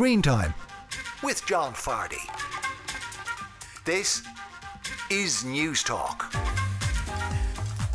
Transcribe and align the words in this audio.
Screen 0.00 0.22
Time 0.22 0.54
with 1.22 1.44
John 1.44 1.74
Fardy. 1.74 2.26
This 3.84 4.22
is 5.10 5.44
News 5.44 5.82
Talk. 5.82 6.32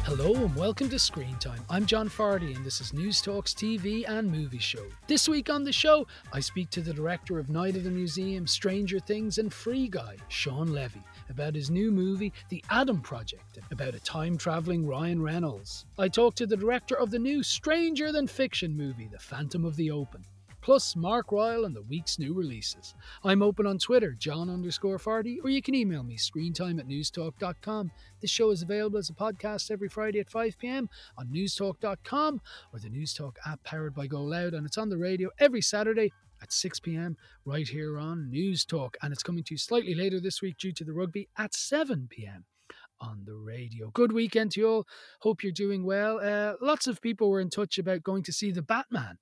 Hello 0.03 0.35
and 0.35 0.55
welcome 0.55 0.87
to 0.89 0.99
Screen 0.99 1.35
Time. 1.39 1.61
I'm 1.67 1.87
John 1.87 2.07
Fardy 2.07 2.55
and 2.55 2.63
this 2.63 2.79
is 2.79 2.93
News 2.93 3.23
Talk's 3.23 3.55
TV 3.55 4.07
and 4.07 4.31
movie 4.31 4.59
show. 4.59 4.85
This 5.07 5.27
week 5.27 5.49
on 5.49 5.63
the 5.63 5.73
show, 5.73 6.05
I 6.31 6.41
speak 6.41 6.69
to 6.69 6.81
the 6.81 6.93
director 6.93 7.39
of 7.39 7.49
Night 7.49 7.75
at 7.75 7.83
the 7.83 7.89
Museum, 7.89 8.45
Stranger 8.45 8.99
Things, 8.99 9.39
and 9.39 9.51
Free 9.51 9.87
Guy, 9.87 10.17
Shawn 10.27 10.71
Levy, 10.71 11.01
about 11.31 11.55
his 11.55 11.71
new 11.71 11.89
movie, 11.89 12.31
The 12.49 12.63
Adam 12.69 13.01
Project, 13.01 13.57
about 13.71 13.95
a 13.95 13.99
time 13.99 14.37
traveling 14.37 14.85
Ryan 14.85 15.23
Reynolds. 15.23 15.87
I 15.97 16.09
talk 16.09 16.35
to 16.35 16.45
the 16.45 16.55
director 16.55 16.93
of 16.93 17.09
the 17.09 17.17
new 17.17 17.41
Stranger 17.41 18.11
Than 18.11 18.27
Fiction 18.27 18.77
movie, 18.77 19.09
The 19.11 19.17
Phantom 19.17 19.65
of 19.65 19.75
the 19.75 19.89
Open 19.89 20.23
plus 20.65 20.95
Mark 20.95 21.31
Ryle 21.31 21.65
and 21.65 21.75
the 21.75 21.83
week's 21.83 22.17
new 22.17 22.33
releases. 22.33 22.95
I'm 23.23 23.43
open 23.43 23.67
on 23.67 23.77
Twitter, 23.77 24.13
John 24.17 24.49
underscore 24.49 24.97
Fardy, 24.97 25.37
or 25.43 25.51
you 25.51 25.61
can 25.61 25.75
email 25.75 26.01
me, 26.01 26.17
screentime 26.17 26.79
at 26.79 26.87
newstalk.com. 26.87 27.91
This 28.19 28.31
show 28.31 28.49
is 28.49 28.63
available 28.63 28.97
as 28.97 29.11
a 29.11 29.13
podcast 29.13 29.69
every 29.69 29.89
Friday 29.89 30.19
at 30.19 30.31
5 30.31 30.57
pm 30.57 30.89
on 31.19 31.27
newstalk.com 31.27 32.41
or 32.73 32.79
the 32.79 32.89
Newstalk 32.89 33.35
app 33.45 33.63
powered 33.63 33.93
by 33.93 34.07
Go 34.07 34.23
Loud, 34.23 34.55
and 34.55 34.65
it's 34.65 34.79
on 34.79 34.89
the 34.89 34.97
radio 34.97 35.29
every 35.37 35.61
Saturday 35.61 36.11
at 36.41 36.51
6 36.51 36.79
pm 36.79 37.15
right 37.45 37.67
here 37.67 37.99
on 37.99 38.31
News 38.31 38.65
Talk. 38.65 38.97
And 39.03 39.13
it's 39.13 39.21
coming 39.21 39.43
to 39.43 39.53
you 39.53 39.59
slightly 39.59 39.93
later 39.93 40.19
this 40.19 40.41
week 40.41 40.57
due 40.57 40.71
to 40.71 40.83
the 40.83 40.93
rugby 40.93 41.29
at 41.37 41.53
7 41.53 42.07
pm 42.09 42.45
on 42.99 43.21
the 43.27 43.35
radio. 43.35 43.91
Good 43.91 44.11
weekend 44.11 44.53
to 44.53 44.61
you 44.61 44.67
all. 44.67 44.87
Hope 45.19 45.43
you're 45.43 45.51
doing 45.51 45.85
well. 45.85 46.19
Uh, 46.19 46.53
lots 46.59 46.87
of 46.87 47.03
people 47.03 47.29
were 47.29 47.39
in 47.39 47.51
touch 47.51 47.77
about 47.77 48.01
going 48.01 48.23
to 48.23 48.33
see 48.33 48.49
The 48.49 48.63
Batman 48.63 49.19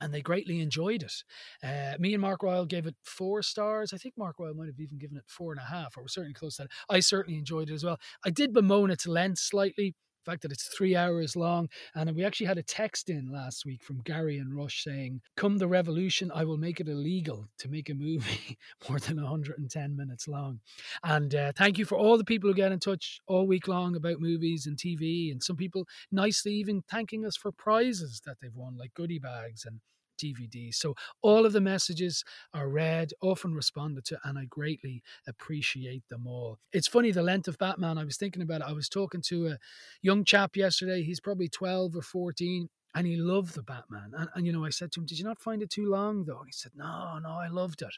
and 0.00 0.12
they 0.12 0.22
greatly 0.22 0.60
enjoyed 0.60 1.02
it. 1.02 1.24
Uh, 1.62 1.96
me 1.98 2.14
and 2.14 2.20
Mark 2.20 2.42
Ryle 2.42 2.66
gave 2.66 2.86
it 2.86 2.96
four 3.02 3.42
stars. 3.42 3.92
I 3.92 3.96
think 3.96 4.14
Mark 4.16 4.36
Ryle 4.38 4.54
might 4.54 4.66
have 4.66 4.80
even 4.80 4.98
given 4.98 5.16
it 5.16 5.24
four 5.26 5.52
and 5.52 5.60
a 5.60 5.64
half, 5.64 5.96
or 5.96 6.02
we're 6.02 6.08
certainly 6.08 6.34
close 6.34 6.56
to 6.56 6.62
that. 6.62 6.70
I 6.88 7.00
certainly 7.00 7.38
enjoyed 7.38 7.70
it 7.70 7.74
as 7.74 7.84
well. 7.84 7.98
I 8.24 8.30
did 8.30 8.52
bemoan 8.52 8.90
its 8.90 9.06
length 9.06 9.38
slightly 9.38 9.94
fact 10.26 10.42
that 10.42 10.52
it's 10.52 10.68
three 10.68 10.96
hours 10.96 11.36
long. 11.36 11.68
And 11.94 12.14
we 12.14 12.24
actually 12.24 12.46
had 12.46 12.58
a 12.58 12.62
text 12.62 13.08
in 13.08 13.30
last 13.32 13.64
week 13.64 13.82
from 13.82 14.00
Gary 14.00 14.38
and 14.38 14.54
Rush 14.54 14.84
saying, 14.84 15.20
Come 15.36 15.58
the 15.58 15.68
revolution, 15.68 16.30
I 16.34 16.44
will 16.44 16.56
make 16.56 16.80
it 16.80 16.88
illegal 16.88 17.48
to 17.58 17.68
make 17.68 17.88
a 17.88 17.94
movie 17.94 18.58
more 18.88 18.98
than 18.98 19.16
110 19.16 19.96
minutes 19.96 20.28
long. 20.28 20.60
And 21.04 21.34
uh, 21.34 21.52
thank 21.56 21.78
you 21.78 21.84
for 21.84 21.96
all 21.96 22.18
the 22.18 22.24
people 22.24 22.50
who 22.50 22.54
get 22.54 22.72
in 22.72 22.80
touch 22.80 23.20
all 23.26 23.46
week 23.46 23.68
long 23.68 23.96
about 23.96 24.20
movies 24.20 24.66
and 24.66 24.76
TV. 24.76 25.30
And 25.30 25.42
some 25.42 25.56
people 25.56 25.86
nicely 26.10 26.52
even 26.52 26.82
thanking 26.90 27.24
us 27.24 27.36
for 27.36 27.52
prizes 27.52 28.20
that 28.26 28.36
they've 28.40 28.54
won, 28.54 28.76
like 28.76 28.94
goodie 28.94 29.18
bags 29.18 29.64
and 29.64 29.80
DVDs. 30.16 30.74
So 30.76 30.94
all 31.22 31.46
of 31.46 31.52
the 31.52 31.60
messages 31.60 32.24
are 32.54 32.68
read, 32.68 33.12
often 33.22 33.54
responded 33.54 34.04
to, 34.06 34.18
and 34.24 34.38
I 34.38 34.44
greatly 34.46 35.02
appreciate 35.26 36.08
them 36.08 36.26
all. 36.26 36.58
It's 36.72 36.88
funny 36.88 37.10
the 37.10 37.22
length 37.22 37.48
of 37.48 37.58
Batman. 37.58 37.98
I 37.98 38.04
was 38.04 38.16
thinking 38.16 38.42
about 38.42 38.60
it. 38.60 38.66
I 38.68 38.72
was 38.72 38.88
talking 38.88 39.22
to 39.22 39.48
a 39.48 39.58
young 40.02 40.24
chap 40.24 40.56
yesterday. 40.56 41.02
He's 41.02 41.20
probably 41.20 41.48
12 41.48 41.96
or 41.96 42.02
14 42.02 42.68
and 42.94 43.06
he 43.06 43.16
loved 43.16 43.54
the 43.54 43.62
Batman. 43.62 44.12
And, 44.16 44.28
and, 44.34 44.46
you 44.46 44.52
know, 44.52 44.64
I 44.64 44.70
said 44.70 44.90
to 44.92 45.00
him, 45.00 45.06
Did 45.06 45.18
you 45.18 45.24
not 45.24 45.40
find 45.40 45.62
it 45.62 45.70
too 45.70 45.88
long 45.88 46.24
though? 46.24 46.38
And 46.38 46.48
he 46.48 46.52
said, 46.52 46.72
No, 46.74 47.18
no, 47.22 47.30
I 47.30 47.48
loved 47.48 47.82
it. 47.82 47.94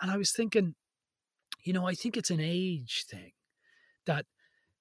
And 0.00 0.10
I 0.10 0.16
was 0.16 0.32
thinking, 0.32 0.74
you 1.64 1.72
know, 1.72 1.86
I 1.86 1.94
think 1.94 2.16
it's 2.16 2.30
an 2.30 2.40
age 2.40 3.04
thing 3.06 3.32
that 4.06 4.24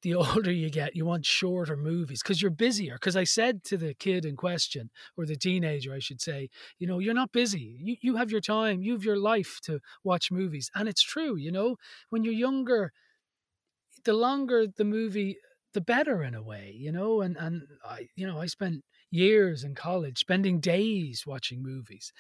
the 0.02 0.16
older 0.16 0.52
you 0.52 0.70
get, 0.70 0.96
you 0.96 1.06
want 1.06 1.26
shorter 1.26 1.76
movies 1.76 2.22
because 2.22 2.42
you're 2.42 2.52
busier. 2.52 2.96
Because 2.96 3.16
I 3.16 3.24
said 3.24 3.64
to 3.66 3.78
the 3.78 3.94
kid 3.94 4.26
in 4.26 4.36
question, 4.36 4.90
or 5.18 5.26
the 5.26 5.36
teenager, 5.36 5.94
I 5.94 6.00
should 6.00 6.22
say, 6.22 6.50
you 6.80 6.88
know, 6.88 7.00
you're 7.00 7.14
not 7.14 7.32
busy. 7.32 7.78
You, 7.82 7.96
you 8.02 8.16
have 8.16 8.32
your 8.32 8.42
time, 8.42 8.82
you 8.82 8.94
have 8.94 9.04
your 9.04 9.18
life 9.18 9.60
to 9.64 9.80
watch 10.04 10.32
movies. 10.32 10.70
And 10.76 10.88
it's 10.88 11.02
true, 11.02 11.36
you 11.36 11.52
know, 11.52 11.78
when 12.10 12.24
you're 12.24 12.34
younger, 12.34 12.92
the 14.06 14.14
longer 14.14 14.68
the 14.68 14.86
movie, 14.86 15.38
the 15.74 15.82
better 15.82 16.24
in 16.24 16.34
a 16.34 16.42
way, 16.42 16.74
you 16.78 16.92
know. 16.92 17.22
And, 17.22 17.38
and 17.38 17.64
I, 17.84 18.08
you 18.16 18.26
know, 18.26 18.40
I 18.40 18.46
spent 18.46 18.84
years 19.12 19.64
in 19.64 19.76
college 19.76 20.20
spending 20.20 20.60
days 20.60 21.24
watching 21.26 21.62
movies. 21.62 22.12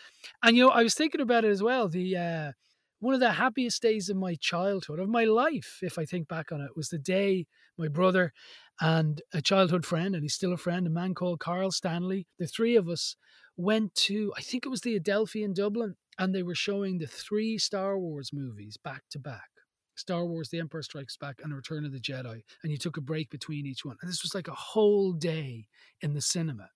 And, 0.43 0.55
you 0.55 0.63
know, 0.63 0.71
I 0.71 0.83
was 0.83 0.93
thinking 0.95 1.21
about 1.21 1.45
it 1.45 1.51
as 1.51 1.63
well. 1.63 1.87
The, 1.87 2.17
uh, 2.17 2.51
one 2.99 3.13
of 3.13 3.19
the 3.19 3.33
happiest 3.33 3.81
days 3.81 4.09
of 4.09 4.17
my 4.17 4.35
childhood, 4.35 4.99
of 4.99 5.09
my 5.09 5.23
life, 5.23 5.79
if 5.81 5.99
I 5.99 6.05
think 6.05 6.27
back 6.27 6.51
on 6.51 6.61
it, 6.61 6.75
was 6.75 6.89
the 6.89 6.97
day 6.97 7.45
my 7.77 7.87
brother 7.87 8.33
and 8.81 9.21
a 9.33 9.41
childhood 9.41 9.85
friend, 9.85 10.15
and 10.15 10.23
he's 10.23 10.33
still 10.33 10.53
a 10.53 10.57
friend, 10.57 10.87
a 10.87 10.89
man 10.89 11.13
called 11.13 11.39
Carl 11.39 11.71
Stanley, 11.71 12.27
the 12.39 12.47
three 12.47 12.75
of 12.75 12.87
us 12.87 13.15
went 13.55 13.93
to, 13.95 14.33
I 14.37 14.41
think 14.41 14.65
it 14.65 14.69
was 14.69 14.81
the 14.81 14.95
Adelphi 14.95 15.43
in 15.43 15.53
Dublin, 15.53 15.95
and 16.17 16.33
they 16.33 16.43
were 16.43 16.55
showing 16.55 16.97
the 16.97 17.07
three 17.07 17.57
Star 17.57 17.97
Wars 17.97 18.31
movies 18.33 18.77
back 18.83 19.03
to 19.11 19.19
back. 19.19 19.49
Star 19.95 20.25
Wars, 20.25 20.49
The 20.49 20.59
Empire 20.59 20.83
Strikes 20.83 21.17
Back, 21.17 21.39
and 21.43 21.53
Return 21.55 21.83
of 21.83 21.91
the 21.91 21.99
Jedi. 21.99 22.43
And 22.61 22.71
you 22.71 22.77
took 22.77 22.97
a 22.97 23.01
break 23.01 23.31
between 23.31 23.65
each 23.65 23.83
one. 23.83 23.97
And 24.01 24.09
this 24.09 24.21
was 24.21 24.35
like 24.35 24.47
a 24.47 24.53
whole 24.53 25.11
day 25.11 25.67
in 26.01 26.13
the 26.13 26.21
cinema. 26.21 26.69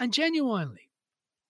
And 0.00 0.10
genuinely, 0.10 0.88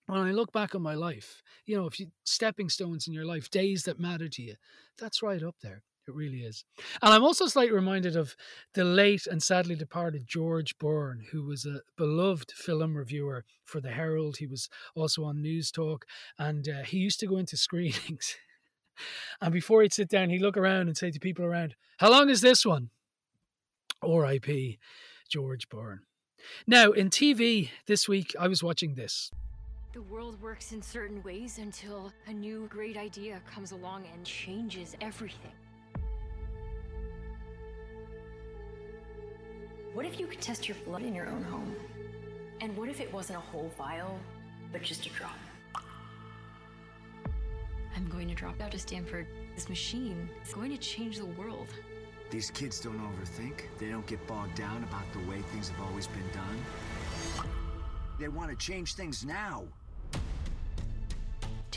when 0.06 0.20
I 0.20 0.32
look 0.32 0.52
back 0.52 0.74
on 0.74 0.82
my 0.82 0.94
life, 0.94 1.42
you 1.64 1.76
know, 1.76 1.86
if 1.86 1.98
you 2.00 2.08
stepping 2.24 2.68
stones 2.68 3.06
in 3.06 3.14
your 3.14 3.24
life, 3.24 3.50
days 3.50 3.84
that 3.84 4.00
matter 4.00 4.28
to 4.28 4.42
you, 4.42 4.54
that's 4.98 5.22
right 5.22 5.42
up 5.42 5.56
there. 5.62 5.82
It 6.08 6.14
really 6.14 6.40
is. 6.40 6.64
And 7.00 7.14
I'm 7.14 7.22
also 7.22 7.46
slightly 7.46 7.74
reminded 7.74 8.16
of 8.16 8.34
the 8.74 8.82
late 8.82 9.26
and 9.28 9.40
sadly 9.40 9.76
departed 9.76 10.26
George 10.26 10.76
Byrne, 10.78 11.26
who 11.30 11.44
was 11.44 11.64
a 11.64 11.82
beloved 11.96 12.50
film 12.50 12.96
reviewer 12.96 13.44
for 13.64 13.80
The 13.80 13.92
Herald. 13.92 14.38
He 14.38 14.46
was 14.46 14.68
also 14.96 15.22
on 15.22 15.40
News 15.40 15.70
Talk, 15.70 16.04
and 16.38 16.68
uh, 16.68 16.82
he 16.82 16.98
used 16.98 17.20
to 17.20 17.28
go 17.28 17.36
into 17.36 17.56
screenings. 17.56 18.36
and 19.40 19.52
before 19.52 19.82
he'd 19.82 19.92
sit 19.92 20.08
down, 20.08 20.30
he'd 20.30 20.42
look 20.42 20.56
around 20.56 20.88
and 20.88 20.96
say 20.96 21.12
to 21.12 21.20
people 21.20 21.44
around, 21.44 21.76
How 21.98 22.10
long 22.10 22.28
is 22.30 22.40
this 22.40 22.66
one? 22.66 22.90
R.I.P. 24.02 24.80
George 25.30 25.68
Byrne. 25.68 26.00
Now, 26.66 26.90
in 26.90 27.10
TV 27.10 27.70
this 27.86 28.08
week, 28.08 28.34
I 28.38 28.48
was 28.48 28.64
watching 28.64 28.96
this. 28.96 29.30
The 29.92 30.00
world 30.02 30.40
works 30.40 30.72
in 30.72 30.80
certain 30.80 31.22
ways 31.22 31.58
until 31.58 32.10
a 32.26 32.32
new 32.32 32.66
great 32.68 32.96
idea 32.96 33.42
comes 33.44 33.72
along 33.72 34.04
and 34.14 34.24
changes 34.24 34.96
everything. 35.02 35.52
What 39.92 40.06
if 40.06 40.18
you 40.18 40.26
could 40.26 40.40
test 40.40 40.66
your 40.66 40.78
blood 40.86 41.02
in 41.02 41.14
your 41.14 41.26
own 41.26 41.42
home? 41.42 41.76
And 42.62 42.74
what 42.74 42.88
if 42.88 43.02
it 43.02 43.12
wasn't 43.12 43.36
a 43.36 43.42
whole 43.42 43.70
vial, 43.76 44.18
but 44.72 44.80
just 44.80 45.04
a 45.04 45.10
drop? 45.10 45.36
I'm 47.94 48.08
going 48.08 48.28
to 48.28 48.34
drop 48.34 48.62
out 48.62 48.72
of 48.72 48.80
Stanford. 48.80 49.26
This 49.54 49.68
machine 49.68 50.30
is 50.42 50.54
going 50.54 50.70
to 50.70 50.78
change 50.78 51.18
the 51.18 51.26
world. 51.26 51.68
These 52.30 52.50
kids 52.50 52.80
don't 52.80 52.98
overthink. 52.98 53.64
They 53.78 53.90
don't 53.90 54.06
get 54.06 54.26
bogged 54.26 54.54
down 54.54 54.84
about 54.84 55.04
the 55.12 55.18
way 55.30 55.42
things 55.52 55.68
have 55.68 55.80
always 55.86 56.06
been 56.06 56.30
done. 56.32 57.44
They 58.18 58.28
want 58.28 58.48
to 58.48 58.56
change 58.56 58.94
things 58.94 59.22
now. 59.26 59.64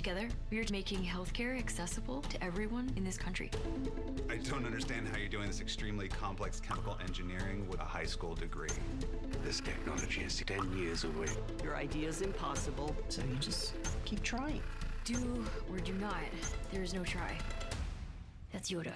Together, 0.05 0.27
we 0.51 0.59
are 0.59 0.65
making 0.71 1.03
healthcare 1.03 1.57
accessible 1.57 2.21
to 2.21 2.43
everyone 2.43 2.93
in 2.95 3.03
this 3.03 3.17
country. 3.17 3.49
I 4.29 4.35
don't 4.35 4.63
understand 4.63 5.07
how 5.07 5.17
you're 5.17 5.27
doing 5.27 5.47
this 5.47 5.61
extremely 5.61 6.07
complex 6.07 6.59
chemical 6.59 6.95
engineering 7.01 7.67
with 7.67 7.79
a 7.79 7.85
high 7.85 8.05
school 8.05 8.35
degree. 8.35 8.69
This 9.43 9.59
technology 9.61 10.21
is 10.21 10.39
10 10.45 10.77
years 10.77 11.05
away. 11.05 11.29
Your 11.63 11.75
idea 11.75 12.07
is 12.07 12.21
impossible, 12.21 12.95
so 13.09 13.23
you 13.23 13.35
just 13.37 13.73
keep 14.05 14.21
trying. 14.21 14.61
Do 15.05 15.43
or 15.71 15.79
do 15.79 15.93
not. 15.93 16.21
There 16.71 16.83
is 16.83 16.93
no 16.93 17.03
try. 17.03 17.35
That's 18.53 18.69
Yoda. 18.69 18.93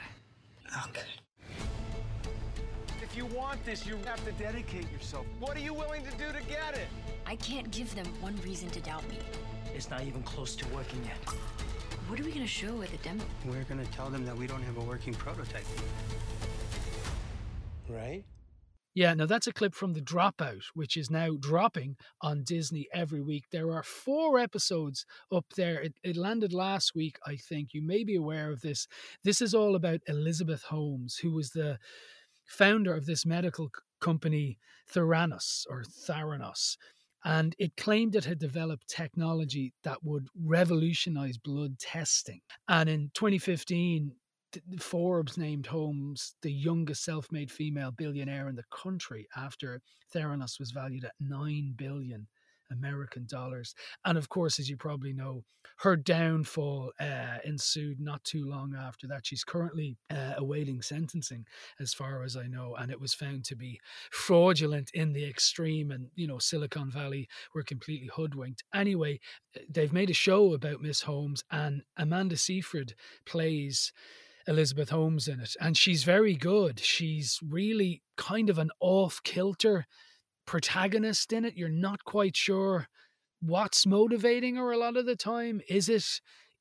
Okay. 0.90 1.08
If 3.02 3.18
you 3.18 3.26
want 3.26 3.66
this, 3.66 3.84
you 3.84 3.98
have 4.06 4.24
to 4.26 4.32
dedicate 4.34 4.86
yourself. 4.92 5.26
What 5.40 5.58
are 5.58 5.62
you 5.62 5.74
willing 5.74 6.04
to 6.06 6.12
do 6.12 6.32
to 6.32 6.44
get 6.48 6.76
it? 6.76 6.88
I 7.26 7.36
can't 7.38 7.72
give 7.72 7.96
them 7.96 8.06
one 8.22 8.40
reason 8.46 8.70
to 8.70 8.80
doubt 8.82 9.10
me. 9.10 9.18
It's 9.76 9.90
not 9.90 10.04
even 10.04 10.24
close 10.24 10.56
to 10.58 10.68
working 10.70 11.04
yet. 11.06 11.18
What 12.08 12.20
are 12.20 12.24
we 12.24 12.32
going 12.32 12.42
to 12.42 12.48
show 12.48 12.82
at 12.82 12.90
the 12.90 12.98
demo? 12.98 13.24
We're 13.46 13.64
gonna 13.64 13.86
tell 13.86 14.10
them 14.10 14.26
that 14.26 14.36
we 14.36 14.48
don't 14.48 14.64
have 14.64 14.78
a 14.78 14.82
working 14.82 15.14
prototype. 15.14 15.66
Right? 17.88 18.24
Yeah, 18.96 19.14
now 19.14 19.28
that's 19.28 19.48
a 19.48 19.54
clip 19.54 19.76
from 19.76 19.94
The 19.94 20.02
Dropout, 20.02 20.64
which 20.74 20.98
is 20.98 21.12
now 21.12 21.38
dropping 21.40 21.96
on 22.22 22.44
Disney 22.44 22.88
every 22.92 23.22
week. 23.22 23.46
There 23.52 23.72
are 23.72 23.84
four 23.84 24.40
episodes 24.40 25.06
up 25.32 25.46
there. 25.56 25.80
It, 25.80 25.94
it, 26.04 26.18
landed 26.18 26.52
last 26.52 26.96
week, 26.96 27.20
I 27.26 27.36
think. 27.36 27.74
You 27.74 27.84
may 27.84 28.04
be 28.04 28.16
aware 28.16 28.52
of 28.52 28.62
this. 28.62 28.88
This 29.24 29.42
is 29.42 29.54
all 29.54 29.76
about 29.76 30.02
Elizabeth 30.08 30.64
Holmes, 30.64 31.18
who 31.18 31.32
was 31.32 31.52
the 31.52 31.78
founder 32.46 32.94
of 32.94 33.06
this 33.06 33.26
medical 33.26 33.70
company, 34.02 34.58
Theranos 34.92 35.66
or 35.70 35.84
Theranos. 35.84 36.78
And 37.26 37.56
it 37.60 37.76
claimed 37.76 38.16
it 38.16 38.26
had 38.26 38.40
developed 38.40 38.88
technology 38.88 39.74
that 39.84 40.04
would 40.04 40.28
revolutionize 40.36 41.38
blood 41.38 41.78
testing. 41.80 42.42
And 42.68 42.90
in 42.90 43.12
2015, 43.14 44.14
Forbes 44.80 45.38
named 45.38 45.68
Holmes 45.68 46.36
the 46.42 46.52
youngest 46.52 47.04
self 47.04 47.32
made 47.32 47.52
female 47.52 47.92
billionaire 47.92 48.48
in 48.50 48.56
the 48.56 48.64
country 48.72 49.28
after 49.36 49.82
Theranos 50.14 50.60
was 50.60 50.72
valued 50.72 51.06
at 51.06 51.14
9 51.20 51.74
billion 51.78 52.28
American 52.72 53.26
dollars. 53.26 53.76
And 54.06 54.18
of 54.18 54.30
course, 54.30 54.60
as 54.60 54.70
you 54.70 54.78
probably 54.78 55.14
know, 55.14 55.44
her 55.80 55.96
downfall 55.96 56.92
uh, 57.00 57.38
ensued 57.46 58.00
not 58.00 58.24
too 58.24 58.46
long 58.50 58.76
after 58.78 59.08
that. 59.08 59.26
She's 59.26 59.44
currently 59.44 59.98
uh, 60.10 60.34
awaiting 60.38 60.82
sentencing, 60.82 61.46
as 61.80 61.94
far 61.94 62.24
as 62.24 62.36
I 62.36 62.48
know, 62.48 62.76
and 62.76 62.92
it 62.92 63.00
was 63.00 63.14
found 63.14 63.46
to 63.46 63.56
be 63.56 63.80
fraudulent 64.12 64.92
in 64.94 65.14
the 65.14 65.26
extreme. 65.26 65.92
And, 65.92 66.08
you 66.16 66.28
know, 66.28 66.40
Silicon 66.40 66.92
Valley 66.92 67.28
were 67.54 67.64
completely 67.64 68.10
hoodwinked. 68.14 68.64
Anyway, 68.74 69.20
uh, 69.56 69.62
they've 69.70 69.94
made 69.94 70.10
a 70.10 70.14
show 70.14 70.54
about 70.54 70.82
Miss 70.82 71.02
Holmes, 71.02 71.44
and 71.52 71.84
Amanda 71.98 72.38
Seyfried 72.38 72.96
plays. 73.26 73.92
Elizabeth 74.48 74.90
Holmes 74.90 75.28
in 75.28 75.42
it, 75.42 75.56
and 75.62 75.78
she's 75.78 76.04
very 76.04 76.34
good. 76.34 76.80
She's 76.80 77.40
really 77.48 78.02
kind 78.18 78.50
of 78.50 78.58
an 78.58 78.72
off 78.80 79.22
kilter 79.24 79.86
protagonist 80.50 81.32
in 81.32 81.46
it. 81.46 81.56
You're 81.56 81.70
not 81.70 82.04
quite 82.06 82.36
sure 82.36 82.88
what's 83.40 83.86
motivating 83.86 84.56
her 84.56 84.72
a 84.72 84.78
lot 84.80 84.98
of 84.98 85.06
the 85.06 85.16
time. 85.16 85.62
Is 85.70 85.90
it 85.90 86.04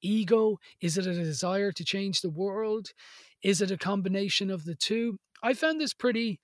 ego? 0.02 0.58
Is 0.82 0.98
it 0.98 1.06
a 1.06 1.14
desire 1.14 1.72
to 1.72 1.84
change 1.86 2.20
the 2.20 2.28
world? 2.28 2.88
Is 3.42 3.62
it 3.62 3.70
a 3.70 3.78
combination 3.78 4.50
of 4.50 4.66
the 4.66 4.74
two? 4.74 5.16
I 5.42 5.54
found 5.54 5.80
this 5.80 5.94
pretty, 5.94 6.38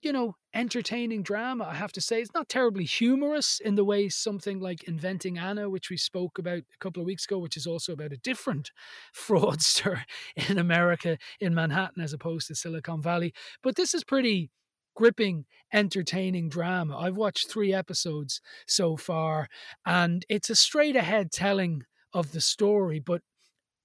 you 0.00 0.14
know, 0.14 0.36
entertaining 0.54 1.22
drama. 1.22 1.64
I 1.64 1.74
have 1.74 1.92
to 1.92 2.00
say, 2.00 2.22
it's 2.22 2.32
not 2.34 2.48
terribly 2.48 2.84
humorous 2.84 3.60
in 3.62 3.74
the 3.74 3.84
way 3.84 4.08
something 4.08 4.58
like 4.58 4.84
Inventing 4.84 5.36
Anna, 5.36 5.68
which 5.68 5.90
we 5.90 5.98
spoke 5.98 6.38
about 6.38 6.60
a 6.60 6.78
couple 6.80 7.02
of 7.02 7.06
weeks 7.06 7.26
ago, 7.26 7.38
which 7.38 7.58
is 7.58 7.66
also 7.66 7.92
about 7.92 8.14
a 8.14 8.24
different 8.24 8.70
fraudster 9.14 10.04
in 10.48 10.56
America, 10.56 11.18
in 11.38 11.54
Manhattan, 11.54 12.02
as 12.02 12.14
opposed 12.14 12.48
to 12.48 12.54
Silicon 12.54 13.02
Valley. 13.02 13.34
But 13.62 13.76
this 13.76 13.92
is 13.92 14.04
pretty 14.04 14.50
gripping, 14.98 15.44
entertaining 15.72 16.48
drama. 16.48 16.98
I've 16.98 17.16
watched 17.16 17.48
three 17.48 17.72
episodes 17.72 18.40
so 18.66 18.96
far, 18.96 19.48
and 19.86 20.26
it's 20.28 20.50
a 20.50 20.56
straight 20.56 20.96
ahead 20.96 21.30
telling 21.30 21.84
of 22.12 22.32
the 22.32 22.40
story, 22.40 22.98
but 22.98 23.22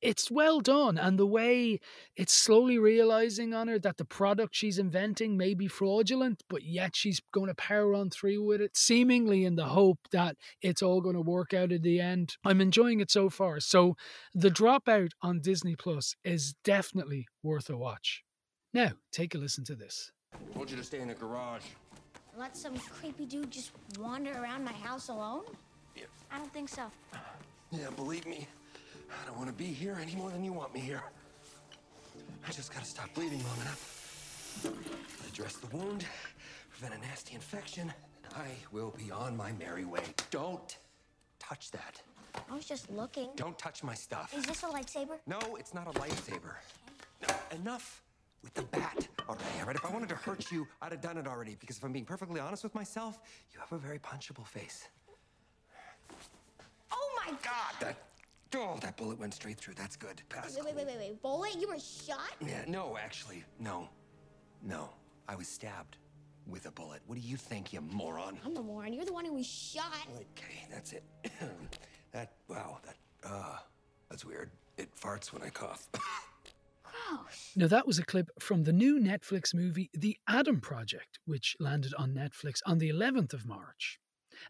it's 0.01 0.31
well 0.31 0.59
done. 0.59 0.97
And 0.97 1.19
the 1.19 1.27
way 1.27 1.79
it's 2.15 2.33
slowly 2.33 2.79
realizing 2.79 3.53
on 3.53 3.67
her 3.67 3.77
that 3.77 3.97
the 3.97 4.05
product 4.05 4.55
she's 4.55 4.79
inventing 4.79 5.37
may 5.37 5.53
be 5.53 5.67
fraudulent, 5.67 6.41
but 6.49 6.63
yet 6.63 6.95
she's 6.95 7.21
going 7.31 7.47
to 7.47 7.53
power 7.53 7.93
on 7.93 8.09
through 8.09 8.43
with 8.43 8.59
it, 8.59 8.75
seemingly 8.75 9.45
in 9.45 9.55
the 9.55 9.65
hope 9.65 9.99
that 10.11 10.35
it's 10.63 10.81
all 10.81 10.99
going 10.99 11.15
to 11.15 11.21
work 11.21 11.53
out 11.53 11.71
at 11.71 11.83
the 11.83 11.99
end. 12.01 12.37
I'm 12.43 12.59
enjoying 12.59 13.01
it 13.01 13.11
so 13.11 13.29
far. 13.29 13.59
So 13.59 13.95
the 14.33 14.49
dropout 14.49 15.11
on 15.21 15.41
Disney 15.41 15.75
Plus 15.75 16.15
is 16.23 16.55
definitely 16.63 17.27
worth 17.43 17.69
a 17.69 17.77
watch. 17.77 18.23
Now, 18.73 18.93
take 19.11 19.35
a 19.35 19.37
listen 19.37 19.63
to 19.65 19.75
this. 19.75 20.11
Told 20.53 20.69
you 20.69 20.77
to 20.77 20.83
stay 20.83 20.99
in 20.99 21.07
the 21.07 21.13
garage. 21.13 21.63
Let 22.37 22.57
some 22.57 22.77
creepy 22.77 23.25
dude 23.25 23.51
just 23.51 23.71
wander 23.99 24.31
around 24.31 24.63
my 24.63 24.73
house 24.73 25.09
alone? 25.09 25.43
Yeah. 25.95 26.03
I 26.31 26.37
don't 26.37 26.51
think 26.51 26.69
so. 26.69 26.83
Yeah, 27.71 27.89
believe 27.95 28.25
me, 28.25 28.47
I 29.09 29.27
don't 29.27 29.37
want 29.37 29.49
to 29.49 29.55
be 29.55 29.65
here 29.65 29.97
any 30.01 30.15
more 30.15 30.29
than 30.29 30.43
you 30.43 30.53
want 30.53 30.73
me 30.73 30.79
here. 30.79 31.01
I 32.47 32.51
just 32.51 32.73
gotta 32.73 32.85
stop 32.85 33.13
bleeding 33.13 33.43
long 33.43 33.57
enough. 33.61 34.61
Address 35.27 35.55
the 35.55 35.75
wound, 35.75 36.05
prevent 36.69 36.93
a 37.01 37.05
nasty 37.05 37.33
infection, 37.33 37.91
and 38.23 38.33
I 38.35 38.49
will 38.71 38.93
be 38.97 39.11
on 39.11 39.35
my 39.35 39.51
merry 39.53 39.85
way. 39.85 40.03
Don't 40.29 40.77
touch 41.39 41.71
that. 41.71 42.01
I 42.49 42.55
was 42.55 42.65
just 42.65 42.91
looking. 42.91 43.29
Don't 43.35 43.57
touch 43.57 43.83
my 43.83 43.95
stuff. 43.95 44.33
Is 44.35 44.45
this 44.45 44.63
a 44.63 44.67
lightsaber? 44.67 45.17
No, 45.25 45.39
it's 45.57 45.73
not 45.73 45.87
a 45.87 45.99
lightsaber. 45.99 46.53
No, 47.27 47.35
enough 47.55 48.02
with 48.43 48.53
the 48.53 48.63
bat 48.63 49.07
already, 49.27 49.43
all 49.61 49.67
right? 49.67 49.75
If 49.75 49.85
I 49.85 49.91
wanted 49.91 50.09
to 50.09 50.15
hurt 50.15 50.51
you, 50.51 50.67
I'd 50.81 50.91
have 50.91 51.01
done 51.01 51.17
it 51.17 51.27
already, 51.27 51.55
because 51.59 51.77
if 51.77 51.83
I'm 51.83 51.93
being 51.93 52.05
perfectly 52.05 52.39
honest 52.39 52.63
with 52.63 52.75
myself, 52.75 53.19
you 53.51 53.59
have 53.59 53.71
a 53.71 53.77
very 53.77 53.99
punchable 53.99 54.45
face. 54.45 54.89
Oh 56.91 57.09
my 57.25 57.31
God, 57.31 57.73
that, 57.79 57.97
oh, 58.55 58.77
that 58.81 58.97
bullet 58.97 59.19
went 59.19 59.33
straight 59.33 59.57
through. 59.57 59.73
That's 59.75 59.95
good. 59.95 60.21
Pass. 60.29 60.55
Wait, 60.55 60.65
wait, 60.65 60.75
wait, 60.75 60.85
wait, 60.85 60.97
wait. 60.97 61.21
Bullet? 61.21 61.55
You 61.59 61.69
were 61.69 61.79
shot? 61.79 62.33
Yeah, 62.45 62.63
no, 62.67 62.97
actually, 63.01 63.43
no. 63.59 63.87
No, 64.61 64.89
I 65.27 65.35
was 65.35 65.47
stabbed 65.47 65.97
with 66.47 66.65
a 66.65 66.71
bullet. 66.71 67.01
What 67.07 67.15
do 67.15 67.21
you 67.21 67.37
think, 67.37 67.71
you 67.73 67.81
moron? 67.81 68.37
I'm 68.45 68.53
the 68.53 68.61
moron. 68.61 68.93
You're 68.93 69.05
the 69.05 69.13
one 69.13 69.25
who 69.25 69.33
was 69.33 69.47
shot. 69.47 70.07
Okay, 70.15 70.67
that's 70.69 70.93
it. 70.93 71.03
that, 72.11 72.33
wow, 72.49 72.79
that, 72.85 72.95
uh, 73.23 73.57
that's 74.09 74.25
weird. 74.25 74.51
It 74.77 74.89
farts 74.95 75.31
when 75.31 75.41
I 75.41 75.49
cough. 75.49 75.87
Now, 77.55 77.67
that 77.67 77.87
was 77.87 77.99
a 77.99 78.05
clip 78.05 78.29
from 78.39 78.63
the 78.63 78.73
new 78.73 78.99
Netflix 78.99 79.53
movie, 79.53 79.89
The 79.93 80.17
Adam 80.27 80.61
Project, 80.61 81.19
which 81.25 81.55
landed 81.59 81.93
on 81.95 82.13
Netflix 82.13 82.59
on 82.65 82.79
the 82.79 82.89
11th 82.89 83.33
of 83.33 83.45
March. 83.45 83.99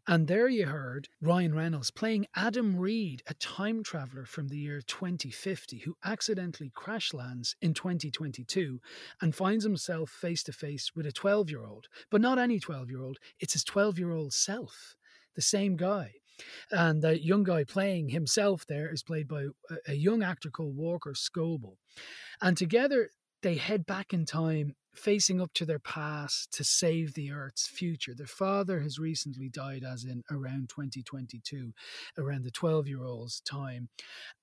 And 0.07 0.27
there 0.27 0.47
you 0.47 0.65
heard 0.67 1.09
Ryan 1.21 1.53
Reynolds 1.53 1.91
playing 1.91 2.27
Adam 2.35 2.77
Reed, 2.77 3.21
a 3.27 3.33
time 3.35 3.83
traveler 3.83 4.25
from 4.25 4.47
the 4.47 4.57
year 4.57 4.81
2050 4.81 5.79
who 5.79 5.97
accidentally 6.03 6.71
crash 6.73 7.13
lands 7.13 7.55
in 7.61 7.73
2022 7.73 8.79
and 9.21 9.35
finds 9.35 9.63
himself 9.63 10.09
face 10.09 10.43
to 10.43 10.53
face 10.53 10.91
with 10.95 11.05
a 11.05 11.11
12 11.11 11.49
year 11.49 11.65
old. 11.65 11.87
But 12.09 12.21
not 12.21 12.39
any 12.39 12.59
12 12.59 12.89
year 12.89 13.01
old, 13.01 13.19
it's 13.39 13.53
his 13.53 13.63
12 13.63 13.99
year 13.99 14.11
old 14.11 14.33
self, 14.33 14.95
the 15.35 15.41
same 15.41 15.75
guy. 15.75 16.13
And 16.71 17.01
the 17.01 17.21
young 17.21 17.43
guy 17.43 17.63
playing 17.63 18.09
himself 18.09 18.65
there 18.67 18.91
is 18.91 19.03
played 19.03 19.27
by 19.27 19.47
a 19.87 19.93
young 19.93 20.23
actor 20.23 20.49
called 20.49 20.75
Walker 20.75 21.13
Scobell. 21.13 21.77
And 22.41 22.57
together 22.57 23.09
they 23.43 23.55
head 23.55 23.85
back 23.85 24.13
in 24.13 24.25
time, 24.25 24.73
facing 24.95 25.41
up 25.41 25.53
to 25.53 25.65
their 25.65 25.79
past 25.79 26.51
to 26.53 26.63
save 26.63 27.13
the 27.13 27.31
Earth's 27.31 27.67
future. 27.67 28.13
Their 28.15 28.27
father 28.27 28.79
has 28.79 28.99
recently 28.99 29.49
died, 29.49 29.83
as 29.83 30.05
in 30.05 30.23
around 30.31 30.69
2022, 30.69 31.73
around 32.17 32.43
the 32.43 32.51
12 32.51 32.87
year 32.87 33.03
old's 33.03 33.41
time. 33.41 33.89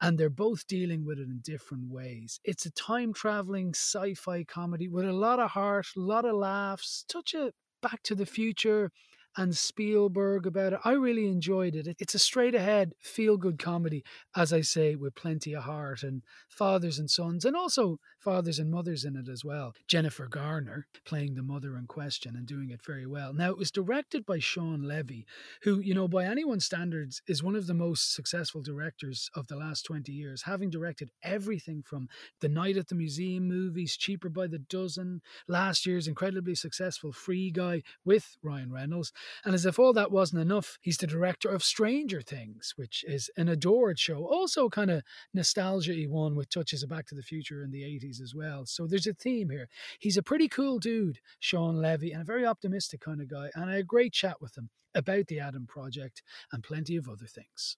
And 0.00 0.18
they're 0.18 0.28
both 0.28 0.66
dealing 0.66 1.04
with 1.04 1.18
it 1.18 1.28
in 1.28 1.40
different 1.42 1.88
ways. 1.88 2.40
It's 2.44 2.66
a 2.66 2.70
time 2.72 3.12
traveling 3.12 3.70
sci 3.70 4.14
fi 4.14 4.44
comedy 4.44 4.88
with 4.88 5.06
a 5.06 5.12
lot 5.12 5.40
of 5.40 5.50
heart, 5.50 5.86
a 5.96 6.00
lot 6.00 6.24
of 6.24 6.36
laughs, 6.36 7.04
touch 7.08 7.34
of 7.34 7.52
Back 7.82 8.02
to 8.04 8.14
the 8.14 8.26
Future 8.26 8.90
and 9.36 9.56
Spielberg 9.56 10.46
about 10.46 10.72
it. 10.72 10.80
I 10.84 10.92
really 10.92 11.26
enjoyed 11.26 11.76
it. 11.76 11.96
It's 11.98 12.14
a 12.14 12.18
straight 12.18 12.54
ahead, 12.54 12.94
feel 13.00 13.36
good 13.36 13.58
comedy, 13.58 14.04
as 14.36 14.52
I 14.52 14.60
say, 14.60 14.96
with 14.96 15.14
plenty 15.14 15.54
of 15.54 15.64
heart 15.64 16.02
and 16.02 16.22
fathers 16.48 16.98
and 16.98 17.10
sons, 17.10 17.44
and 17.44 17.56
also 17.56 17.98
fathers 18.18 18.58
and 18.58 18.70
mothers 18.70 19.04
in 19.04 19.16
it 19.16 19.28
as 19.28 19.44
well. 19.44 19.72
Jennifer 19.88 20.26
Garner 20.26 20.86
playing 21.04 21.34
the 21.34 21.42
mother 21.42 21.76
in 21.76 21.86
question 21.86 22.36
and 22.36 22.46
doing 22.46 22.70
it 22.70 22.84
very 22.84 23.06
well. 23.06 23.32
Now, 23.32 23.50
it 23.50 23.58
was 23.58 23.70
directed 23.70 24.26
by 24.26 24.38
Shawn 24.38 24.82
Levy, 24.82 25.26
who, 25.62 25.80
you 25.80 25.94
know, 25.94 26.08
by 26.08 26.24
anyone's 26.24 26.64
standards, 26.64 27.22
is 27.26 27.42
one 27.42 27.56
of 27.56 27.66
the 27.66 27.74
most 27.74 28.14
successful 28.14 28.62
directors 28.62 29.30
of 29.34 29.46
the 29.46 29.56
last 29.56 29.82
20 29.84 30.12
years, 30.12 30.42
having 30.42 30.70
directed 30.70 31.10
everything 31.22 31.82
from 31.82 32.08
the 32.40 32.48
Night 32.48 32.76
at 32.76 32.88
the 32.88 32.94
Museum 32.94 33.48
movies, 33.48 33.96
Cheaper 33.96 34.28
by 34.28 34.46
the 34.48 34.58
Dozen, 34.58 35.22
last 35.48 35.86
year's 35.86 36.08
incredibly 36.08 36.54
successful 36.54 37.12
Free 37.12 37.50
Guy 37.50 37.82
with 38.04 38.36
Ryan 38.42 38.72
Reynolds. 38.72 39.12
And 39.44 39.54
as 39.54 39.66
if 39.66 39.78
all 39.78 39.92
that 39.94 40.10
wasn't 40.10 40.42
enough, 40.42 40.78
he's 40.80 40.96
the 40.96 41.06
director 41.06 41.48
of 41.48 41.62
Stranger 41.62 42.20
Things, 42.20 42.74
which 42.76 43.04
is 43.06 43.30
an 43.36 43.48
adored 43.48 43.98
show, 43.98 44.26
also 44.26 44.68
kind 44.68 44.90
of 44.90 45.02
nostalgia 45.34 46.04
one 46.08 46.34
with 46.36 46.50
touches 46.50 46.82
of 46.82 46.88
Back 46.88 47.06
to 47.06 47.14
the 47.14 47.22
Future 47.22 47.62
in 47.62 47.70
the 47.70 47.82
80s 47.82 48.20
as 48.20 48.34
well. 48.34 48.64
So 48.66 48.86
there's 48.86 49.06
a 49.06 49.14
theme 49.14 49.50
here. 49.50 49.68
He's 49.98 50.16
a 50.16 50.22
pretty 50.22 50.48
cool 50.48 50.78
dude, 50.78 51.18
Shawn 51.40 51.80
Levy, 51.80 52.12
and 52.12 52.22
a 52.22 52.24
very 52.24 52.46
optimistic 52.46 53.00
kind 53.00 53.20
of 53.20 53.28
guy. 53.28 53.50
And 53.54 53.64
I 53.70 53.72
had 53.72 53.80
a 53.80 53.84
great 53.84 54.12
chat 54.12 54.40
with 54.40 54.56
him 54.56 54.70
about 54.94 55.26
the 55.26 55.40
Adam 55.40 55.66
Project 55.66 56.22
and 56.52 56.62
plenty 56.62 56.96
of 56.96 57.08
other 57.08 57.26
things 57.26 57.76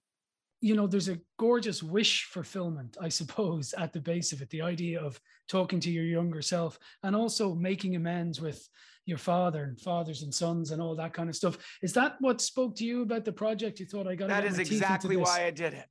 you 0.62 0.76
know, 0.76 0.86
there's 0.86 1.08
a 1.08 1.18
gorgeous 1.38 1.82
wish 1.82 2.24
fulfillment, 2.26 2.96
I 3.00 3.08
suppose, 3.08 3.74
at 3.76 3.92
the 3.92 4.00
base 4.00 4.32
of 4.32 4.40
it. 4.40 4.48
The 4.48 4.62
idea 4.62 5.00
of 5.00 5.20
talking 5.48 5.80
to 5.80 5.90
your 5.90 6.04
younger 6.04 6.40
self 6.40 6.78
and 7.02 7.16
also 7.16 7.52
making 7.52 7.96
amends 7.96 8.40
with 8.40 8.68
your 9.06 9.18
father 9.18 9.64
and 9.64 9.80
fathers 9.80 10.22
and 10.22 10.32
sons 10.32 10.70
and 10.70 10.80
all 10.80 10.94
that 10.96 11.12
kind 11.12 11.28
of 11.28 11.36
stuff. 11.36 11.58
Is 11.82 11.92
that 11.94 12.16
what 12.20 12.40
spoke 12.40 12.76
to 12.76 12.84
you 12.84 13.02
about 13.02 13.24
the 13.24 13.32
project? 13.32 13.80
You 13.80 13.86
thought 13.86 14.06
I 14.06 14.14
got 14.14 14.30
into? 14.30 14.34
that 14.34 14.44
is 14.44 14.58
exactly 14.58 15.16
why 15.16 15.44
I 15.44 15.50
did 15.50 15.74
it. 15.74 15.86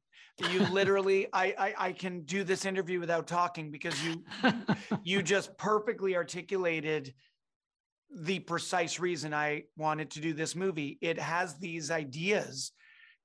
You 0.52 0.62
literally, 0.68 1.28
I, 1.34 1.54
I, 1.58 1.74
I 1.78 1.92
can 1.92 2.22
do 2.22 2.44
this 2.44 2.66
interview 2.66 3.00
without 3.00 3.28
talking 3.28 3.72
because 3.72 3.96
you, 4.04 4.24
you 5.04 5.22
just 5.24 5.58
perfectly 5.58 6.16
articulated 6.16 7.14
the 8.14 8.40
precise 8.40 9.00
reason 9.00 9.34
I 9.34 9.64
wanted 9.78 10.12
to 10.12 10.22
do 10.22 10.34
this 10.34 10.56
movie. 10.56 10.98
It 11.02 11.20
has 11.20 11.58
these 11.58 11.92
ideas 11.92 12.72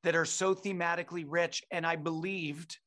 that 0.05 0.15
are 0.15 0.25
so 0.25 0.55
thematically 0.55 1.25
rich. 1.27 1.65
And 1.71 1.85
I 1.87 1.97
believed 1.97 2.79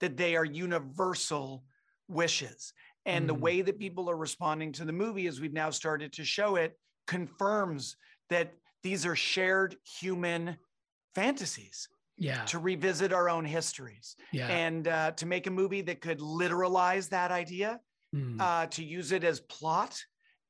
that 0.00 0.16
they 0.16 0.36
are 0.36 0.44
universal 0.44 1.64
wishes. 2.08 2.72
And 3.08 3.24
mm. 3.24 3.28
the 3.28 3.34
way 3.34 3.62
that 3.62 3.78
people 3.78 4.08
are 4.08 4.16
responding 4.16 4.70
to 4.72 4.84
the 4.84 4.92
movie, 4.92 5.26
as 5.26 5.40
we've 5.40 5.52
now 5.52 5.70
started 5.70 6.12
to 6.12 6.24
show 6.24 6.54
it, 6.56 6.78
confirms 7.08 7.96
that 8.30 8.52
these 8.84 9.04
are 9.04 9.16
shared 9.16 9.74
human 10.00 10.56
fantasies. 11.14 11.88
Yeah. 12.20 12.44
To 12.46 12.58
revisit 12.58 13.12
our 13.12 13.30
own 13.30 13.44
histories. 13.44 14.16
Yeah. 14.32 14.48
And 14.48 14.88
uh, 14.88 15.12
to 15.12 15.24
make 15.24 15.46
a 15.46 15.52
movie 15.52 15.82
that 15.82 16.00
could 16.00 16.18
literalize 16.18 17.08
that 17.10 17.30
idea, 17.30 17.78
mm. 18.14 18.40
uh, 18.40 18.66
to 18.66 18.84
use 18.84 19.12
it 19.12 19.22
as 19.22 19.38
plot 19.38 19.96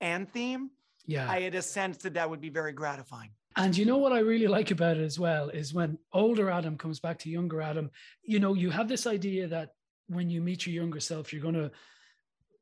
and 0.00 0.32
theme. 0.32 0.70
Yeah. 1.06 1.30
I 1.30 1.40
had 1.40 1.54
a 1.54 1.62
sense 1.62 1.98
that 1.98 2.14
that 2.14 2.28
would 2.28 2.40
be 2.40 2.50
very 2.50 2.72
gratifying 2.72 3.30
And 3.56 3.76
you 3.76 3.84
know 3.84 3.98
what 3.98 4.12
I 4.12 4.20
really 4.20 4.46
like 4.46 4.70
about 4.70 4.96
it 4.96 5.04
as 5.04 5.18
well 5.18 5.48
is 5.50 5.74
when 5.74 5.98
older 6.12 6.50
Adam 6.50 6.76
comes 6.78 7.00
back 7.00 7.18
to 7.20 7.30
younger 7.30 7.60
Adam, 7.60 7.90
you 8.22 8.38
know, 8.40 8.54
you 8.54 8.70
have 8.70 8.88
this 8.88 9.06
idea 9.06 9.46
that 9.48 9.70
when 10.06 10.30
you 10.30 10.40
meet 10.40 10.66
your 10.66 10.74
younger 10.74 11.00
self, 11.00 11.32
you're 11.32 11.42
going 11.42 11.54
to 11.54 11.70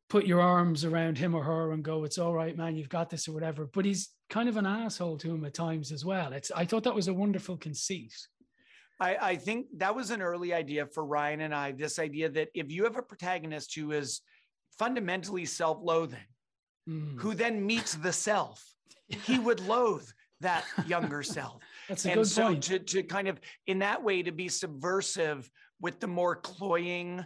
put 0.09 0.27
your 0.27 0.41
arms 0.41 0.85
around 0.85 1.19
him 1.19 1.35
or 1.35 1.43
her 1.43 1.73
and 1.73 1.83
go, 1.85 2.05
"It's 2.05 2.19
all 2.19 2.35
right, 2.35 2.57
man, 2.57 2.77
you've 2.77 2.89
got 2.89 3.11
this" 3.11 3.29
or 3.29 3.33
whatever. 3.33 3.67
But 3.67 3.85
he's 3.85 4.11
kind 4.31 4.49
of 4.49 4.57
an 4.57 4.67
asshole 4.67 5.19
to 5.19 5.31
him 5.35 5.45
at 5.45 5.55
times 5.55 5.93
as 5.93 6.05
well. 6.05 6.33
It's 6.33 6.51
I 6.51 6.65
thought 6.65 6.85
that 6.85 6.95
was 6.95 7.09
a 7.09 7.15
wonderful 7.15 7.57
conceit. 7.57 8.15
I, 8.99 9.17
I 9.17 9.37
think 9.37 9.67
that 9.77 9.95
was 9.95 10.11
an 10.11 10.23
early 10.23 10.55
idea 10.55 10.87
for 10.87 11.05
Ryan 11.05 11.43
and 11.43 11.55
I. 11.55 11.73
This 11.73 11.99
idea 11.99 12.29
that 12.31 12.49
if 12.55 12.71
you 12.73 12.85
have 12.85 12.97
a 12.97 13.03
protagonist 13.03 13.75
who 13.75 13.93
is 13.93 14.23
fundamentally 14.79 15.45
self-loathing, 15.45 16.19
Mm. 16.89 17.21
who 17.21 17.35
then 17.35 17.67
meets 17.67 17.95
the 17.97 18.13
self, 18.13 18.65
he 19.09 19.41
would 19.41 19.59
loathe 19.61 20.09
that 20.41 20.65
younger 20.87 21.21
self. 21.37 21.61
That's 21.89 22.05
a 22.07 22.11
and 22.13 22.21
good 22.21 22.27
so 22.29 22.47
point. 22.47 22.63
to 22.65 22.79
to 22.79 23.03
kind 23.03 23.27
of 23.27 23.41
in 23.67 23.81
that 23.81 24.03
way 24.03 24.23
to 24.23 24.31
be 24.31 24.49
subversive 24.49 25.51
with 25.81 25.99
the 25.99 26.07
more 26.07 26.37
cloying, 26.37 27.25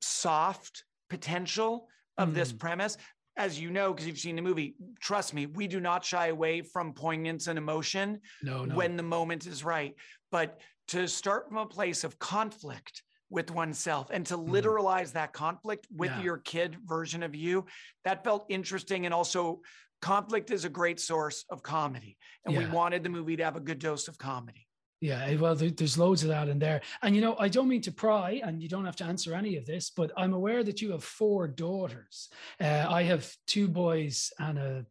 soft 0.00 0.84
potential 1.10 1.88
of 2.18 2.34
this 2.34 2.52
Mm. 2.52 2.58
premise. 2.58 2.96
As 3.38 3.60
you 3.60 3.70
know, 3.70 3.92
because 3.92 4.06
you've 4.06 4.18
seen 4.18 4.36
the 4.36 4.42
movie, 4.42 4.74
trust 5.00 5.34
me, 5.34 5.44
we 5.46 5.66
do 5.68 5.78
not 5.78 6.04
shy 6.04 6.28
away 6.28 6.62
from 6.62 6.94
poignance 6.94 7.48
and 7.48 7.58
emotion 7.58 8.20
No, 8.42 8.64
no. 8.64 8.74
when 8.74 8.96
the 8.96 9.02
moment 9.02 9.46
is 9.46 9.62
right. 9.62 9.94
But 10.30 10.60
to 10.88 11.06
start 11.06 11.48
from 11.48 11.58
a 11.58 11.66
place 11.66 12.02
of 12.04 12.18
conflict 12.18 13.02
with 13.28 13.50
oneself 13.50 14.08
and 14.10 14.24
to 14.26 14.38
literalize 14.38 15.12
that 15.12 15.32
conflict 15.32 15.86
with. 15.90 16.10
Yeah. 16.12 16.22
your 16.22 16.38
kid 16.38 16.76
version 16.84 17.22
of 17.22 17.34
you, 17.34 17.66
that 18.04 18.22
felt 18.24 18.46
interesting. 18.48 19.04
And 19.04 19.12
also, 19.12 19.60
conflict 20.00 20.50
is 20.50 20.64
a 20.64 20.68
great 20.68 21.00
source 21.00 21.44
of 21.50 21.62
comedy. 21.62 22.16
And 22.44 22.56
we 22.56 22.66
wanted 22.66 23.02
the 23.02 23.08
movie 23.10 23.36
to 23.36 23.44
have 23.44 23.56
a 23.56 23.60
good 23.60 23.80
dose 23.80 24.08
of 24.08 24.16
comedy. 24.16 24.65
Yeah, 25.00 25.24
eh, 25.26 25.36
well, 25.36 25.54
there's 25.54 25.98
loads 25.98 26.22
of 26.22 26.30
that 26.30 26.48
in 26.48 26.58
there. 26.58 26.80
And, 27.02 27.14
you 27.14 27.20
know, 27.20 27.36
I 27.38 27.48
don't 27.48 27.68
mean 27.68 27.82
to 27.82 27.92
pry, 27.92 28.40
and 28.42 28.62
you 28.62 28.68
don't 28.68 28.86
have 28.86 28.96
to 28.96 29.04
answer 29.04 29.34
any 29.34 29.56
of 29.56 29.66
this, 29.66 29.90
but 29.90 30.10
I'm 30.16 30.32
aware 30.32 30.64
that 30.64 30.80
you 30.80 30.92
have 30.92 31.04
four 31.04 31.46
daughters. 31.48 32.30
Uh, 32.58 32.86
I 32.88 33.02
have 33.02 33.30
two 33.46 33.68
boys 33.68 34.32
and 34.38 34.58
a 34.58 34.86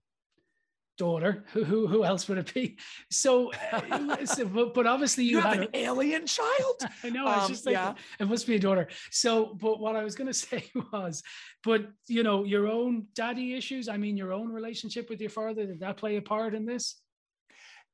daughter. 0.98 1.44
Who, 1.54 1.64
who, 1.64 1.88
who 1.88 2.06
else 2.06 2.28
would 2.30 2.38
it 2.38 2.54
be? 2.54 2.78
So, 3.12 3.52
uh, 3.72 4.26
so- 4.26 4.46
but, 4.46 4.74
but 4.76 4.86
obviously 4.86 5.24
you, 5.24 5.38
You 5.38 5.42
have 5.42 5.60
an 5.60 5.68
alien 5.74 6.28
child? 6.28 6.82
I 7.04 7.10
know. 7.10 7.26
I 7.26 7.38
was 7.38 7.46
Um, 7.46 7.50
just 7.50 7.64
thinking 7.64 7.82
yeah. 7.82 7.94
it 8.20 8.28
must 8.30 8.46
be 8.46 8.56
a 8.56 8.60
daughter. 8.60 8.88
So, 9.10 9.56
but 9.60 9.80
what 9.80 9.96
I 9.96 10.04
was 10.04 10.14
going 10.16 10.28
to 10.32 10.34
say 10.34 10.66
was, 10.94 11.24
but 11.64 11.88
you 12.08 12.22
know, 12.24 12.44
your 12.44 12.68
own 12.68 13.08
daddy 13.16 13.56
issues. 13.56 13.88
I 13.90 13.98
mean, 13.98 14.18
your 14.18 14.34
own 14.34 14.50
relationship 14.52 15.10
with 15.10 15.20
your 15.20 15.32
father. 15.32 15.66
Did 15.66 15.80
that 15.80 15.98
play 15.98 16.18
a 16.18 16.22
part 16.22 16.54
in 16.54 16.66
this? 16.66 17.02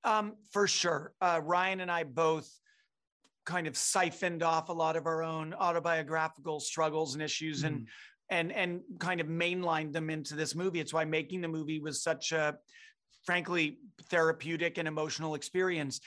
Um, 0.03 0.33
for 0.51 0.67
sure. 0.67 1.13
Uh, 1.21 1.41
Ryan 1.43 1.81
and 1.81 1.91
I 1.91 2.03
both 2.03 2.49
kind 3.45 3.67
of 3.67 3.75
siphoned 3.75 4.43
off 4.43 4.69
a 4.69 4.73
lot 4.73 4.95
of 4.95 5.05
our 5.05 5.23
own 5.23 5.53
autobiographical 5.53 6.59
struggles 6.59 7.13
and 7.13 7.23
issues 7.23 7.63
and 7.63 7.87
and 8.29 8.51
and 8.51 8.81
kind 8.99 9.19
of 9.19 9.27
mainlined 9.27 9.93
them 9.93 10.09
into 10.09 10.35
this 10.35 10.55
movie. 10.55 10.79
It's 10.79 10.93
why 10.93 11.05
making 11.05 11.41
the 11.41 11.47
movie 11.47 11.79
was 11.79 12.01
such 12.01 12.31
a 12.31 12.57
frankly 13.25 13.77
therapeutic 14.09 14.77
and 14.77 14.87
emotional 14.87 15.35
experience. 15.35 15.99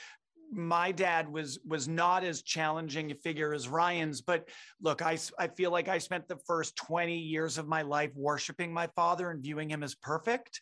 My 0.51 0.91
dad 0.91 1.29
was 1.29 1.59
was 1.67 1.87
not 1.87 2.25
as 2.25 2.43
challenging 2.43 3.11
a 3.11 3.15
figure 3.15 3.53
as 3.53 3.69
Ryan's, 3.69 4.21
but 4.21 4.49
look, 4.81 5.03
I 5.03 5.19
I 5.39 5.49
feel 5.49 5.71
like 5.71 5.89
I 5.89 5.99
spent 5.99 6.29
the 6.29 6.39
first 6.47 6.77
20 6.77 7.17
years 7.17 7.59
of 7.59 7.69
my 7.69 7.83
life 7.83 8.11
worshiping 8.15 8.73
my 8.73 8.87
father 8.97 9.31
and 9.31 9.43
viewing 9.43 9.69
him 9.69 9.83
as 9.83 9.95
perfect. 9.95 10.61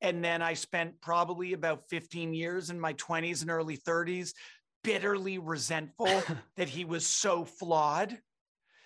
And 0.00 0.22
then 0.22 0.42
I 0.42 0.54
spent 0.54 1.00
probably 1.00 1.52
about 1.52 1.88
15 1.88 2.34
years 2.34 2.70
in 2.70 2.78
my 2.78 2.92
20s 2.94 3.42
and 3.42 3.50
early 3.50 3.76
30s 3.76 4.32
bitterly 4.84 5.38
resentful 5.38 6.22
that 6.56 6.68
he 6.68 6.84
was 6.84 7.06
so 7.06 7.44
flawed. 7.44 8.16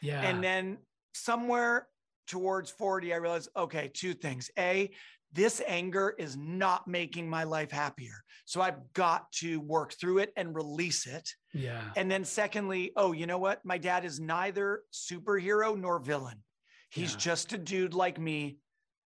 Yeah. 0.01 0.23
And 0.23 0.43
then 0.43 0.79
somewhere 1.15 1.87
towards 2.27 2.71
40, 2.71 3.13
I 3.13 3.17
realized, 3.17 3.51
okay, 3.57 3.91
two 3.93 4.15
things. 4.15 4.51
A, 4.59 4.91
this 5.33 5.61
anger 5.67 6.15
is 6.19 6.37
not 6.37 6.89
making 6.89 7.29
my 7.29 7.45
life 7.45 7.71
happier. 7.71 8.15
So 8.47 8.61
I've 8.61 8.93
got 8.95 9.31
to 9.35 9.61
work 9.61 9.93
through 9.93 10.19
it 10.19 10.33
and 10.37 10.55
release 10.55 11.07
it. 11.07 11.29
yeah. 11.53 11.83
And 11.97 12.11
then 12.11 12.25
secondly, 12.25 12.93
oh, 12.97 13.13
you 13.13 13.27
know 13.27 13.39
what? 13.39 13.65
My 13.65 13.79
dad 13.79 14.05
is 14.05 14.19
neither 14.19 14.83
superhero 14.93 15.79
nor 15.79 15.99
villain. 16.01 16.43
He's 16.91 17.13
Yeah. 17.13 17.19
just 17.19 17.53
a 17.53 17.59
dude 17.59 17.95
like 17.95 18.19
me 18.19 18.57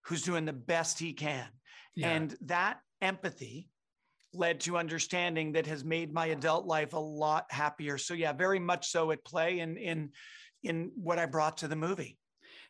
who's 0.05 0.21
doing 0.23 0.45
the 0.45 0.53
best 0.53 0.99
he 0.99 1.13
can. 1.13 1.47
Yeah. 1.95 2.09
And 2.11 2.35
that 2.41 2.79
empathy 3.01 3.69
led 4.33 4.61
to 4.61 4.77
understanding 4.77 5.51
that 5.53 5.65
has 5.67 5.83
made 5.83 6.13
my 6.13 6.27
adult 6.27 6.65
life 6.65 6.93
a 6.93 6.99
lot 6.99 7.45
happier. 7.51 7.97
So 7.97 8.13
yeah, 8.13 8.31
very 8.33 8.59
much 8.59 8.89
so 8.89 9.11
at 9.11 9.23
play 9.25 9.59
in 9.59 9.77
in 9.77 10.11
in 10.63 10.91
what 10.95 11.19
I 11.19 11.25
brought 11.25 11.57
to 11.57 11.67
the 11.67 11.75
movie. 11.75 12.17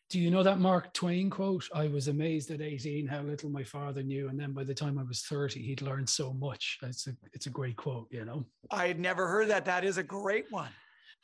Do 0.10 0.20
you 0.20 0.30
know 0.32 0.44
that 0.44 0.60
Mark 0.60 0.92
Twain 0.94 1.30
quote? 1.30 1.70
I 1.74 1.88
was 1.88 2.10
amazed 2.10 2.52
at 2.52 2.60
18 2.62 3.08
how 3.08 3.22
little 3.22 3.50
my 3.50 3.64
father 3.64 4.04
knew. 4.04 4.28
And 4.28 4.38
then 4.38 4.52
by 4.52 4.66
the 4.66 4.74
time 4.74 4.98
I 5.00 5.04
was 5.04 5.22
30, 5.22 5.62
he'd 5.62 5.82
learned 5.82 6.10
so 6.10 6.34
much. 6.34 6.80
It's 6.84 7.08
a 7.08 7.16
it's 7.32 7.46
a 7.46 7.50
great 7.50 7.78
quote, 7.78 8.08
you 8.12 8.26
know. 8.26 8.46
I 8.72 8.88
had 8.88 9.00
never 9.00 9.28
heard 9.28 9.48
that. 9.50 9.66
That 9.66 9.86
is 9.86 9.98
a 9.98 10.04
great 10.04 10.46
one. 10.52 10.72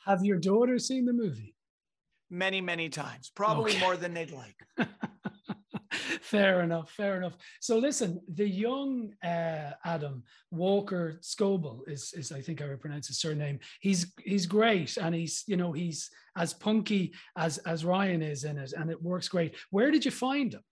Have 0.06 0.24
your 0.24 0.38
daughters 0.38 0.86
seen 0.86 1.04
the 1.04 1.12
movie? 1.12 1.54
Many, 2.30 2.60
many 2.60 2.88
times, 2.88 3.30
probably 3.34 3.72
Okay. 3.72 3.80
more 3.80 3.96
than 3.96 4.14
they'd 4.14 4.30
like. 4.30 4.56
fair 6.22 6.62
enough, 6.62 6.90
fair 6.90 7.16
enough. 7.16 7.36
So 7.60 7.78
listen, 7.78 8.20
the 8.32 8.48
young 8.48 9.12
uh, 9.22 9.72
Adam 9.84 10.22
Walker 10.50 11.18
Scobell 11.22 11.80
is 11.86 12.12
is 12.16 12.32
I 12.32 12.40
think 12.40 12.62
I 12.62 12.68
would 12.68 12.80
pronounce 12.80 13.08
his 13.08 13.20
surname. 13.20 13.58
He's 13.80 14.12
he's 14.24 14.46
great, 14.46 14.96
and 14.96 15.14
he's 15.14 15.44
you 15.46 15.56
know 15.56 15.72
he's 15.72 16.10
as 16.36 16.52
punky 16.54 17.12
as 17.36 17.58
as 17.58 17.84
Ryan 17.84 18.22
is 18.22 18.44
in 18.44 18.58
it, 18.58 18.72
and 18.72 18.90
it 18.90 19.02
works 19.02 19.28
great. 19.28 19.54
Where 19.70 19.90
did 19.90 20.04
you 20.04 20.10
find 20.10 20.54
him? 20.54 20.62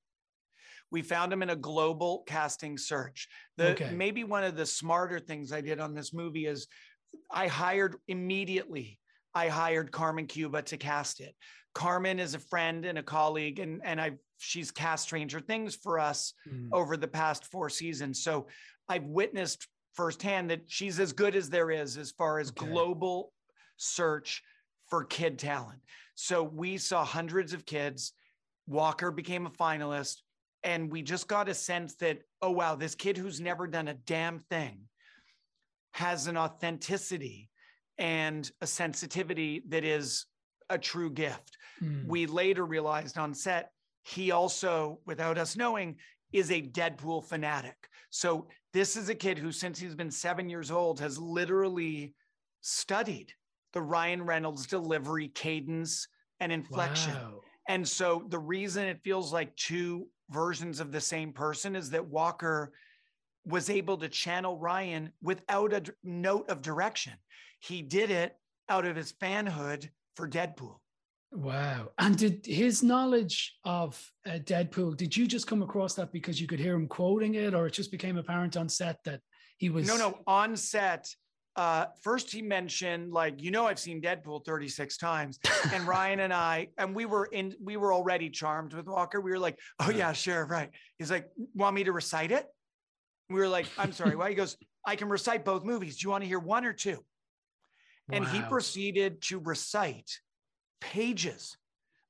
we 0.93 1.03
found 1.03 1.33
him 1.33 1.43
in 1.43 1.51
a 1.51 1.57
global 1.57 2.23
casting 2.27 2.79
search. 2.79 3.29
The 3.57 3.71
Okay. 3.73 3.91
maybe 3.91 4.23
one 4.23 4.45
of 4.45 4.57
the 4.57 4.65
smarter 4.67 5.19
things 5.19 5.53
I 5.53 5.61
did 5.61 5.81
on 5.81 5.95
this 5.95 6.15
movie 6.15 6.47
is 6.47 6.69
I 7.31 7.49
hired 7.49 7.97
immediately. 8.07 9.01
I 9.35 9.49
hired 9.49 9.91
Carmen 9.91 10.27
Cuba 10.27 10.63
to 10.63 10.77
cast 10.77 11.21
it. 11.21 11.35
Carmen 11.75 12.19
is 12.19 12.35
a 12.35 12.39
friend 12.39 12.85
and 12.87 12.99
a 12.99 13.03
colleague, 13.03 13.59
and 13.59 13.83
and 13.85 14.01
I 14.01 14.13
she's 14.39 14.71
cast 14.71 15.05
Stranger 15.05 15.41
Things 15.41 15.75
for 15.75 15.99
us 15.99 16.35
Mm. 16.49 16.69
over 16.73 16.97
the 16.97 17.09
past 17.09 17.47
four 17.51 17.69
seasons. 17.71 18.23
So 18.23 18.49
I've 18.89 19.05
witnessed 19.05 19.67
firsthand 19.95 20.51
that 20.51 20.71
she's 20.71 21.01
as 21.01 21.13
good 21.13 21.35
as 21.35 21.49
there 21.51 21.71
is 21.71 21.97
as 21.97 22.11
far 22.13 22.39
as 22.39 22.51
Okay. 22.51 22.67
global 22.67 23.33
search 23.77 24.43
for 24.89 25.05
kid 25.05 25.39
talent. 25.39 25.81
So 26.15 26.43
we 26.43 26.79
saw 26.79 27.05
hundreds 27.05 27.53
of 27.53 27.65
kids. 27.67 28.13
Walker 28.67 29.11
became 29.11 29.47
a 29.47 29.51
finalist, 29.51 30.23
and 30.63 30.91
we 30.91 31.03
just 31.03 31.29
got 31.29 31.49
a 31.49 31.55
sense 31.55 31.95
that, 31.97 32.23
oh, 32.43 32.51
wow, 32.51 32.75
this 32.75 32.95
kid 32.95 33.17
who's 33.17 33.41
never 33.41 33.67
done 33.67 33.89
a 33.89 33.95
damn 33.95 34.39
thing 34.41 34.89
has 35.93 36.27
an 36.27 36.37
authenticity 36.37 37.49
and 37.99 38.51
a 38.61 38.67
sensitivity 38.67 39.63
that 39.69 39.85
is 39.85 40.27
a 40.69 40.77
true 40.79 41.11
gift. 41.11 41.57
Mm. 41.81 42.07
We 42.07 42.27
later 42.27 42.67
realized 42.67 43.17
on 43.19 43.33
set, 43.35 43.73
he 44.07 44.31
also, 44.31 45.01
without 45.05 45.37
us 45.37 45.57
knowing, 45.57 45.97
is 46.33 46.53
a 46.53 46.63
Deadpool 46.63 47.25
fanatic. 47.25 47.77
So 48.11 48.47
this 48.73 48.97
is 48.97 49.09
a 49.09 49.15
kid 49.15 49.37
who, 49.37 49.51
since 49.51 49.81
he's 49.81 49.97
been 49.97 50.13
seven 50.13 50.49
years 50.49 50.71
old, 50.71 51.01
has 51.01 51.19
literally 51.19 52.15
studied 52.61 53.33
the 53.73 53.83
Ryan 53.83 54.23
Reynolds 54.23 54.67
delivery 54.67 55.29
cadence 55.29 56.07
and 56.39 56.53
inflection. 56.53 57.15
Wow. 57.15 57.41
And 57.69 57.87
so 57.87 58.25
the 58.29 58.39
reason 58.39 58.85
it 58.85 59.03
feels 59.03 59.33
like 59.33 59.57
two 59.57 60.07
versions 60.31 60.79
of 60.79 60.93
the 60.93 61.01
same 61.01 61.33
person 61.33 61.75
is 61.75 61.91
that 61.91 62.07
Walker 62.07 62.73
was 63.45 63.71
able 63.71 63.97
to 63.99 64.09
channel 64.09 64.57
Ryan 64.57 65.11
without 65.21 65.73
a 65.73 65.83
note 66.05 66.49
of 66.49 66.63
direction. 66.63 67.15
He 67.59 67.83
did 67.83 68.13
it 68.13 68.37
out 68.69 68.87
of 68.87 68.95
his 68.95 69.13
fanhood 69.15 69.89
for 70.15 70.29
Deadpool. 70.29 70.77
Wow. 71.37 71.91
And 71.99 72.17
did 72.17 72.47
his 72.47 72.83
knowledge 72.83 73.57
of 73.65 74.03
uh, 74.27 74.39
Deadpool, 74.39 74.97
did 74.97 75.15
you 75.15 75.27
just 75.27 75.47
come 75.47 75.63
across 75.63 75.95
that 75.95 76.11
because 76.11 76.41
you 76.41 76.47
could 76.47 76.59
hear 76.59 76.75
him 76.75 76.89
quoting 76.89 77.35
it, 77.35 77.53
or 77.53 77.67
it 77.67 77.75
just 77.75 77.91
became 77.91 78.17
apparent 78.17 78.57
on 78.57 78.71
set 78.71 78.99
that 79.05 79.21
he 79.59 79.69
was. 79.69 79.87
No, 79.87 79.97
no, 79.97 80.19
on 80.27 80.57
set. 80.57 81.09
Uh, 81.55 81.87
first, 82.03 82.31
he 82.31 82.41
mentioned 82.41 83.13
like, 83.13 83.43
you 83.43 83.51
know, 83.51 83.67
I've 83.67 83.79
seen 83.79 84.01
Deadpool 84.01 84.47
36 84.47 84.97
times, 84.97 85.39
and 85.73 85.87
Ryan 85.87 86.21
and 86.21 86.33
I, 86.33 86.69
and 86.79 86.95
we 86.95 87.05
were 87.05 87.27
in, 87.27 87.55
we 87.63 87.77
were 87.77 87.93
already 87.93 88.31
charmed 88.31 88.73
with 88.73 88.87
Walker. 88.87 89.21
We 89.21 89.31
were 89.31 89.39
like, 89.39 89.59
oh 89.81 89.91
yeah, 89.91 90.13
sure, 90.13 90.47
right. 90.47 90.71
He's 90.99 91.11
like, 91.11 91.29
want 91.55 91.75
me 91.75 91.85
to 91.85 91.93
recite 91.93 92.33
it? 92.33 92.47
We 93.29 93.41
were 93.41 93.49
like, 93.49 93.67
I'm 93.77 93.93
sorry, 93.93 94.17
why? 94.17 94.31
He 94.31 94.35
goes, 94.35 94.57
I 94.87 94.97
can 94.97 95.09
recite 95.09 95.45
both 95.45 95.65
movies. 95.65 95.99
Do 95.99 96.05
you 96.05 96.11
want 96.11 96.25
to 96.25 96.29
hear 96.29 96.39
one 96.39 96.65
or 96.65 96.73
two? 96.73 97.05
And 98.11 98.27
he 98.27 98.41
proceeded 98.43 99.21
to 99.23 99.41
recite 99.41 100.21
pages 100.81 101.57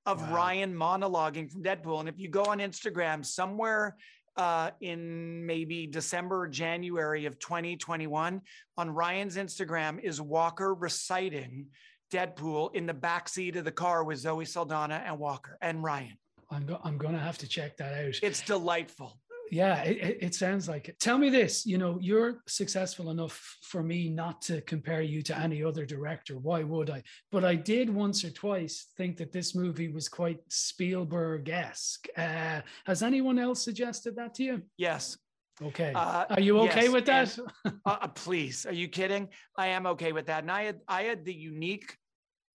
of 0.04 0.20
Wow. 0.22 0.34
Ryan 0.34 0.74
monologuing 0.74 1.50
from 1.50 1.62
Deadpool. 1.62 2.00
And 2.00 2.08
if 2.08 2.18
you 2.18 2.28
go 2.28 2.44
on 2.44 2.58
Instagram, 2.58 3.24
somewhere 3.24 3.96
uh, 4.36 4.70
in 4.80 5.44
maybe 5.46 5.86
December 5.86 6.42
or 6.42 6.48
January 6.48 7.24
of 7.24 7.38
2021 7.38 8.40
on 8.76 8.90
Ryan's 8.90 9.36
Instagram 9.36 9.98
is 10.02 10.20
Walker 10.20 10.74
reciting 10.74 11.66
Deadpool 12.12 12.74
in 12.74 12.86
the 12.86 12.94
back 12.94 13.28
seat 13.28 13.56
of 13.56 13.64
the 13.64 13.72
car 13.72 14.04
with 14.04 14.18
Zoe 14.18 14.44
Saldana 14.44 15.02
and 15.06 15.18
Walker 15.18 15.56
and 15.60 15.82
Ryan. 15.82 16.16
I'm 16.50 16.66
go- 16.66 16.80
I'm 16.84 16.98
gonna 16.98 17.18
have 17.18 17.38
to 17.38 17.48
check 17.48 17.76
that 17.78 17.92
out. 18.06 18.14
It's 18.22 18.42
delightful. 18.42 19.18
Yeah, 19.50 19.82
it, 19.82 20.18
it, 20.20 20.34
sounds 20.34 20.68
like 20.68 20.88
it. 20.88 20.98
Tell 20.98 21.18
me 21.18 21.30
this, 21.30 21.64
you 21.64 21.78
know, 21.78 21.98
you're 22.00 22.42
successful 22.46 23.10
enough 23.10 23.56
for 23.62 23.82
me 23.82 24.08
not 24.08 24.42
to 24.42 24.60
compare 24.62 25.02
you 25.02 25.22
to 25.22 25.38
any 25.38 25.62
other 25.62 25.86
director. 25.86 26.36
Why 26.38 26.62
would 26.62 26.90
I? 26.90 27.02
But 27.30 27.44
I 27.44 27.54
did 27.54 27.88
once 27.88 28.24
or 28.24 28.30
twice 28.30 28.86
think 28.96 29.16
that 29.18 29.32
this 29.32 29.54
movie 29.54 29.88
was 29.88 30.08
quite 30.08 30.40
Spielberg-esque. 30.48 32.06
Uh, 32.16 32.60
has 32.86 33.02
anyone 33.02 33.38
else 33.38 33.62
suggested 33.62 34.16
that 34.16 34.34
to 34.34 34.42
you? 34.42 34.62
Yes. 34.76 35.16
Okay. 35.62 35.92
Uh, 35.94 36.26
Are 36.28 36.40
you 36.40 36.58
okay 36.60 36.84
yes, 36.84 36.92
with 36.92 37.06
that? 37.06 37.38
and- 37.38 37.48
uh, 37.86 37.96
uh, 38.02 38.08
please, 38.08 38.66
are 38.66 38.74
you 38.74 38.88
kidding? 38.88 39.28
I 39.56 39.68
am 39.68 39.86
okay 39.86 40.12
with 40.12 40.26
that. 40.26 40.42
And 40.42 40.50
I 40.50 40.64
had 40.64 40.80
I 40.86 41.04
had 41.04 41.24
the 41.24 41.32
unique 41.32 41.96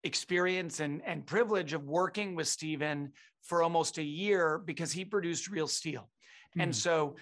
experience 0.04 0.80
and 0.80 1.02
and 1.04 1.24
privilege 1.24 1.74
of 1.74 1.84
working 1.84 2.34
with 2.34 2.48
Steven 2.48 3.12
for 3.42 3.62
almost 3.62 3.98
a 3.98 4.02
year 4.02 4.60
because 4.64 4.90
he 4.90 5.04
produced 5.04 5.48
Real 5.48 5.68
Steel. 5.68 6.08
And 6.56 6.70
Hmm. 6.70 6.72
so 6.72 7.16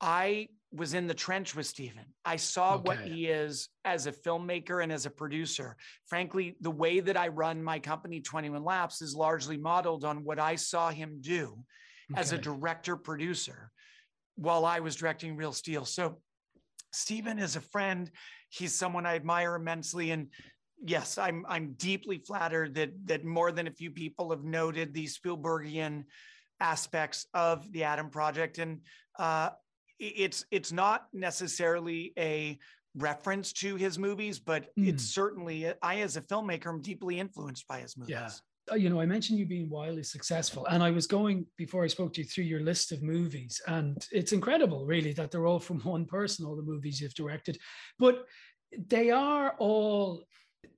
I 0.00 0.48
was 0.72 0.94
in 0.94 1.06
the 1.06 1.14
trench 1.14 1.54
with 1.54 1.66
Steven. 1.66 2.04
I 2.24 2.36
saw 2.36 2.76
what 2.76 2.98
he 3.00 3.26
is 3.26 3.68
as 3.84 4.06
a 4.06 4.12
filmmaker 4.12 4.82
and 4.82 4.92
as 4.92 5.06
a 5.06 5.10
producer. 5.10 5.76
Frankly, 6.06 6.56
the 6.60 6.70
way 6.70 7.00
that 7.00 7.16
I 7.16 7.28
run 7.28 7.62
my 7.62 7.78
company, 7.78 8.20
21 8.20 8.62
Laps, 8.64 9.00
is 9.00 9.14
largely 9.14 9.56
modeled 9.56 10.04
on 10.04 10.24
what 10.24 10.38
I 10.38 10.56
saw 10.56 10.90
him 10.90 11.20
do 11.20 11.64
as 12.14 12.32
a 12.32 12.38
director 12.38 12.96
producer 12.96 13.70
while 14.34 14.64
I 14.66 14.80
was 14.80 14.96
directing 14.96 15.36
Real 15.36 15.52
Steel. 15.52 15.84
So 15.84 16.20
Steven 16.92 17.38
is 17.38 17.56
a 17.56 17.60
friend. 17.60 18.10
He's 18.50 18.74
someone 18.74 19.06
I 19.06 19.14
admire 19.16 19.54
immensely. 19.54 20.10
And 20.10 20.30
yes, 20.84 21.16
I'm 21.16 21.46
I'm 21.48 21.72
deeply 21.74 22.18
flattered 22.18 22.74
that 22.74 22.90
that 23.06 23.24
more 23.24 23.50
than 23.50 23.66
a 23.66 23.72
few 23.72 23.90
people 23.90 24.30
have 24.30 24.44
noted 24.44 24.92
the 24.92 25.06
Spielbergian 25.06 26.04
aspects 26.60 27.26
of 27.34 27.70
the 27.72 27.84
Adam 27.84 28.10
Project. 28.10 28.58
And 28.58 28.80
uh, 29.18 29.50
it's 29.98 30.44
it's 30.50 30.72
not 30.72 31.06
necessarily 31.12 32.12
a 32.18 32.58
reference 32.96 33.52
to 33.52 33.76
his 33.76 33.98
movies, 33.98 34.38
but 34.38 34.68
it's 34.76 35.04
certainly 35.04 35.72
I 35.82 35.96
as 35.96 36.16
a 36.16 36.22
filmmaker 36.22 36.68
am 36.68 36.80
deeply 36.80 37.18
influenced 37.18 37.68
by 37.68 37.80
his 37.80 37.96
movies. 37.96 38.12
Yeah. 38.14 38.30
Uh, 38.72 38.76
You 38.76 38.90
know, 38.90 39.00
I 39.00 39.06
mentioned 39.06 39.38
you 39.38 39.46
being 39.46 39.70
wildly 39.70 40.02
successful, 40.02 40.66
and 40.66 40.82
I 40.82 40.90
was 40.90 41.06
going 41.06 41.46
before 41.56 41.84
I 41.84 41.88
spoke 41.88 42.12
to 42.14 42.22
you 42.22 42.26
through 42.26 42.44
your 42.44 42.60
list 42.60 42.92
of 42.92 43.02
movies, 43.02 43.60
and 43.66 44.04
it's 44.10 44.32
incredible, 44.32 44.86
really, 44.86 45.12
that 45.12 45.30
they're 45.30 45.46
all 45.46 45.60
from 45.60 45.80
one 45.96 46.06
person. 46.06 46.44
All 46.44 46.56
the 46.56 46.62
movies 46.62 47.00
you've 47.00 47.14
directed, 47.14 47.58
but 47.98 48.24
they 48.88 49.10
are 49.10 49.54
all 49.58 50.24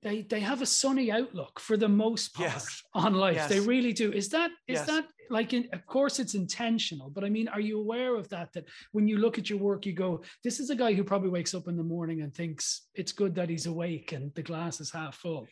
they 0.01 0.21
they 0.23 0.39
have 0.39 0.61
a 0.61 0.65
sunny 0.65 1.11
outlook 1.11 1.59
for 1.59 1.75
the 1.77 1.89
most 1.89 2.33
part 2.33 2.49
Yes. 2.51 2.83
on 2.93 3.13
life. 3.13 3.49
They 3.49 3.59
really 3.59 3.93
do. 3.93 4.11
Is 4.11 4.29
that 4.29 4.51
is 4.67 4.77
Yes. 4.79 4.87
that 4.87 5.05
like? 5.29 5.53
In, 5.53 5.67
of 5.73 5.85
course, 5.85 6.19
it's 6.19 6.35
intentional, 6.35 7.09
but 7.09 7.23
I 7.23 7.29
mean, 7.29 7.47
are 7.49 7.59
you 7.59 7.79
aware 7.79 8.15
of 8.15 8.29
that? 8.29 8.53
That 8.53 8.65
when 8.91 9.07
you 9.07 9.17
look 9.17 9.37
at 9.37 9.49
your 9.49 9.59
work, 9.59 9.85
you 9.85 9.93
go, 9.93 10.23
"This 10.43 10.59
is 10.59 10.69
a 10.69 10.75
guy 10.75 10.93
who 10.93 11.03
probably 11.03 11.29
wakes 11.29 11.53
up 11.53 11.67
in 11.67 11.75
the 11.75 11.83
morning 11.83 12.21
and 12.21 12.33
thinks 12.33 12.87
it's 12.95 13.11
good 13.11 13.35
that 13.35 13.49
he's 13.49 13.65
awake 13.65 14.11
and 14.13 14.33
the 14.35 14.43
glass 14.43 14.79
is 14.79 14.91
half 14.91 15.15
full." 15.17 15.47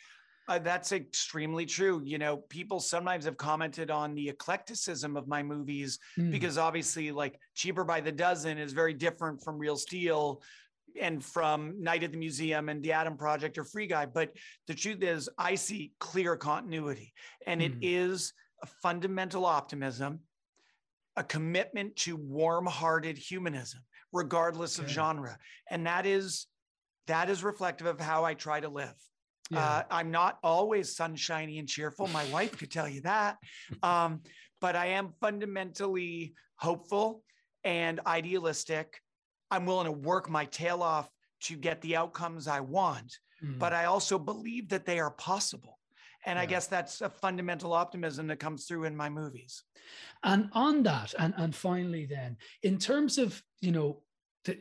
Uh, 0.49 0.57
that's 0.57 0.93
extremely 0.93 1.65
true. 1.65 2.01
You 2.05 2.17
know, 2.17 2.37
people 2.37 2.79
sometimes 2.79 3.25
have 3.25 3.35
commented 3.35 3.91
on 3.91 4.15
the 4.15 4.29
eclecticism 4.29 5.17
of 5.17 5.27
my 5.27 5.43
movies 5.43 5.99
Mm. 6.17 6.31
because 6.31 6.57
obviously, 6.57 7.11
like 7.11 7.37
Cheaper 7.53 7.83
by 7.83 7.99
the 7.99 8.13
Dozen 8.13 8.57
is 8.57 8.71
very 8.71 8.93
different 8.93 9.43
from 9.43 9.57
Real 9.57 9.75
Steel 9.75 10.41
and 10.99 11.23
from 11.23 11.81
Night 11.81 12.03
at 12.03 12.11
the 12.11 12.17
Museum 12.17 12.69
and 12.69 12.81
The 12.83 12.91
Adam 12.93 13.17
Project 13.17 13.57
or 13.57 13.63
Free 13.63 13.87
Guy. 13.87 14.05
But 14.05 14.31
the 14.67 14.73
truth 14.73 15.01
is, 15.03 15.29
I 15.37 15.55
see 15.55 15.93
clear 15.99 16.35
continuity, 16.35 17.13
and 17.45 17.61
it 17.61 17.73
Mm. 17.75 17.79
is 17.81 18.33
a 18.63 18.67
fundamental 18.81 19.45
optimism, 19.45 20.21
a 21.15 21.23
commitment 21.23 21.95
to 21.97 22.15
warm-hearted 22.15 23.17
humanism, 23.17 23.81
regardless 24.11 24.79
of 24.79 24.87
genre, 24.87 25.37
and 25.69 25.85
that 25.87 26.05
is 26.05 26.47
that 27.07 27.29
is 27.29 27.41
reflective 27.41 27.87
of 27.87 28.01
how 28.01 28.25
I 28.25 28.33
try 28.33 28.59
to 28.59 28.67
live. 28.67 28.93
Yeah. 29.49 29.59
Uh, 29.65 29.83
I'm 29.89 30.11
not 30.11 30.39
always 30.43 30.93
sunshiny 30.93 31.57
and 31.57 31.65
cheerful. 31.65 32.05
My 32.07 32.25
wife 32.31 32.57
could 32.57 32.69
tell 32.69 32.89
you 32.89 32.99
that. 33.03 33.37
Um, 33.81 34.23
but 34.59 34.75
I 34.75 34.87
am 34.87 35.13
fundamentally 35.21 36.33
hopeful 36.57 37.23
and 37.63 38.01
idealistic. 38.05 38.99
I'm 39.51 39.65
willing 39.65 39.85
to 39.85 39.91
work 39.91 40.29
my 40.29 40.45
tail 40.45 40.81
off 40.83 41.09
to 41.43 41.55
get 41.55 41.81
the 41.81 41.95
outcomes 41.95 42.47
I 42.47 42.59
want, 42.61 43.17
Mm. 43.43 43.59
but 43.59 43.71
I 43.71 43.85
also 43.85 44.17
believe 44.17 44.69
that 44.69 44.85
they 44.85 44.99
are 44.99 45.11
possible. 45.11 45.77
And 46.25 46.39
I 46.39 46.47
guess 46.47 46.65
that's 46.67 47.01
a 47.01 47.09
fundamental 47.09 47.71
optimism 47.71 48.27
that 48.27 48.39
comes 48.39 48.65
through 48.65 48.85
in 48.85 48.95
my 48.97 49.09
movies. 49.09 49.63
And 50.23 50.49
on 50.53 50.83
that, 50.83 51.13
and, 51.19 51.33
and 51.37 51.55
finally, 51.55 52.05
then, 52.07 52.37
in 52.63 52.79
terms 52.79 53.17
of, 53.19 53.41
you 53.61 53.71
know, 53.71 54.01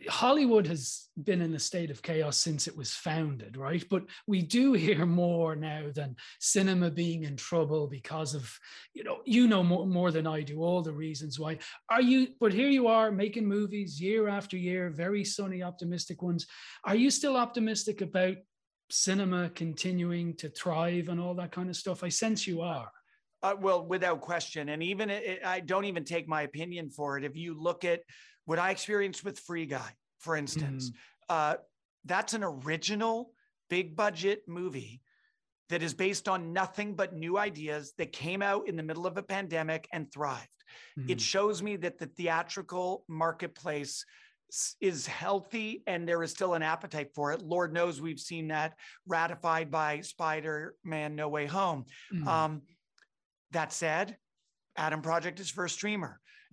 Hollywood 0.08 0.66
has 0.66 1.08
been 1.22 1.40
in 1.40 1.54
a 1.54 1.58
state 1.58 1.90
of 1.90 2.02
chaos 2.02 2.38
since 2.38 2.66
it 2.66 2.76
was 2.76 2.92
founded, 2.92 3.56
right? 3.56 3.84
But 3.88 4.04
we 4.26 4.42
do 4.42 4.72
hear 4.72 5.06
more 5.06 5.54
now 5.54 5.90
than 5.94 6.16
cinema 6.40 6.90
being 6.90 7.24
in 7.24 7.36
trouble 7.36 7.86
because 7.86 8.34
of, 8.34 8.52
you 8.94 9.04
know, 9.04 9.18
you 9.24 9.46
know 9.46 9.62
more, 9.62 9.86
more 9.86 10.10
than 10.10 10.26
I 10.26 10.42
do 10.42 10.60
all 10.60 10.82
the 10.82 10.92
reasons 10.92 11.38
why. 11.38 11.58
Are 11.90 12.02
you, 12.02 12.28
but 12.40 12.52
here 12.52 12.68
you 12.68 12.88
are 12.88 13.12
making 13.12 13.46
movies 13.46 14.00
year 14.00 14.28
after 14.28 14.56
year, 14.56 14.90
very 14.90 15.24
sunny, 15.24 15.62
optimistic 15.62 16.22
ones. 16.22 16.46
Are 16.84 16.96
you 16.96 17.10
still 17.10 17.36
optimistic 17.36 18.00
about 18.00 18.36
cinema 18.90 19.50
continuing 19.50 20.34
to 20.36 20.48
thrive 20.48 21.08
and 21.08 21.20
all 21.20 21.34
that 21.34 21.52
kind 21.52 21.68
of 21.68 21.76
stuff? 21.76 22.02
I 22.02 22.08
sense 22.08 22.46
you 22.46 22.62
are. 22.62 22.90
Uh, 23.42 23.54
well, 23.60 23.86
without 23.86 24.20
question. 24.20 24.70
And 24.70 24.82
even 24.82 25.10
it, 25.10 25.40
I 25.44 25.60
don't 25.60 25.84
even 25.84 26.04
take 26.04 26.26
my 26.26 26.42
opinion 26.42 26.90
for 26.90 27.18
it. 27.18 27.24
If 27.24 27.36
you 27.36 27.54
look 27.60 27.84
at 27.84 28.00
what 28.46 28.58
I 28.58 28.70
experienced 28.70 29.24
with 29.24 29.38
Free 29.40 29.66
Guy, 29.66 29.90
for 30.18 30.36
instance, 30.36 30.90
uh, 31.28 31.56
that's 32.04 32.32
an 32.32 32.42
original 32.42 33.32
big 33.68 33.94
budget 33.94 34.42
movie 34.48 35.02
that 35.68 35.82
is 35.82 35.92
based 35.92 36.28
on 36.28 36.52
nothing 36.52 36.94
but 36.94 37.12
new 37.12 37.36
ideas 37.36 37.92
that 37.98 38.12
came 38.12 38.40
out 38.40 38.68
in 38.68 38.76
the 38.76 38.82
middle 38.82 39.06
of 39.06 39.16
a 39.18 39.22
pandemic 39.22 39.88
and 39.92 40.10
thrived. 40.12 40.48
It 40.96 41.18
Mhm. 41.18 41.20
shows 41.20 41.62
me 41.62 41.76
that 41.76 41.98
the 41.98 42.06
theatrical 42.06 43.04
marketplace 43.08 44.04
is 44.80 45.08
healthy 45.08 45.82
and 45.88 46.08
there 46.08 46.22
is 46.22 46.30
still 46.30 46.54
an 46.54 46.62
appetite 46.62 47.12
for 47.14 47.32
it. 47.32 47.42
Lord 47.42 47.72
knows 47.72 48.00
we've 48.00 48.20
seen 48.20 48.48
that 48.48 48.78
ratified 49.04 49.72
by 49.72 50.00
Spider 50.02 50.76
Man 50.84 51.16
No 51.16 51.28
Way 51.28 51.46
Home. 51.46 51.84
Mhm. 52.12 52.26
Um, 52.26 52.62
that 53.50 53.72
said, 53.72 54.18
Adam 54.76 55.02
Project 55.02 55.40
is 55.40 55.50
for 55.50 55.64
a 55.64 55.70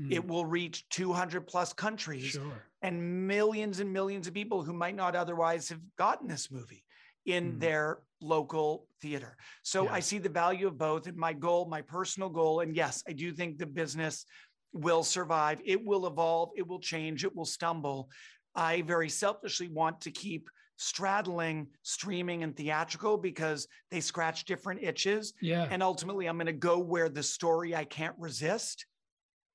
streamer. 0.04 0.20
It 0.22 0.26
Mm. 0.26 0.30
will 0.30 0.46
reach 0.46 0.88
200 0.90 1.48
plus 1.48 1.74
countries 1.74 2.26
Sure. 2.32 2.64
and 2.82 3.28
millions 3.28 3.80
and 3.80 3.92
millions 3.92 4.28
of 4.28 4.34
people 4.34 4.64
who 4.64 4.74
might 4.74 4.96
not 4.96 5.16
otherwise 5.16 5.70
have 5.70 5.82
gotten 5.98 6.28
this 6.28 6.52
movie 6.52 6.86
in 7.26 7.54
Mm. 7.54 7.60
their 7.60 8.04
local 8.20 8.88
theater. 9.02 9.38
So 9.64 9.86
Yeah. 9.86 9.94
I 9.94 10.00
see 10.02 10.18
the 10.18 10.30
value 10.30 10.68
of 10.68 10.78
both. 10.78 11.08
And 11.08 11.18
my 11.18 11.34
goal, 11.34 11.66
my 11.68 11.82
personal 11.82 12.30
goal, 12.30 12.60
and 12.62 12.76
yes, 12.76 13.04
I 13.08 13.14
do 13.14 13.32
think 13.34 13.58
the 13.58 13.66
business 13.66 14.26
will 14.74 15.04
survive. 15.04 15.62
It 15.64 15.84
will 15.86 16.08
evolve. 16.08 16.52
It 16.56 16.68
will 16.68 16.80
change. 16.80 17.24
It 17.24 17.36
will 17.36 17.46
stumble. 17.46 18.10
I 18.56 18.82
very 18.82 19.10
selfishly 19.10 19.68
want 19.70 20.02
to 20.02 20.12
keep 20.12 20.50
straddling 20.76 21.68
streaming 21.84 22.44
and 22.44 22.58
theatrical 22.58 23.18
because 23.18 23.68
they 23.92 24.02
scratch 24.02 24.44
different 24.46 24.82
itches. 24.84 25.34
Yeah. 25.40 25.68
And 25.70 25.84
ultimately, 25.84 26.28
I'm 26.28 26.38
going 26.38 26.48
to 26.48 26.54
go 26.54 26.80
where 26.80 27.10
the 27.10 27.24
story 27.24 27.76
I 27.76 27.86
can't 27.86 28.18
resist 28.18 28.86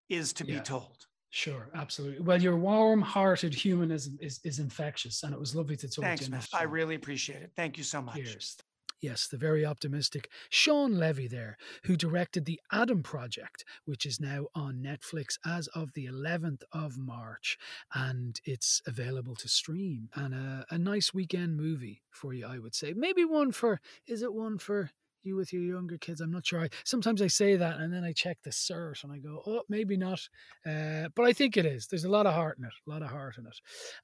is 0.09 0.33
to 0.35 0.47
Yeah. 0.47 0.59
be 0.59 0.61
told. 0.61 1.07
Sure, 1.31 1.69
absolutely. 1.75 2.21
Well, 2.21 2.41
your 2.41 2.57
warm-hearted 2.57 3.55
humanism 3.55 4.17
is, 4.21 4.41
is 4.45 4.59
infectious, 4.59 5.23
and 5.23 5.35
it 5.35 5.39
was 5.39 5.55
lovely 5.55 5.77
to 5.77 5.89
talk 5.89 6.03
Thanks, 6.05 6.25
to 6.25 6.31
you. 6.31 6.33
man. 6.33 6.43
I 6.55 6.63
really 6.63 6.95
appreciate 6.95 7.43
it. 7.43 7.53
Thank 7.55 7.77
you 7.77 7.85
so 7.85 8.01
much. 8.01 8.17
Cheers. 8.17 8.57
Yes, 9.01 9.29
the 9.29 9.37
very 9.37 9.65
optimistic 9.65 10.29
Shawn 10.51 10.99
Levy 10.99 11.29
there, 11.29 11.57
who 11.85 11.97
directed 11.97 12.47
the 12.47 12.59
Adam 12.73 13.03
Project, 13.05 13.65
which 13.85 14.05
is 14.05 14.19
now 14.19 14.47
on 14.57 14.83
Netflix 14.83 15.39
as 15.47 15.69
of 15.69 15.93
the 15.93 16.07
11th 16.07 16.63
of 16.73 16.99
March, 16.99 17.59
and 17.95 18.41
it's 18.45 18.83
available 18.87 19.37
to 19.37 19.49
stream. 19.49 20.09
And 20.15 20.35
a, 20.35 20.67
a 20.71 20.79
nice 20.79 21.15
weekend 21.15 21.57
movie 21.57 22.03
for 22.11 22.33
you, 22.33 22.47
I 22.47 22.59
would 22.59 22.75
say. 22.75 22.93
Maybe 22.93 23.25
one 23.25 23.53
for, 23.53 23.81
is 24.09 24.23
it 24.23 24.33
one 24.35 24.59
for 24.59 24.91
you 25.23 25.37
with 25.37 25.53
your 25.53 25.63
younger 25.63 25.99
kids? 25.99 26.21
I'm 26.21 26.31
not 26.31 26.47
sure. 26.47 26.61
I, 26.61 26.69
sometimes 26.85 27.23
I 27.23 27.27
say 27.27 27.57
that 27.57 27.79
and 27.79 27.93
then 27.93 28.05
I 28.05 28.13
check 28.13 28.39
the 28.43 28.51
cert 28.51 29.05
and 29.05 29.13
I 29.13 29.19
go, 29.19 29.43
oh, 29.47 29.63
maybe 29.69 29.97
not. 29.97 30.21
Uh, 30.67 31.09
but 31.15 31.25
I 31.25 31.33
think 31.33 31.57
it 31.57 31.67
is. 31.67 31.87
There's 31.87 32.05
a 32.05 32.11
lot 32.11 32.27
of 32.27 32.35
heart 32.35 32.59
in 32.59 32.65
it, 32.65 32.73
a 32.87 32.91
lot 32.91 33.03
of 33.03 33.11
heart 33.11 33.39
in 33.39 33.47
it. 33.47 33.57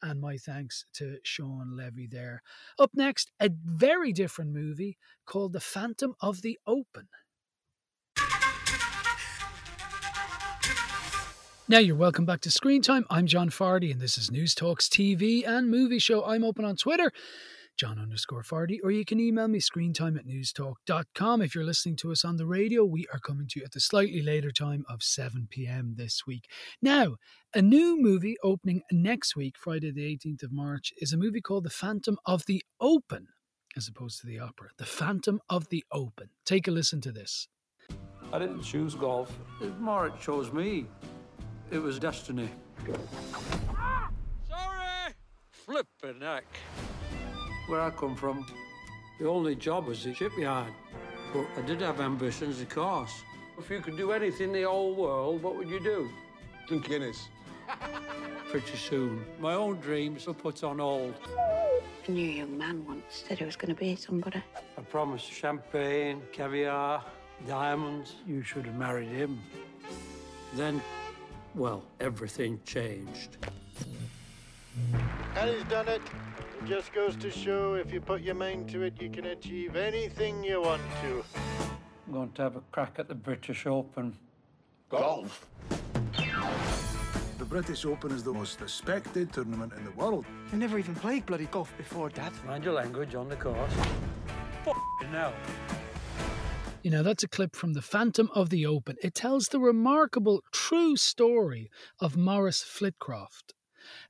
And 0.03 0.21
my 0.21 0.37
thanks 0.37 0.87
to 0.95 1.19
Shawn 1.23 1.77
Levy 1.77 2.07
there. 2.07 2.43
Up 2.79 2.91
next, 2.95 3.33
a 3.41 3.51
very 3.65 4.13
different 4.13 4.53
movie 4.53 4.99
called 5.27 5.53
The 5.53 5.61
Phantom 5.61 6.15
of 6.21 6.43
the 6.43 6.59
Open. 6.67 7.09
Now 11.67 11.79
you're 11.79 11.97
welcome 11.97 12.27
back 12.27 12.43
to 12.43 12.51
Screen 12.51 12.83
Time. 12.83 13.07
I'm 13.09 13.27
John 13.27 13.49
Fardy, 13.49 13.91
and 13.91 13.99
this 13.99 14.19
is 14.19 14.31
News 14.31 14.55
Talks 14.55 14.87
TV 14.87 15.49
and 15.49 15.71
Movie 15.71 15.99
Show. 15.99 16.23
I'm 16.23 16.45
open 16.45 16.63
on 16.63 16.77
Twitter, 16.77 17.11
John 17.77 17.99
underscore 17.99 18.43
Fardy, 18.43 18.79
or 18.85 18.91
you 18.93 19.05
can 19.05 19.19
email 19.19 19.49
me 19.49 19.59
screentime 19.59 20.17
at 20.17 20.27
newstalk.com. 20.27 21.43
If 21.43 21.55
you're 21.55 21.65
listening 21.65 21.97
to 21.97 22.13
us 22.13 22.25
on 22.25 22.37
the 22.37 22.47
radio, 22.47 22.85
we 22.85 23.07
are 23.13 23.19
coming 23.19 23.49
to 23.49 23.59
you 23.59 23.65
at 23.65 23.73
the 23.73 23.81
slightly 23.81 24.23
later 24.23 24.53
time 24.53 24.85
of 24.89 25.03
7 25.03 25.49
p.m. 25.51 25.95
this 25.97 26.25
week. 26.27 26.49
Now, 26.81 27.17
a 27.53 27.61
new 27.61 28.01
movie 28.01 28.37
opening 28.45 28.83
next 28.93 29.35
week, 29.35 29.57
Friday 29.59 29.91
the 29.91 30.17
18th 30.17 30.45
of 30.45 30.53
March, 30.53 30.93
is 30.99 31.13
a 31.13 31.17
movie 31.17 31.41
called 31.41 31.65
The 31.65 31.71
Phantom 31.71 32.17
of 32.25 32.47
the 32.47 32.63
Open, 32.81 33.27
as 33.77 33.89
opposed 33.89 34.21
to 34.21 34.27
the 34.27 34.39
opera. 34.39 34.69
The 34.79 34.87
Phantom 34.87 35.41
of 35.51 35.69
the 35.69 35.85
Open. 35.91 36.31
Take 36.45 36.69
a 36.69 36.71
listen 36.71 37.01
to 37.01 37.13
this. 37.13 37.49
I 38.33 38.39
didn't 38.39 38.63
choose 38.63 38.95
golf. 38.95 39.37
It 39.61 39.79
more 39.81 40.07
it 40.07 40.21
chose 40.21 40.53
me. 40.53 40.87
It 41.71 41.79
was 41.79 41.99
destiny. 41.99 42.51
Ah! 43.71 44.11
Sorry! 44.49 45.15
Flippin' 45.51 46.21
heck. 46.21 46.45
Where 47.67 47.81
I 47.81 47.91
come 47.91 48.15
from, 48.15 48.47
the 49.19 49.27
only 49.27 49.55
job 49.55 49.87
was 49.87 50.05
the 50.05 50.13
shipyard. 50.13 50.73
But 51.33 51.47
I 51.57 51.63
did 51.63 51.81
have 51.81 51.99
ambitions, 51.99 52.61
of 52.61 52.69
course. 52.69 53.23
If 53.59 53.71
you 53.71 53.81
could 53.81 53.97
do 53.97 54.13
anything 54.13 54.49
in 54.49 54.53
the 54.53 54.63
whole 54.65 54.95
world, 54.95 55.43
what 55.43 55.57
would 55.57 55.71
you 55.71 55.81
do? 55.81 56.11
Drink 56.69 56.87
Guinness. 56.87 57.29
Pretty 58.51 58.77
soon, 58.77 59.25
my 59.41 59.55
own 59.55 59.77
dreams 59.81 60.27
were 60.27 60.35
put 60.35 60.63
on 60.63 60.79
hold. 60.79 61.15
A 62.07 62.11
new 62.11 62.29
young 62.29 62.59
man 62.59 62.85
once 62.87 63.25
said 63.27 63.39
he 63.39 63.47
was 63.47 63.57
going 63.57 63.75
to 63.75 63.81
be 63.81 63.97
somebody. 63.97 64.43
I 64.77 64.81
promised 64.83 65.33
champagne, 65.33 66.21
caviar, 66.33 67.03
diamonds. 67.49 68.17
You 68.27 68.43
should 68.43 68.67
have 68.67 68.77
married 68.77 69.09
him. 69.09 69.41
Then, 70.55 70.83
well, 71.55 71.83
everything 71.99 72.61
changed. 72.67 73.39
And 75.37 75.51
he's 75.51 75.65
done 75.65 75.89
it. 75.89 76.03
It 76.61 76.67
just 76.67 76.93
goes 76.93 77.17
to 77.17 77.31
show 77.31 77.75
if 77.75 77.93
you 77.93 78.01
put 78.01 78.23
your 78.23 78.35
mind 78.35 78.69
to 78.71 78.83
it, 78.83 79.01
you 79.01 79.11
can 79.11 79.27
achieve 79.27 79.77
anything 79.77 80.43
you 80.43 80.63
want 80.63 80.83
to. 81.03 81.25
I'm 82.07 82.13
going 82.13 82.33
to 82.33 82.43
have 82.43 82.57
a 82.57 82.61
crack 82.73 82.97
at 82.99 83.09
the 83.09 83.15
British 83.15 83.67
Open. 83.67 84.17
Golf? 84.89 85.47
The 87.39 87.45
British 87.45 87.85
Open 87.85 88.13
is 88.13 88.23
the 88.23 88.33
most 88.33 88.61
respected 88.61 89.33
tournament 89.33 89.73
in 89.77 89.85
the 89.85 89.91
world. 89.93 90.25
You 90.53 90.59
never 90.59 90.79
even 90.79 90.95
played 90.95 91.27
bloody 91.27 91.47
golf 91.47 91.77
before, 91.77 92.09
Dad. 92.09 92.33
Mind 92.47 92.65
your 92.65 92.75
language 92.75 93.15
on 93.15 93.29
the 93.29 93.37
course. 93.37 93.73
F***ing 94.67 95.11
hell. 95.11 95.35
You 96.83 96.91
know, 96.91 97.03
that's 97.03 97.23
a 97.23 97.29
clip 97.29 97.57
from 97.57 97.73
The 97.73 97.83
Phantom 97.83 98.31
of 98.35 98.51
the 98.51 98.67
Open. 98.67 98.97
It 99.03 99.15
tells 99.15 99.47
the 99.47 99.59
remarkable, 99.59 100.43
true 100.53 100.97
story 100.97 101.71
of 101.99 102.17
Maurice 102.17 102.63
Flitcroft, 102.63 103.55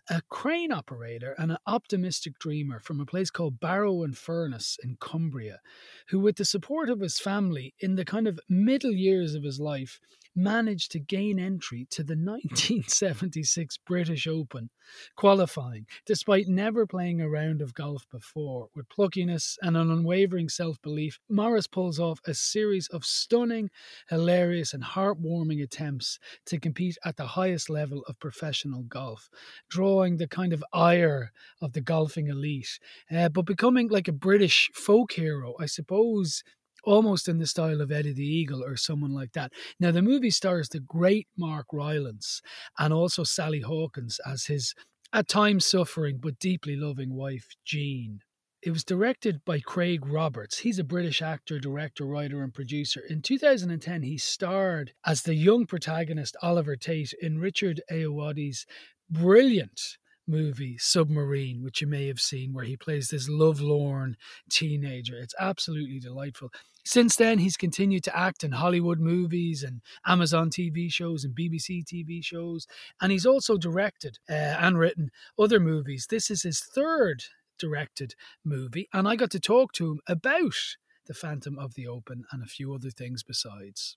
a 0.09 0.23
crane 0.29 0.73
operator 0.73 1.35
and 1.39 1.53
an 1.53 1.59
optimistic 1.67 2.39
dreamer 2.39 2.81
from 2.81 3.01
a 3.01 3.07
place 3.07 3.31
called 3.31 3.61
Barrow-in-Furness 3.61 4.79
in 4.83 4.97
Cumbria, 5.01 5.61
who, 6.09 6.21
with 6.21 6.37
the 6.37 6.45
support 6.45 6.89
of 6.89 7.01
his 7.01 7.19
family 7.19 7.75
in 7.79 7.97
the 7.97 8.05
kind 8.05 8.29
of 8.29 8.41
middle 8.49 8.93
years 8.93 9.35
of 9.35 9.43
his 9.43 9.61
life, 9.61 10.01
managed 10.35 10.93
to 10.93 10.99
gain 10.99 11.39
entry 11.39 11.87
to 11.91 12.03
the 12.03 12.15
1976 12.17 13.79
British 13.79 14.27
Open, 14.27 14.71
qualifying 15.17 15.87
despite 16.07 16.49
never 16.49 16.87
playing 16.87 17.21
a 17.21 17.29
round 17.29 17.63
of 17.63 17.75
golf 17.75 18.07
before. 18.11 18.69
With 18.75 18.89
pluckiness 18.89 19.57
and 19.63 19.77
an 19.77 19.91
unwavering 19.91 20.49
self 20.49 20.81
belief, 20.83 21.19
Maurice 21.29 21.67
pulls 21.67 21.99
off 21.99 22.21
a 22.27 22.35
series 22.35 22.89
of 22.89 23.05
stunning, 23.05 23.71
hilarious, 24.09 24.75
and 24.75 24.83
heartwarming 24.83 25.63
attempts 25.63 26.19
to 26.47 26.59
compete 26.59 26.99
at 27.05 27.17
the 27.17 27.27
highest 27.27 27.71
level 27.71 28.03
of 28.09 28.19
professional 28.19 28.83
golf, 28.83 29.29
drawing 29.69 30.17
the 30.17 30.29
kind 30.29 30.53
of 30.53 30.65
ire 30.73 31.33
of 31.61 31.73
the 31.73 31.81
golfing 31.81 32.29
elite, 32.29 32.79
uh, 33.11 33.29
but 33.29 33.47
becoming 33.47 33.89
like 33.89 34.09
a 34.09 34.13
British 34.13 34.71
folk 34.75 35.13
hero, 35.13 35.55
I 35.59 35.67
suppose 35.67 36.43
almost 36.85 37.29
in 37.29 37.39
the 37.39 37.47
style 37.47 37.81
of 37.81 37.93
Eddie 37.93 38.13
the 38.13 38.27
Eagle 38.27 38.63
or 38.63 38.77
someone 38.77 39.13
like 39.13 39.33
that. 39.33 39.53
Now, 39.81 39.91
the 39.91 40.03
movie 40.03 40.31
stars 40.31 40.69
the 40.69 40.81
great 40.81 41.29
Mark 41.37 41.67
Rylance 41.73 42.41
and 42.79 42.93
also 42.93 43.25
Sally 43.25 43.61
Hawkins 43.61 44.21
as 44.27 44.47
his 44.47 44.75
at 45.13 45.29
times 45.29 45.65
suffering 45.65 46.19
but 46.21 46.39
deeply 46.39 46.77
loving 46.77 47.15
wife, 47.15 47.47
Jean. 47.65 48.21
It 48.63 48.71
was 48.71 48.83
directed 48.83 49.45
by 49.45 49.61
Craig 49.61 50.07
Roberts. 50.07 50.59
He's 50.59 50.79
a 50.79 50.85
British 50.85 51.21
actor, 51.21 51.59
director, 51.59 52.07
writer, 52.07 52.43
and 52.43 52.53
producer. 52.53 53.03
In 53.09 53.21
2010, 53.21 54.03
he 54.03 54.17
starred 54.17 54.93
as 55.05 55.23
the 55.23 55.35
young 55.35 55.67
protagonist 55.67 56.35
Oliver 56.43 56.75
Tate 56.75 57.13
in 57.21 57.39
Richard 57.39 57.83
Ayoade's 57.93 58.65
brilliant 59.11 59.99
movie 60.27 60.79
Submarine, 60.79 61.63
which 61.63 61.81
you 61.81 61.87
may 61.87 62.07
have 62.07 62.21
seen, 62.21 62.53
where 62.53 62.65
he 62.65 62.77
plays 62.77 63.09
this 63.09 63.29
lovelorn 63.29 64.17
teenager. 64.51 65.19
It's 65.19 65.35
absolutely 65.39 66.01
delightful. 66.01 66.51
Since 66.85 67.17
then, 67.17 67.39
he's 67.39 67.57
continued 67.57 68.05
to 68.05 68.17
act 68.17 68.45
in 68.45 68.53
Hollywood 68.53 69.01
movies 69.01 69.63
and 69.63 69.81
Amazon 70.07 70.51
TV 70.51 70.93
shows 70.93 71.25
and 71.25 71.35
BBC 71.35 71.83
TV 71.85 72.23
shows. 72.23 72.67
And 73.01 73.11
he's 73.11 73.25
also 73.27 73.57
directed 73.57 74.19
uh, 74.29 74.33
and 74.33 74.79
written 74.79 75.11
other 75.39 75.59
movies. 75.59 76.07
This 76.11 76.31
is 76.31 76.43
his 76.43 76.61
third 76.61 77.25
directed 77.59 78.15
movie. 78.45 78.89
And 78.93 79.09
I 79.09 79.17
got 79.17 79.31
to 79.31 79.41
talk 79.41 79.73
to 79.75 79.93
him 79.93 80.01
about 80.07 80.77
The 81.07 81.15
Phantom 81.15 81.59
of 81.59 81.75
the 81.75 81.89
Open 81.89 82.25
and 82.31 82.43
a 82.43 82.47
few 82.47 82.75
other 82.75 82.91
things 82.91 83.23
besides. 83.23 83.97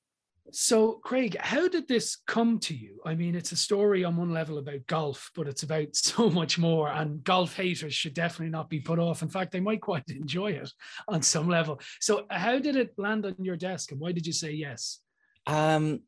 So, 0.52 0.94
Craig, 1.04 1.36
how 1.40 1.68
did 1.68 1.88
this 1.88 2.18
come 2.28 2.60
to 2.60 2.76
you? 2.76 3.00
I 3.06 3.16
mean, 3.16 3.36
it's 3.36 3.52
a 3.52 3.58
story 3.58 4.04
on 4.04 4.16
one 4.16 4.32
level 4.32 4.58
about 4.58 4.88
golf, 4.88 5.30
but 5.36 5.48
it's 5.48 5.64
about 5.64 5.88
so 5.96 6.30
much 6.30 6.58
more. 6.58 6.90
And 6.90 7.24
golf 7.24 7.56
haters 7.56 7.94
should 7.94 8.14
definitely 8.14 8.52
not 8.52 8.70
be 8.70 8.80
put 8.80 9.00
off. 9.00 9.22
In 9.22 9.30
fact, 9.30 9.52
they 9.52 9.60
might 9.60 9.82
quite 9.88 10.10
enjoy 10.10 10.52
it 10.52 10.72
on 11.08 11.22
some 11.22 11.48
level. 11.48 11.80
So, 12.00 12.26
how 12.30 12.60
did 12.60 12.76
it 12.76 12.94
land 12.98 13.26
on 13.26 13.36
your 13.40 13.58
desk, 13.58 13.92
and 13.92 14.00
why 14.00 14.12
did 14.12 14.26
you 14.26 14.34
say 14.34 14.52
yes? 14.52 15.00
Um, 15.46 16.02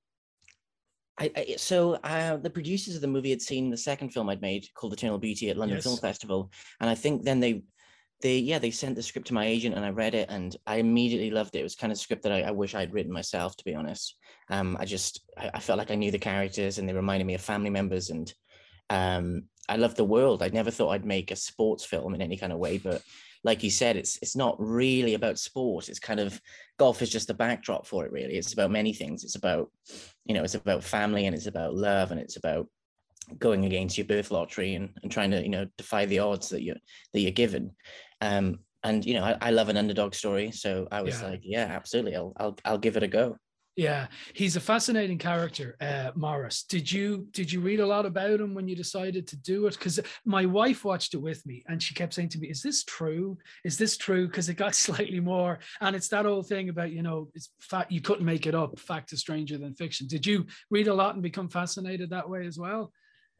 I, 1.17 1.31
I 1.35 1.55
so 1.57 1.93
uh, 1.95 2.37
the 2.37 2.49
producers 2.49 2.95
of 2.95 3.01
the 3.01 3.07
movie 3.07 3.29
had 3.29 3.41
seen 3.41 3.69
the 3.69 3.77
second 3.77 4.09
film 4.09 4.29
I'd 4.29 4.41
made 4.41 4.67
called 4.73 4.93
Eternal 4.93 5.17
Beauty 5.17 5.49
at 5.49 5.57
London 5.57 5.77
Yes. 5.77 5.83
Film 5.83 5.97
Festival, 5.97 6.51
and 6.79 6.89
I 6.89 6.95
think 6.95 7.23
then 7.23 7.39
they 7.39 7.63
they 8.21 8.37
yeah 8.37 8.59
they 8.59 8.71
sent 8.71 8.95
the 8.95 9.03
script 9.03 9.27
to 9.27 9.33
my 9.33 9.45
agent 9.45 9.75
and 9.75 9.85
I 9.85 9.89
read 9.89 10.13
it 10.13 10.29
and 10.29 10.55
I 10.67 10.77
immediately 10.77 11.31
loved 11.31 11.55
it. 11.55 11.59
It 11.59 11.63
was 11.63 11.75
kind 11.75 11.91
of 11.91 11.99
script 11.99 12.23
that 12.23 12.31
I, 12.31 12.41
I 12.41 12.51
wish 12.51 12.75
I'd 12.75 12.93
written 12.93 13.11
myself, 13.11 13.55
to 13.57 13.63
be 13.63 13.75
honest. 13.75 14.15
Um, 14.49 14.77
I 14.79 14.85
just 14.85 15.21
I, 15.37 15.51
I 15.53 15.59
felt 15.59 15.79
like 15.79 15.91
I 15.91 15.95
knew 15.95 16.11
the 16.11 16.19
characters 16.19 16.77
and 16.77 16.87
they 16.87 16.93
reminded 16.93 17.25
me 17.25 17.35
of 17.35 17.41
family 17.41 17.69
members 17.69 18.09
and 18.09 18.33
um, 18.89 19.43
I 19.67 19.75
loved 19.75 19.97
the 19.97 20.03
world. 20.03 20.41
I 20.41 20.49
never 20.49 20.71
thought 20.71 20.89
I'd 20.89 21.05
make 21.05 21.31
a 21.31 21.35
sports 21.35 21.85
film 21.85 22.15
in 22.15 22.21
any 22.21 22.37
kind 22.37 22.51
of 22.51 22.59
way, 22.59 22.79
but 22.79 23.01
like 23.43 23.63
you 23.63 23.69
said, 23.69 23.95
it's 23.95 24.17
it's 24.21 24.35
not 24.35 24.55
really 24.59 25.13
about 25.13 25.39
sport. 25.39 25.87
It's 25.87 25.99
kind 25.99 26.19
of 26.19 26.41
golf 26.77 27.01
is 27.01 27.09
just 27.09 27.29
a 27.29 27.33
backdrop 27.33 27.85
for 27.85 28.05
it. 28.05 28.11
Really, 28.11 28.35
it's 28.35 28.53
about 28.53 28.71
many 28.71 28.93
things. 28.93 29.23
It's 29.23 29.35
about 29.35 29.71
you 30.25 30.33
know 30.33 30.43
it's 30.43 30.55
about 30.55 30.83
family 30.83 31.25
and 31.25 31.35
it's 31.35 31.47
about 31.47 31.75
love 31.75 32.11
and 32.11 32.19
it's 32.19 32.35
about 32.35 32.67
going 33.37 33.65
against 33.65 33.97
your 33.97 34.07
birth 34.07 34.31
lottery 34.31 34.73
and, 34.73 34.89
and 35.03 35.11
trying 35.11 35.31
to 35.31 35.41
you 35.41 35.49
know 35.49 35.67
defy 35.77 36.05
the 36.05 36.19
odds 36.19 36.49
that 36.49 36.63
you 36.63 36.75
that 37.13 37.19
you're 37.21 37.31
given. 37.31 37.71
Um, 38.21 38.59
and 38.83 39.05
you 39.05 39.13
know 39.13 39.23
I, 39.23 39.37
I 39.41 39.51
love 39.51 39.69
an 39.69 39.77
underdog 39.77 40.13
story, 40.13 40.51
so 40.51 40.87
I 40.91 41.01
was 41.01 41.21
Yeah. 41.21 41.29
like, 41.29 41.41
yeah, 41.43 41.65
absolutely, 41.65 42.15
I'll 42.15 42.33
I'll 42.37 42.57
I'll 42.65 42.77
give 42.77 42.97
it 42.97 43.03
a 43.03 43.07
go. 43.07 43.37
Yeah, 43.75 44.07
he's 44.33 44.57
a 44.57 44.59
fascinating 44.59 45.17
character, 45.17 45.77
uh, 45.79 46.11
Maurice. 46.13 46.63
Did 46.63 46.91
you 46.91 47.27
did 47.31 47.49
you 47.49 47.61
read 47.61 47.79
a 47.79 47.85
lot 47.87 48.05
about 48.05 48.41
him 48.41 48.53
when 48.53 48.67
you 48.67 48.75
decided 48.75 49.25
to 49.27 49.37
do 49.37 49.67
it? 49.67 49.75
Because 49.75 50.01
my 50.25 50.45
wife 50.45 50.83
watched 50.83 51.13
it 51.13 51.21
with 51.21 51.45
me, 51.45 51.63
and 51.67 51.81
she 51.81 51.93
kept 51.93 52.13
saying 52.13 52.27
to 52.29 52.39
me, 52.39 52.49
"Is 52.49 52.61
this 52.61 52.83
true? 52.83 53.37
Is 53.63 53.77
this 53.77 53.95
true?" 53.95 54.27
Because 54.27 54.49
it 54.49 54.55
got 54.55 54.75
slightly 54.87 55.21
more, 55.21 55.59
and 55.79 55.95
it's 55.95 56.09
that 56.09 56.25
old 56.25 56.49
thing 56.49 56.67
about 56.67 56.91
you 56.91 57.01
know, 57.01 57.29
it's 57.35 57.51
fact 57.61 57.89
you 57.91 58.01
couldn't 58.01 58.25
make 58.25 58.47
it 58.47 58.55
up. 58.55 58.77
Fact 58.79 59.13
is 59.13 59.21
stranger 59.21 59.57
than 59.57 59.73
fiction. 59.75 60.07
Did 60.07 60.25
you 60.25 60.45
read 60.69 60.89
a 60.89 60.93
lot 60.93 61.13
and 61.13 61.23
become 61.23 61.47
fascinated 61.47 62.09
that 62.09 62.29
way 62.29 62.45
as 62.47 62.57
well? 62.59 62.91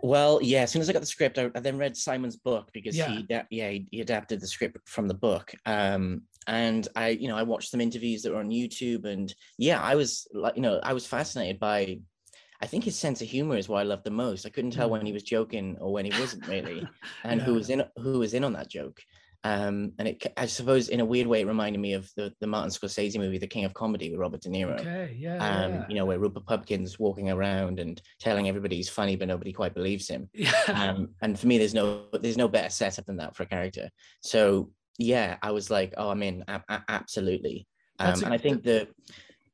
Well, 0.02 0.40
yeah. 0.42 0.62
As 0.62 0.72
soon 0.72 0.82
as 0.82 0.90
I 0.90 0.94
got 0.94 1.02
the 1.02 1.06
script, 1.06 1.38
I, 1.38 1.50
I 1.54 1.60
then 1.60 1.78
read 1.78 1.98
Simon's 1.98 2.38
book 2.38 2.70
because 2.74 2.96
Yeah. 2.96 3.10
he, 3.10 3.28
yeah, 3.50 3.70
he, 3.70 3.88
he 3.92 4.02
adapted 4.02 4.40
the 4.40 4.48
script 4.48 4.78
from 4.88 5.08
the 5.08 5.14
book. 5.14 5.52
Um, 5.66 6.22
and 6.48 6.88
I, 6.96 7.10
you 7.10 7.28
know, 7.28 7.36
I 7.38 7.44
watched 7.44 7.70
some 7.70 7.82
interviews 7.82 8.22
that 8.24 8.32
were 8.32 8.40
on 8.40 8.50
YouTube, 8.50 9.06
and 9.06 9.34
yeah, 9.58 9.82
I 9.82 9.96
was 9.96 10.28
like, 10.34 10.56
you 10.56 10.62
know, 10.62 10.80
I 10.82 10.94
was 10.94 11.06
fascinated 11.06 11.60
by. 11.60 12.00
I 12.62 12.66
think 12.66 12.84
his 12.84 12.98
sense 13.00 13.22
of 13.22 13.28
humor 13.30 13.56
is 13.56 13.70
what 13.70 13.80
I 13.80 13.84
loved 13.84 14.04
the 14.04 14.12
most. 14.12 14.46
I 14.46 14.50
couldn't 14.50 14.72
tell 14.72 14.90
Mm. 14.90 14.92
when 14.92 15.06
he 15.06 15.14
was 15.14 15.24
joking 15.24 15.78
or 15.80 15.94
when 15.94 16.04
he 16.06 16.20
wasn't 16.20 16.46
really, 16.48 16.86
and 17.24 17.42
who 17.42 17.54
was 17.54 17.70
in 17.70 17.84
who 17.98 18.20
was 18.20 18.34
in 18.34 18.44
on 18.44 18.54
that 18.54 18.70
joke. 18.70 19.00
Um, 19.46 19.94
and 19.98 20.08
it, 20.10 20.34
I 20.36 20.48
suppose, 20.48 20.90
in 20.90 21.00
a 21.00 21.06
weird 21.06 21.26
way, 21.28 21.40
it 21.42 21.48
reminded 21.48 21.80
me 21.80 21.94
of 21.94 22.10
the 22.18 22.34
the 22.42 22.48
Martin 22.48 22.72
Scorsese 22.72 23.18
movie, 23.18 23.38
The 23.38 23.48
King 23.48 23.64
of 23.66 23.74
Comedy, 23.74 24.10
with 24.12 24.20
Robert 24.20 24.42
De 24.42 24.50
Niro 24.50 24.78
Okay, 24.80 25.16
yeah, 25.18 25.36
um, 25.38 25.72
yeah. 25.74 25.86
you 25.88 25.96
know, 25.96 26.06
where 26.06 26.20
Rupert 26.20 26.46
Pupkin's 26.46 27.00
walking 27.00 27.30
around 27.30 27.80
and 27.80 28.02
telling 28.20 28.50
everybody 28.50 28.76
he's 28.76 28.90
funny, 28.90 29.16
but 29.16 29.28
nobody 29.30 29.54
quite 29.54 29.74
believes 29.74 30.08
him. 30.10 30.30
Yeah. 30.34 30.52
Um, 30.68 31.10
and 31.22 31.40
for 31.40 31.48
me, 31.48 31.58
there's 31.58 31.74
no 31.74 32.04
there's 32.22 32.38
no 32.38 32.48
better 32.50 32.70
setup 32.70 33.06
than 33.06 33.18
that 33.18 33.36
for 33.36 33.44
a 33.44 33.46
character. 33.46 33.90
So 34.22 34.72
yeah, 34.98 35.38
I 35.42 35.52
was 35.52 35.70
like, 35.72 35.94
oh, 35.96 36.10
I'm 36.10 36.22
in, 36.24 36.44
a- 36.50 36.64
a- 36.68 36.84
absolutely. 36.90 37.66
Um, 37.98 38.22
a- 38.22 38.26
and 38.26 38.34
I 38.34 38.38
think 38.38 38.64
the 38.64 38.90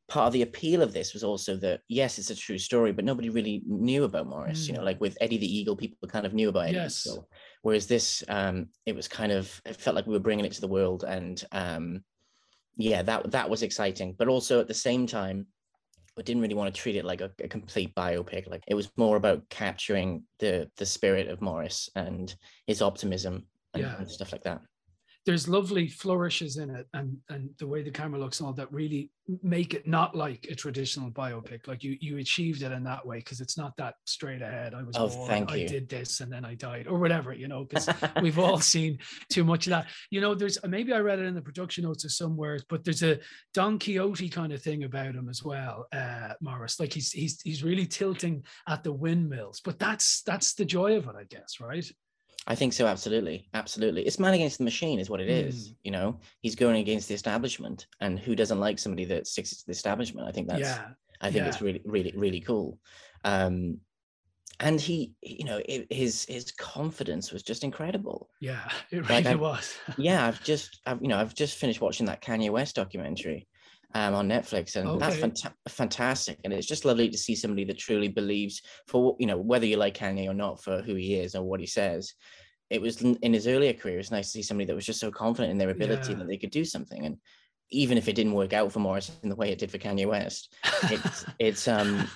part 0.08 0.28
of 0.28 0.34
the 0.34 0.42
appeal 0.44 0.82
of 0.84 0.94
this 0.94 1.14
was 1.14 1.24
also 1.24 1.56
that 1.58 1.82
yes, 1.88 2.18
it's 2.20 2.30
a 2.32 2.36
true 2.36 2.58
story, 2.58 2.92
but 2.92 3.06
nobody 3.06 3.30
really 3.30 3.62
knew 3.68 4.04
about 4.04 4.28
Maurice. 4.28 4.66
Mm. 4.66 4.68
You 4.68 4.74
know, 4.74 4.80
Hmm. 4.82 4.86
like 4.86 5.02
with 5.02 5.18
Eddie 5.22 5.38
the 5.38 5.58
Eagle, 5.58 5.76
people 5.76 6.08
kind 6.08 6.26
of 6.26 6.34
knew 6.34 6.50
about 6.50 6.66
Eddie. 6.66 6.76
Yes. 6.76 7.06
Eagle. 7.08 7.28
Whereas 7.66 7.88
this, 7.88 8.24
um, 8.28 8.68
it 8.86 8.96
was 8.96 9.08
kind 9.08 9.32
of 9.32 9.60
it 9.66 9.76
felt 9.76 9.96
like 9.96 10.06
we 10.06 10.14
were 10.14 10.20
bringing 10.20 10.46
it 10.46 10.52
to 10.52 10.62
the 10.62 10.68
world, 10.68 11.04
and 11.04 11.44
um, 11.52 12.04
yeah, 12.78 13.02
that 13.02 13.32
that 13.32 13.50
was 13.50 13.64
exciting. 13.64 14.14
But 14.16 14.28
also 14.28 14.60
at 14.60 14.68
the 14.68 14.74
same 14.76 15.08
time, 15.08 15.48
I 16.16 16.22
didn't 16.22 16.44
really 16.44 16.54
want 16.54 16.72
to 16.72 16.80
treat 16.80 16.96
it 16.96 17.06
like 17.06 17.22
a, 17.22 17.32
a 17.44 17.48
complete 17.48 17.96
biopic. 17.96 18.48
Like 18.48 18.62
it 18.68 18.76
was 18.76 18.92
more 18.98 19.18
about 19.18 19.50
capturing 19.50 20.26
the 20.38 20.70
the 20.78 20.86
spirit 20.86 21.28
of 21.28 21.42
Maurice 21.42 21.90
and 21.96 22.36
his 22.68 22.84
optimism 22.84 23.48
and, 23.74 23.82
Yeah. 23.82 23.98
and 23.98 24.12
stuff 24.12 24.32
like 24.32 24.44
that. 24.44 24.62
There's 25.26 25.48
lovely 25.48 25.88
flourishes 25.88 26.58
in 26.58 26.70
it 26.70 26.88
and 26.94 27.18
and 27.30 27.50
the 27.60 27.68
way 27.68 27.82
the 27.84 27.92
camera 27.92 28.20
looks 28.20 28.40
and 28.40 28.48
all 28.48 28.54
that 28.54 28.72
really 28.72 29.12
make 29.42 29.74
it 29.74 29.88
not 29.88 30.16
like 30.16 30.46
a 30.52 30.56
traditional 30.56 31.10
biopic. 31.10 31.68
Like 31.68 31.84
you 31.84 31.98
you 32.00 32.18
achieved 32.20 32.62
it 32.62 32.72
in 32.72 32.84
that 32.84 33.06
way 33.06 33.18
because 33.18 33.42
it's 33.42 33.58
not 33.58 33.76
that 33.78 33.96
straight 34.06 34.42
ahead. 34.44 34.74
I 34.76 34.84
was 34.84 34.96
Oh, 34.98 35.08
born 35.10 35.46
i 35.50 35.66
did 35.66 35.90
this 35.90 36.22
and 36.22 36.32
then 36.32 36.46
i 36.46 36.54
died 36.54 36.86
or 36.88 37.00
whatever 37.00 37.34
you 37.34 37.48
know 37.48 37.66
because 37.66 37.90
we've 38.22 38.38
all 38.40 38.60
seen 38.60 39.00
too 39.32 39.44
much 39.44 39.66
of 39.68 39.72
that. 39.72 39.88
You 40.12 40.22
know 40.22 40.36
there's 40.36 40.58
maybe 40.68 40.94
i 40.94 41.00
read 41.00 41.20
it 41.20 41.26
in 41.26 41.34
the 41.36 41.42
production 41.42 41.84
notes 41.86 42.06
or 42.06 42.10
somewhere 42.10 42.60
but 42.70 42.84
there's 42.84 43.04
a 43.04 43.20
don 43.54 43.80
quixote 43.80 44.30
kind 44.30 44.54
of 44.54 44.62
thing 44.62 44.84
about 44.84 45.16
him 45.16 45.28
as 45.30 45.44
well 45.44 45.88
uh 45.92 46.34
maurice. 46.42 46.80
Like 46.80 46.94
he's 46.94 47.12
he's 47.12 47.42
he's 47.42 47.64
really 47.64 47.88
tilting 47.88 48.44
at 48.68 48.84
the 48.84 48.94
windmills 48.94 49.62
but 49.64 49.80
that's 49.80 50.22
that's 50.22 50.54
the 50.54 50.66
joy 50.66 50.98
of 50.98 51.06
it 51.08 51.16
i 51.20 51.24
guess 51.24 51.60
right 51.60 51.86
I 52.48 52.56
think 52.56 52.74
so, 52.74 52.86
absolutely, 52.86 53.50
absolutely. 53.54 54.06
It's 54.06 54.20
man 54.20 54.34
against 54.36 54.60
the 54.60 54.64
machine, 54.64 55.00
is 55.00 55.10
what 55.10 55.20
it 55.20 55.30
is. 55.30 55.70
Mm. 55.70 55.76
You 55.84 55.92
know, 55.92 56.20
he's 56.42 56.56
going 56.56 56.78
against 56.78 57.08
the 57.08 57.16
establishment, 57.16 57.88
and 58.02 58.20
who 58.20 58.36
doesn't 58.36 58.60
like 58.60 58.78
somebody 58.78 59.06
that 59.06 59.26
sticks 59.28 59.50
to 59.58 59.66
the 59.66 59.72
establishment? 59.72 60.28
I 60.28 60.32
think 60.32 60.48
that's, 60.48 60.62
Yeah, 60.62 60.90
I 61.22 61.32
think 61.32 61.48
it's 61.48 61.62
really, 61.62 61.82
really, 61.86 62.14
really 62.16 62.42
cool. 62.42 62.80
Um, 63.24 63.80
and 64.60 64.80
he, 64.80 65.14
you 65.22 65.44
know, 65.44 65.60
i 65.68 65.86
his 65.90 66.26
his 66.26 66.52
confidence 66.52 67.32
was 67.34 67.44
just 67.44 67.64
incredible. 67.64 68.30
yeah 68.40 68.70
it 68.92 69.10
really 69.10 69.26
I've- 69.28 69.36
was 69.36 69.76
yeah, 69.98 70.26
I've 70.28 70.42
just, 70.44 70.80
I've, 70.86 71.02
you 71.02 71.08
know, 71.10 71.18
I've 71.18 71.36
just 71.36 71.58
finished 71.58 71.82
watching 71.82 72.06
that 72.06 72.22
Kanye 72.22 72.52
West 72.52 72.76
documentary 72.76 73.48
um, 73.96 74.14
on 74.14 74.28
Netflix, 74.30 74.76
and 74.76 75.00
that's 75.02 75.16
Okay. 75.16 75.28
fanta- 75.30 75.54
fantastic. 75.70 76.38
And 76.44 76.54
it's 76.54 76.68
just 76.68 76.86
lovely 76.86 77.10
to 77.10 77.18
see 77.18 77.34
somebody 77.36 77.64
that 77.66 77.80
truly 77.80 78.10
believes, 78.10 78.62
for 78.88 79.16
you 79.20 79.26
know, 79.26 79.38
whether 79.38 79.66
you 79.66 79.78
like 79.78 79.98
Kanye 79.98 80.30
or 80.30 80.34
not, 80.34 80.62
for 80.62 80.82
who 80.82 80.96
he 80.96 81.16
is 81.16 81.34
or 81.34 81.44
what 81.44 81.60
he 81.62 81.66
says. 81.66 82.14
It 82.70 82.82
was 82.82 83.02
in 83.02 83.34
his 83.34 83.48
earlier 83.48 83.74
career. 83.74 84.00
It's 84.00 84.12
nice 84.12 84.26
to 84.28 84.32
see 84.32 84.42
somebody 84.44 84.66
that 84.66 84.76
was 84.76 84.86
just 84.86 85.00
so 85.00 85.12
confident 85.12 85.52
in 85.52 85.58
their 85.58 85.70
ability 85.70 86.12
Yeah. 86.14 86.20
that 86.20 86.28
they 86.28 86.38
could 86.38 86.52
do 86.52 86.66
something. 86.66 87.06
And 87.06 87.18
even 87.72 87.98
if 87.98 88.08
it 88.08 88.16
didn't 88.16 88.34
work 88.34 88.54
out 88.54 88.72
for 88.72 88.80
Maurice 88.80 89.12
in 89.24 89.30
the 89.30 89.36
way 89.36 89.52
it 89.52 89.60
did 89.60 89.72
for 89.72 89.78
Kanye 89.78 90.08
West, 90.08 90.54
it's 90.84 91.26
it's 91.40 91.68
um 91.68 92.08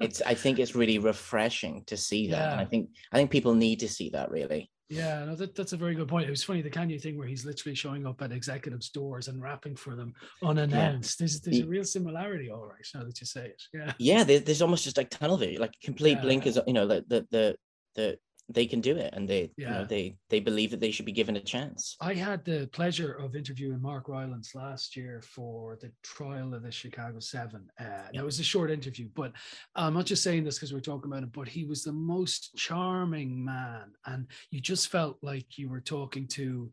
it's 0.00 0.22
I 0.22 0.34
think 0.34 0.58
it's 0.58 0.74
really 0.74 0.98
refreshing 0.98 1.84
to 1.88 1.96
see 1.96 2.28
that. 2.28 2.52
And 2.52 2.60
I 2.60 2.64
think 2.64 2.90
I 3.12 3.16
think 3.16 3.30
people 3.30 3.54
need 3.54 3.80
to 3.80 3.88
see 3.88 4.10
that 4.10 4.30
really. 4.30 4.70
Yeah, 4.90 5.24
no, 5.26 5.34
that, 5.34 5.54
that's 5.54 5.74
a 5.74 5.76
very 5.76 5.94
good 5.94 6.08
point. 6.08 6.26
It 6.26 6.30
was 6.30 6.42
funny 6.42 6.62
the 6.62 6.70
Kanye 6.70 7.00
thing 7.00 7.18
where 7.18 7.26
he's 7.26 7.44
literally 7.44 7.74
showing 7.74 8.06
up 8.06 8.22
at 8.22 8.32
executives' 8.32 8.88
doors 8.88 9.28
and 9.28 9.42
rapping 9.42 9.76
for 9.76 9.94
them 9.94 10.14
unannounced. 10.42 11.18
There's 11.18 11.40
there's 11.40 11.60
a 11.60 11.66
real 11.66 11.84
similarity, 11.84 12.50
all 12.50 12.66
right. 12.66 12.86
Now 12.94 13.04
that 13.04 13.20
you 13.20 13.26
say 13.26 13.46
it, 13.48 13.62
yeah, 13.74 13.92
yeah 13.98 14.24
there, 14.24 14.40
there's 14.40 14.62
almost 14.62 14.84
just 14.84 14.96
like 14.96 15.10
tunnel 15.10 15.36
vision 15.36 15.60
like 15.60 15.74
complete 15.82 16.12
Yeah. 16.12 16.22
blinkers 16.22 16.58
you 16.66 16.72
know 16.72 16.86
that 16.86 17.08
the, 17.08 17.26
the 17.30 17.56
the 17.96 18.18
they 18.48 18.66
can 18.66 18.80
do 18.80 18.96
it 18.96 19.12
and 19.14 19.28
they 19.28 19.50
you 19.56 19.68
know 19.68 19.84
they 19.84 20.16
they 20.30 20.40
believe 20.40 20.70
that 20.70 20.80
they 20.80 20.90
should 20.90 21.04
be 21.04 21.12
given 21.12 21.36
a 21.36 21.40
chance 21.40 21.96
I 22.00 22.14
had 22.14 22.44
the 22.44 22.68
pleasure 22.72 23.12
of 23.12 23.36
interviewing 23.36 23.82
Mark 23.82 24.08
Rylance 24.08 24.54
last 24.54 24.96
year 24.96 25.20
for 25.22 25.76
the 25.80 25.90
trial 26.02 26.54
of 26.54 26.62
the 26.62 26.72
Chicago 26.72 27.20
Seven. 27.20 27.68
Uh, 27.78 28.08
It 28.12 28.22
was 28.22 28.40
a 28.40 28.44
short 28.44 28.70
interview, 28.70 29.08
but 29.14 29.32
I'm 29.74 29.94
not 29.94 30.06
just 30.06 30.22
saying 30.22 30.44
this 30.44 30.56
because 30.56 30.72
we're 30.72 30.80
talking 30.80 31.10
about 31.10 31.22
it. 31.24 31.32
But 31.32 31.48
he 31.48 31.64
was 31.64 31.82
the 31.84 31.92
most 31.92 32.54
charming 32.56 33.44
man, 33.44 33.92
and 34.06 34.26
you 34.50 34.60
just 34.60 34.88
felt 34.88 35.18
like 35.22 35.58
you 35.58 35.68
were 35.68 35.80
talking 35.80 36.26
to 36.28 36.70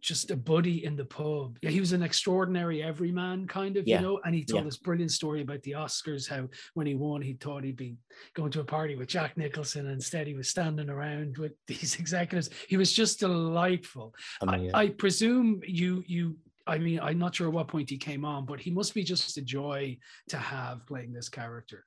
just 0.00 0.30
a 0.30 0.36
buddy 0.36 0.84
in 0.84 0.96
the 0.96 1.04
pub. 1.04 1.58
Yeah, 1.62 1.70
he 1.70 1.80
was 1.80 1.92
an 1.92 2.02
extraordinary 2.02 2.82
everyman 2.82 3.46
kind 3.46 3.76
of, 3.76 3.86
Yeah, 3.86 3.96
you 4.00 4.06
know. 4.06 4.20
And 4.24 4.34
he 4.34 4.44
told 4.44 4.62
yeah. 4.62 4.64
this 4.68 4.76
brilliant 4.78 5.12
story 5.12 5.42
about 5.42 5.62
the 5.62 5.72
Oscars, 5.72 6.28
how 6.28 6.48
when 6.74 6.86
he 6.86 6.94
won, 6.94 7.22
he 7.22 7.34
thought 7.34 7.64
he'd 7.64 7.76
be 7.76 7.96
going 8.34 8.50
to 8.52 8.60
a 8.60 8.64
party 8.64 8.96
with 8.96 9.08
Jack 9.08 9.36
Nicholson. 9.36 9.86
And 9.86 9.94
instead, 9.94 10.26
he 10.26 10.34
was 10.34 10.48
standing 10.48 10.88
around 10.90 11.38
with 11.38 11.52
these 11.66 11.96
executives. 11.98 12.50
He 12.68 12.76
was 12.76 12.92
just 12.92 13.20
delightful. 13.20 14.14
I, 14.42 14.54
Amazing. 14.56 14.74
I 14.74 14.88
presume 14.88 15.60
you 15.66 16.02
you. 16.06 16.36
I 16.66 16.78
mean, 16.78 17.00
I'm 17.00 17.18
not 17.18 17.34
sure 17.34 17.48
at 17.48 17.52
what 17.52 17.68
point 17.68 17.90
he 17.90 17.96
came 17.98 18.24
on, 18.24 18.44
but 18.46 18.60
he 18.60 18.70
must 18.70 18.94
be 18.94 19.02
just 19.02 19.36
a 19.36 19.42
joy 19.42 19.98
to 20.28 20.36
have 20.36 20.86
playing 20.86 21.12
this 21.12 21.28
character. 21.28 21.84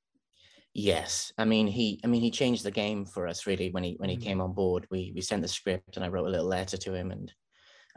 yes 0.76 1.32
i 1.38 1.46
mean 1.46 1.68
he 1.68 2.00
i 2.04 2.08
mean 2.08 2.22
he 2.22 2.32
changed 2.32 2.64
the 2.64 2.72
game 2.72 3.06
for 3.06 3.28
us 3.28 3.46
really 3.46 3.70
when 3.70 3.84
he 3.84 3.94
when 4.00 4.10
he 4.10 4.18
Mm. 4.18 4.24
came 4.24 4.42
on 4.42 4.54
board 4.54 4.88
we 4.90 5.12
we 5.16 5.22
sent 5.22 5.42
the 5.44 5.48
script 5.48 5.96
and 5.96 6.04
i 6.04 6.08
wrote 6.08 6.26
a 6.28 6.30
little 6.36 6.48
letter 6.48 6.78
to 6.78 6.94
him 7.00 7.12
and 7.12 7.32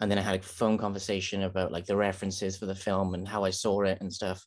and 0.00 0.10
then 0.10 0.18
i 0.18 0.22
had 0.22 0.40
a 0.40 0.42
phone 0.42 0.78
conversation 0.78 1.42
about 1.44 1.72
like 1.72 1.86
the 1.86 1.96
references 1.96 2.56
for 2.56 2.66
the 2.66 2.74
film 2.74 3.14
and 3.14 3.26
how 3.26 3.44
i 3.44 3.50
saw 3.50 3.82
it 3.82 3.98
and 4.00 4.12
stuff. 4.12 4.44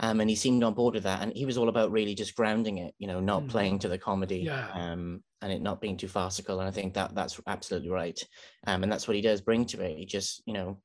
Um, 0.00 0.20
and 0.20 0.28
he 0.28 0.34
seemed 0.34 0.64
on 0.64 0.74
board 0.74 0.94
with 0.94 1.04
that. 1.04 1.22
And 1.22 1.32
he 1.36 1.44
was 1.44 1.58
all 1.58 1.68
about 1.68 1.92
really 1.92 2.14
just 2.14 2.34
grounding 2.34 2.78
it 2.78 2.94
you 2.98 3.06
know 3.06 3.20
not 3.20 3.42
Mm. 3.44 3.48
playing 3.48 3.78
to 3.80 3.88
the 3.88 3.98
comedy 3.98 4.38
Yeah. 4.38 4.68
um, 4.74 5.22
and 5.42 5.52
it 5.52 5.60
not 5.62 5.80
being 5.80 5.96
too 5.96 6.08
farcical. 6.08 6.58
And 6.60 6.68
i 6.68 6.72
think 6.72 6.94
that 6.94 7.14
that's 7.14 7.38
absolutely 7.46 7.90
right. 7.90 8.18
Um, 8.66 8.82
and 8.82 8.90
that's 8.90 9.06
what 9.06 9.14
he 9.16 9.22
does 9.22 9.40
bring 9.42 9.64
to 9.66 9.80
it 9.82 9.98
he 9.98 10.06
just 10.06 10.42
you 10.46 10.54
know 10.54 10.80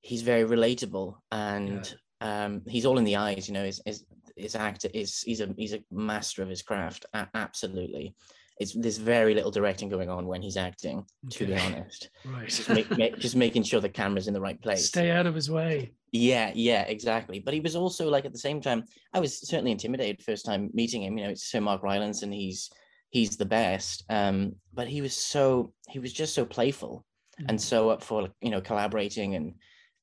he's 0.00 0.22
very 0.22 0.44
relatable 0.44 1.14
and 1.30 1.94
um, 2.20 2.62
he's 2.66 2.86
all 2.86 2.98
in 2.98 3.04
the 3.04 3.16
eyes 3.16 3.46
you 3.48 3.54
know 3.54 3.64
his, 3.64 3.80
his, 3.84 4.04
his 4.36 4.54
actor 4.56 4.88
is 4.94 5.20
he's 5.20 5.40
a 5.40 5.48
he's 5.56 5.74
a 5.74 5.84
master 5.90 6.42
of 6.42 6.48
his 6.48 6.62
craft 6.62 7.04
a- 7.14 7.28
absolutely 7.34 8.14
it's 8.62 8.74
there's 8.74 8.98
very 8.98 9.34
little 9.34 9.50
directing 9.50 9.88
going 9.88 10.08
on 10.08 10.26
when 10.26 10.40
he's 10.42 10.56
acting 10.56 11.04
to 11.30 11.46
be 11.46 11.54
honest 11.54 12.08
Right. 12.24 12.48
just, 12.48 12.70
make, 12.70 12.90
make, 12.96 13.18
just 13.18 13.36
making 13.36 13.62
sure 13.64 13.80
the 13.80 13.88
camera's 13.88 14.28
in 14.28 14.34
the 14.34 14.40
right 14.40 14.60
place 14.62 14.86
Stay 14.88 15.10
out 15.10 15.26
of 15.26 15.34
his 15.34 15.50
way. 15.50 15.92
yeah, 16.12 16.52
yeah, 16.54 16.82
exactly. 16.82 17.40
But 17.40 17.54
he 17.54 17.60
was 17.60 17.74
also 17.76 18.08
like 18.08 18.24
at 18.24 18.32
the 18.32 18.38
same 18.38 18.60
time, 18.60 18.84
I 19.12 19.20
was 19.20 19.38
certainly 19.48 19.72
intimidated 19.72 20.22
first 20.22 20.44
time 20.44 20.70
meeting 20.74 21.02
him. 21.02 21.16
You 21.18 21.24
know, 21.24 21.30
it's 21.30 21.50
Sir 21.50 21.60
Mark 21.60 21.82
Rylance, 21.82 22.22
and 22.22 22.32
he's 22.32 22.70
he's 23.10 23.36
the 23.36 23.46
best. 23.60 24.04
Um, 24.08 24.56
but 24.72 24.88
he 24.88 25.00
was 25.00 25.14
so 25.16 25.72
he 25.88 25.98
was 25.98 26.12
just 26.12 26.34
so 26.34 26.44
playful 26.44 27.04
and 27.48 27.60
so 27.60 27.90
up 27.90 28.02
for 28.02 28.28
you 28.40 28.50
know 28.50 28.60
collaborating 28.60 29.34
and 29.34 29.54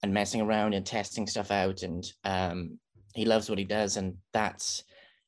and 0.02 0.13
messing 0.13 0.41
around 0.41 0.74
and 0.74 0.86
testing 0.86 1.28
stuff 1.28 1.52
out. 1.52 1.84
And 1.84 2.04
um, 2.24 2.80
he 3.13 3.26
loves 3.26 3.50
what 3.50 3.60
he 3.60 3.65
does, 3.65 3.98
and 3.98 4.17
that's 4.34 4.84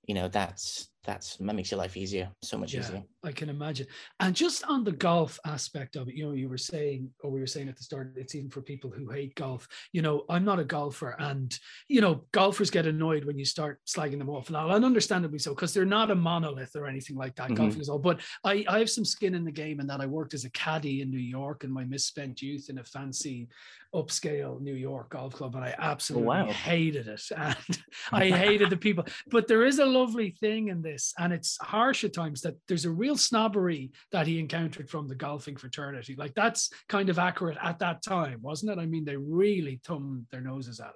you 0.08 0.16
know 0.16 0.28
that's 0.30 0.90
that's 1.04 1.38
that 1.38 1.56
makes 1.56 1.72
your 1.72 1.78
life 1.80 1.96
easier, 1.98 2.30
so 2.42 2.58
much 2.58 2.74
Yeah, 2.74 2.80
easier. 2.82 3.04
I 3.24 3.32
can 3.32 3.50
imagine. 3.50 3.86
And 4.20 4.36
just 4.36 4.64
on 4.66 4.84
the 4.84 4.92
golf 4.92 5.40
aspect 5.46 5.96
of 5.96 6.08
it, 6.08 6.16
you 6.16 6.26
know, 6.26 6.32
you 6.32 6.50
were 6.50 6.58
saying, 6.58 7.10
or 7.22 7.30
we 7.30 7.40
were 7.40 7.48
saying 7.48 7.70
at 7.70 7.78
the 7.78 7.84
start, 7.84 8.14
it's 8.16 8.34
even 8.34 8.50
for 8.50 8.62
people 8.62 8.90
who 8.90 9.10
hate 9.10 9.36
golf. 9.36 9.68
You 9.92 10.02
know, 10.02 10.26
I'm 10.28 10.44
not 10.44 10.60
a 10.60 10.64
golfer, 10.64 11.16
and 11.20 11.58
you 11.88 12.02
know, 12.02 12.24
golfers 12.32 12.72
get 12.72 12.88
annoyed 12.88 13.26
when 13.26 13.38
you 13.38 13.46
start 13.46 13.80
slagging 13.88 14.18
them 14.18 14.30
off, 14.30 14.48
and 14.48 14.58
I'll 14.58 14.72
and 14.72 14.84
understandably 14.84 15.40
so, 15.40 15.54
because 15.54 15.74
they're 15.74 15.86
not 15.86 16.10
a 16.10 16.16
monolith 16.16 16.76
or 16.76 16.88
anything 16.88 17.16
like 17.16 17.36
that. 17.36 17.50
Mhm. 17.50 17.58
Golfing 17.58 17.82
is 17.82 17.90
all, 17.90 18.00
but 18.00 18.22
I, 18.44 18.66
I 18.68 18.80
have 18.80 18.90
some 18.90 19.06
skin 19.06 19.36
in 19.36 19.44
the 19.44 19.52
game, 19.52 19.80
in 19.80 19.88
that 19.88 20.02
I 20.02 20.08
worked 20.08 20.34
as 20.34 20.46
a 20.46 20.50
caddy 20.52 21.02
in 21.02 21.12
New 21.12 21.20
York 21.20 21.64
in 21.64 21.72
my 21.72 21.84
misspent 21.84 22.42
youth 22.42 22.70
in 22.70 22.80
a 22.80 22.84
fancy 22.84 23.50
upscale 23.94 24.62
New 24.62 24.74
York 24.74 25.10
golf 25.10 25.34
club, 25.34 25.56
and 25.56 25.64
I 25.64 25.76
absolutely 25.78 26.28
wow. 26.28 26.48
hated 26.48 27.08
it, 27.08 27.22
and 27.36 27.80
I 28.12 28.30
hated 28.30 28.70
the 28.70 28.78
people. 28.78 29.06
But 29.28 29.48
there 29.48 29.66
is 29.66 29.80
a 29.80 29.86
lovely 29.86 30.32
thing 30.32 30.70
in 30.70 30.82
this, 30.82 31.14
and 31.18 31.34
it's 31.34 31.58
harsh 31.62 32.04
at 32.04 32.14
times 32.14 32.42
that 32.42 32.56
there's 32.68 32.86
a 32.86 32.92
real 32.92 33.11
snobbery 33.18 33.92
that 34.12 34.28
he 34.28 34.40
encountered 34.40 34.90
from 34.90 35.08
the 35.08 35.16
golfing 35.16 35.56
fraternity. 35.56 36.16
Like 36.18 36.34
that's 36.34 36.70
kind 36.90 37.10
of 37.10 37.20
accurate 37.20 37.58
at 37.62 37.80
that 37.80 38.04
time, 38.04 38.40
wasn't 38.42 38.72
it? 38.72 38.82
I 38.82 38.86
mean, 38.86 39.06
they 39.06 39.18
really 39.18 39.80
thumbed 39.86 40.28
their 40.32 40.42
noses 40.42 40.80
at 40.80 40.88
him. 40.88 40.94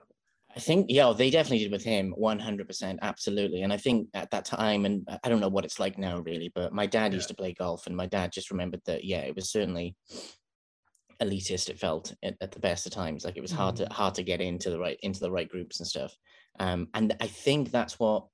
I 0.56 0.60
think, 0.60 0.86
yeah, 0.90 1.12
they 1.12 1.30
definitely 1.30 1.60
did 1.60 1.72
with 1.72 1.84
him 1.84 2.16
100%. 2.18 3.00
Absolutely. 3.02 3.64
And 3.64 3.74
I 3.74 3.78
think 3.78 4.08
at 4.14 4.32
that 4.32 4.46
time, 4.46 4.86
and 4.86 5.08
I 5.24 5.28
don't 5.28 5.42
know 5.42 5.50
what 5.50 5.66
it's 5.66 5.82
like 5.82 5.98
now 5.98 6.20
really, 6.20 6.50
but 6.56 6.72
my 6.72 6.86
dad 6.86 7.14
used 7.14 7.28
to 7.28 7.34
play 7.34 7.54
golf 7.54 7.88
and 7.88 7.96
my 7.96 8.06
dad 8.06 8.32
just 8.32 8.52
remembered 8.52 8.82
that, 8.86 9.04
yeah, 9.04 9.20
it 9.20 9.36
was 9.36 9.50
certainly 9.50 9.98
elitist. 11.22 11.70
It 11.70 11.78
felt 11.78 12.14
at, 12.24 12.36
at 12.40 12.52
the 12.54 12.60
best 12.60 12.86
of 12.86 12.94
times. 12.94 13.26
Like 13.26 13.36
it 13.36 13.42
was 13.42 13.52
hard 13.52 13.76
to, 13.78 13.88
hard 13.88 14.16
to 14.16 14.24
get 14.24 14.40
into 14.40 14.70
the 14.70 14.80
right, 14.80 14.98
into 15.04 15.20
the 15.20 15.32
right 15.32 15.50
groups 15.50 15.80
and 15.80 15.88
stuff. 15.88 16.16
Um, 16.58 16.88
and 16.94 17.18
I 17.20 17.28
think 17.28 17.72
that's 17.72 18.00
what, 18.00 18.28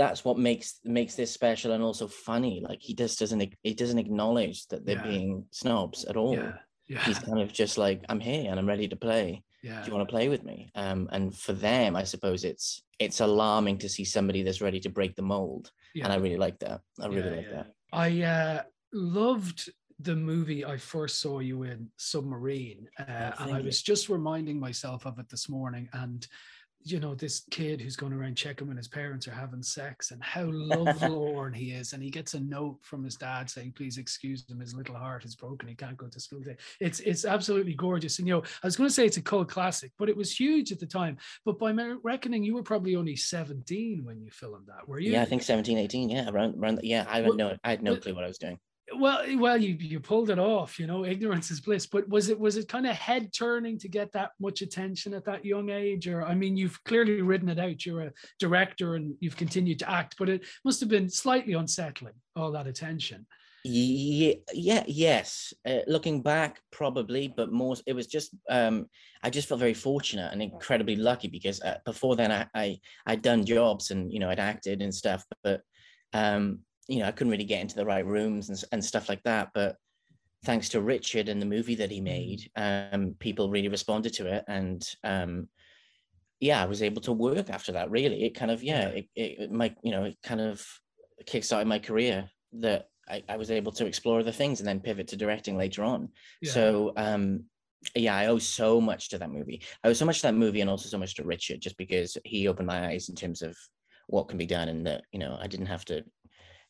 that's 0.00 0.24
what 0.24 0.38
makes 0.38 0.68
makes 0.84 1.14
this 1.14 1.30
special 1.40 1.72
and 1.72 1.82
also 1.88 2.06
funny. 2.08 2.56
Like 2.68 2.80
he 2.80 2.92
just 2.94 3.18
doesn't 3.20 3.42
he 3.62 3.74
doesn't 3.74 3.98
acknowledge 4.06 4.58
that 4.68 4.80
they're 4.84 5.04
Yeah. 5.04 5.10
being 5.12 5.44
snobs 5.50 5.98
at 6.10 6.16
all. 6.16 6.34
Yeah, 6.34 6.52
yeah. 6.94 7.02
He's 7.06 7.18
kind 7.28 7.40
of 7.44 7.52
just 7.62 7.76
like, 7.84 7.98
I'm 8.08 8.20
here 8.30 8.50
and 8.50 8.58
I'm 8.58 8.70
ready 8.74 8.88
to 8.88 8.96
play 8.96 9.26
Yeah. 9.62 9.82
do 9.82 9.86
you 9.90 9.94
want 9.96 10.08
to 10.08 10.14
play 10.16 10.28
with 10.34 10.42
me 10.50 10.58
um 10.74 11.00
and 11.14 11.24
for 11.44 11.54
them 11.68 11.90
i 12.02 12.04
suppose 12.12 12.40
it's 12.52 12.66
it's 13.04 13.20
alarming 13.20 13.76
to 13.82 13.88
see 13.96 14.06
somebody 14.16 14.40
that's 14.42 14.62
ready 14.66 14.80
to 14.80 14.88
break 14.98 15.12
the 15.16 15.28
mold 15.34 15.64
and 16.02 16.10
i 16.14 16.16
really 16.24 16.40
like 16.46 16.58
that 16.64 16.78
i 17.04 17.06
really 17.06 17.30
Yeah, 17.30 17.36
like 17.40 17.48
yeah. 17.50 17.56
that 17.56 17.66
I 18.06 18.08
uh, 18.36 18.62
loved 18.92 19.58
the 20.08 20.16
movie 20.16 20.64
I 20.74 20.76
first 20.78 21.20
saw 21.20 21.40
you 21.40 21.64
in, 21.64 21.80
Submarine, 21.96 22.82
uh, 22.98 23.32
and 23.40 23.48
I 23.56 23.60
was 23.68 23.82
just 23.82 24.08
reminding 24.08 24.58
myself 24.68 25.00
of 25.06 25.18
it 25.18 25.28
this 25.28 25.46
morning. 25.48 25.88
And 25.92 26.26
you 26.82 26.98
know, 26.98 27.14
this 27.14 27.42
kid 27.50 27.80
who's 27.80 27.96
going 27.96 28.12
around 28.12 28.36
checking 28.36 28.68
when 28.68 28.76
his 28.76 28.88
parents 28.88 29.28
are 29.28 29.32
having 29.32 29.62
sex 29.62 30.12
and 30.12 30.22
how 30.22 30.44
lovelorn 30.44 31.52
he 31.52 31.72
is. 31.72 31.92
And 31.92 32.02
he 32.02 32.10
gets 32.10 32.34
a 32.34 32.40
note 32.40 32.78
from 32.82 33.04
his 33.04 33.16
dad 33.16 33.50
saying, 33.50 33.72
please 33.76 33.98
excuse 33.98 34.44
him, 34.48 34.60
his 34.60 34.74
little 34.74 34.94
heart 34.94 35.24
is 35.24 35.36
broken. 35.36 35.68
He 35.68 35.74
can't 35.74 35.96
go 35.96 36.08
to 36.08 36.20
school 36.20 36.40
today. 36.40 36.56
It's 36.80 37.00
it's 37.00 37.24
absolutely 37.24 37.74
gorgeous. 37.74 38.18
And 38.18 38.26
you 38.26 38.34
know, 38.34 38.42
I 38.62 38.66
was 38.66 38.76
going 38.76 38.88
to 38.88 38.94
say 38.94 39.04
it's 39.04 39.18
a 39.18 39.22
cult 39.22 39.48
classic, 39.48 39.92
but 39.98 40.08
it 40.08 40.16
was 40.16 40.34
huge 40.34 40.72
at 40.72 40.80
the 40.80 40.86
time. 40.86 41.18
But 41.44 41.58
by 41.58 41.72
my 41.72 41.96
reckoning, 42.02 42.44
you 42.44 42.54
were 42.54 42.62
probably 42.62 42.96
only 42.96 43.16
17 43.16 44.04
when 44.04 44.20
you 44.20 44.30
filmed 44.30 44.66
that, 44.68 44.88
were 44.88 44.98
you? 44.98 45.12
Yeah, 45.12 45.22
I 45.22 45.26
think 45.26 45.42
17, 45.42 45.76
18. 45.76 46.08
Yeah, 46.08 46.30
around 46.30 46.56
around 46.56 46.80
yeah, 46.82 47.04
I 47.08 47.16
had 47.16 47.26
well, 47.26 47.36
no 47.36 47.56
I 47.62 47.70
had 47.70 47.82
no 47.82 47.92
well, 47.92 48.00
clue 48.00 48.14
what 48.14 48.24
I 48.24 48.28
was 48.28 48.38
doing 48.38 48.58
well 48.96 49.24
well 49.38 49.56
you 49.56 49.74
you 49.74 50.00
pulled 50.00 50.30
it 50.30 50.38
off 50.38 50.78
you 50.78 50.86
know 50.86 51.04
ignorance 51.04 51.50
is 51.50 51.60
bliss. 51.60 51.86
But 51.86 52.08
was 52.08 52.28
it 52.28 52.38
was 52.38 52.56
it 52.56 52.68
kind 52.68 52.86
of 52.86 52.96
head 52.96 53.32
turning 53.32 53.78
to 53.78 53.88
get 53.88 54.12
that 54.12 54.32
much 54.40 54.62
attention 54.62 55.14
at 55.14 55.24
that 55.24 55.44
young 55.44 55.70
age? 55.70 56.08
Or 56.08 56.24
i 56.24 56.34
mean 56.34 56.56
you've 56.56 56.82
clearly 56.84 57.22
written 57.22 57.48
it 57.48 57.58
out. 57.58 57.84
You're 57.84 58.02
a 58.02 58.12
director 58.38 58.96
and 58.96 59.14
you've 59.20 59.36
continued 59.36 59.78
to 59.80 59.90
act 59.90 60.16
but 60.18 60.28
it 60.28 60.44
must 60.64 60.80
have 60.80 60.88
been 60.88 61.08
slightly 61.08 61.54
unsettling 61.54 62.14
all 62.36 62.52
that 62.52 62.66
attention. 62.66 63.26
Yeah, 63.62 64.34
yeah 64.54 64.84
yes. 64.86 65.52
Uh, 65.66 65.80
looking 65.86 66.22
back 66.22 66.60
probably 66.70 67.28
but 67.28 67.52
more 67.52 67.76
it 67.86 67.92
was 67.92 68.06
just 68.06 68.34
um 68.48 68.86
i 69.22 69.28
just 69.28 69.48
felt 69.48 69.60
very 69.60 69.74
fortunate 69.74 70.32
and 70.32 70.42
incredibly 70.42 70.96
lucky 70.96 71.28
because 71.28 71.60
uh, 71.60 71.76
before 71.84 72.16
then 72.16 72.32
I, 72.32 72.46
I 72.54 72.80
i'd 73.06 73.22
done 73.22 73.44
jobs 73.44 73.90
and 73.90 74.10
you 74.10 74.18
know 74.18 74.30
i'd 74.30 74.40
acted 74.40 74.80
and 74.80 74.94
stuff 74.94 75.24
but 75.42 75.60
um 76.14 76.60
you 76.90 76.98
know, 76.98 77.06
I 77.06 77.12
couldn't 77.12 77.30
really 77.30 77.44
get 77.44 77.60
into 77.60 77.76
the 77.76 77.86
right 77.86 78.04
rooms 78.04 78.48
and, 78.48 78.62
and 78.72 78.84
stuff 78.84 79.08
like 79.08 79.22
that. 79.22 79.50
But 79.54 79.76
thanks 80.44 80.68
to 80.70 80.80
Richard 80.80 81.28
and 81.28 81.40
the 81.40 81.46
movie 81.46 81.76
that 81.76 81.90
he 81.90 82.00
mm. 82.00 82.04
made, 82.04 82.50
um, 82.56 83.14
people 83.20 83.48
really 83.48 83.68
responded 83.68 84.12
to 84.14 84.26
it. 84.26 84.44
And 84.48 84.86
um, 85.04 85.48
yeah, 86.40 86.60
I 86.60 86.66
was 86.66 86.82
able 86.82 87.00
to 87.02 87.12
work 87.12 87.48
after 87.48 87.72
that. 87.72 87.92
Really, 87.92 88.24
it 88.24 88.34
kind 88.34 88.50
of 88.50 88.64
yeah, 88.64 88.88
it, 88.88 89.08
it, 89.14 89.38
it 89.38 89.52
my 89.52 89.72
you 89.84 89.92
know, 89.92 90.04
it 90.04 90.16
kind 90.24 90.40
of 90.40 90.66
kickstarted 91.24 91.66
my 91.66 91.78
career 91.78 92.28
that 92.54 92.88
I, 93.08 93.22
I, 93.28 93.36
was 93.36 93.52
able 93.52 93.70
to 93.72 93.86
explore 93.86 94.18
other 94.18 94.32
things 94.32 94.58
and 94.58 94.66
then 94.66 94.80
pivot 94.80 95.08
to 95.08 95.16
directing 95.16 95.56
later 95.56 95.84
on. 95.84 96.08
Yeah. 96.42 96.52
So 96.52 96.92
um, 96.96 97.44
yeah, 97.94 98.16
I 98.16 98.26
owe 98.26 98.38
so 98.38 98.80
much 98.80 99.10
to 99.10 99.18
that 99.18 99.30
movie. 99.30 99.62
I 99.84 99.88
owe 99.88 99.92
so 99.92 100.06
much 100.06 100.16
to 100.16 100.22
that 100.22 100.34
movie 100.34 100.60
and 100.60 100.70
also 100.70 100.88
so 100.88 100.98
much 100.98 101.14
to 101.16 101.24
Richard, 101.24 101.60
just 101.60 101.76
because 101.76 102.16
he 102.24 102.48
opened 102.48 102.66
my 102.66 102.88
eyes 102.88 103.10
in 103.10 103.14
terms 103.14 103.42
of 103.42 103.56
what 104.08 104.28
can 104.28 104.38
be 104.38 104.46
done 104.46 104.68
and 104.68 104.84
that 104.88 105.04
you 105.12 105.20
know 105.20 105.38
I 105.40 105.46
didn't 105.46 105.66
have 105.66 105.84
to 105.84 106.02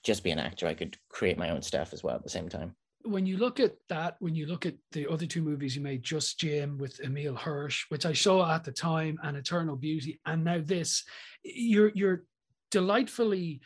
just 0.02 0.24
be 0.24 0.30
an 0.30 0.38
actor. 0.38 0.66
I 0.66 0.74
could 0.74 0.96
create 1.08 1.38
my 1.38 1.50
own 1.50 1.62
stuff 1.62 1.92
as 1.92 2.02
well 2.02 2.16
at 2.16 2.22
the 2.22 2.30
same 2.30 2.48
time. 2.48 2.74
When 3.02 3.24
you 3.24 3.38
look 3.38 3.60
at 3.60 3.76
that, 3.88 4.16
when 4.20 4.34
you 4.34 4.46
look 4.46 4.66
at 4.66 4.74
the 4.92 5.10
other 5.10 5.26
two 5.26 5.42
movies 5.42 5.74
you 5.74 5.82
made, 5.82 6.02
Just 6.02 6.38
Jim 6.38 6.76
with 6.76 7.00
Emile 7.00 7.34
Hirsch, 7.34 7.86
which 7.88 8.04
I 8.04 8.12
saw 8.12 8.54
at 8.54 8.64
the 8.64 8.72
time, 8.72 9.18
and 9.22 9.36
Eternal 9.36 9.76
Beauty, 9.76 10.20
and 10.26 10.44
now 10.44 10.60
this, 10.62 11.04
you're 11.42 11.92
you're 11.94 12.24
delightfully 12.70 13.62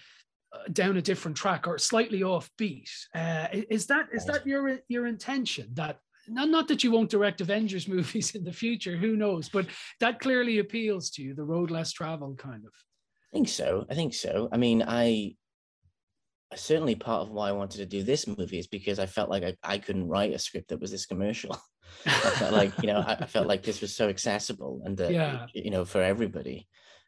uh, 0.53 0.69
down 0.73 0.97
a 0.97 1.03
different 1.03 1.37
track 1.37 1.67
or 1.67 1.79
slightly 1.79 2.21
offbeat. 2.21 2.89
Uh, 3.13 3.49
is 3.53 3.87
that 3.89 4.07
is 4.13 4.25
that 4.27 4.47
your 4.47 4.79
your 4.89 5.07
intention 5.07 5.69
that 5.75 5.99
not, 6.29 6.49
not 6.49 6.69
that 6.69 6.85
you 6.85 6.91
won't 6.91 7.11
direct 7.11 7.41
Avengers 7.41 7.89
movies 7.97 8.35
in 8.35 8.45
the 8.45 8.53
future, 8.53 8.97
who 8.97 9.17
knows, 9.17 9.49
but 9.49 9.67
that 10.01 10.21
clearly 10.21 10.59
appeals 10.59 11.11
to 11.11 11.23
you, 11.23 11.35
the 11.35 11.45
road 11.45 11.71
less 11.71 11.93
traveled 11.93 12.39
kind 12.39 12.65
of. 12.65 12.73
I 13.33 13.37
think 13.37 13.49
so. 13.49 13.85
I 13.91 13.95
think 13.95 14.15
so. 14.15 14.49
I 14.53 14.57
mean, 14.57 14.85
I 14.87 15.35
certainly 16.55 16.95
part 16.95 17.23
of 17.23 17.31
why 17.31 17.49
I 17.49 17.53
wanted 17.53 17.79
to 17.79 17.87
do 17.87 18.03
this 18.03 18.27
movie 18.27 18.59
is 18.59 18.67
because 18.67 18.99
I 18.99 19.07
felt 19.07 19.31
like 19.31 19.45
I, 19.45 19.55
I 19.63 19.79
couldn't 19.79 20.09
write 20.09 20.33
a 20.33 20.39
script 20.39 20.69
that 20.69 20.81
was 20.81 20.91
this 20.91 21.07
commercial. 21.07 21.57
I 22.07 22.11
felt 22.11 22.53
like, 22.53 22.73
you 22.83 22.89
know, 22.89 23.01
I, 23.01 23.15
I, 23.21 23.27
felt 23.27 23.47
like 23.47 23.63
this 23.63 23.81
was 23.81 23.95
so 23.95 24.09
accessible 24.09 24.83
and 24.85 24.97
that, 24.97 25.13
yeah. 25.13 25.47
you 25.55 25.71
know, 25.71 25.85
for 25.85 26.03
everybody. 26.03 26.67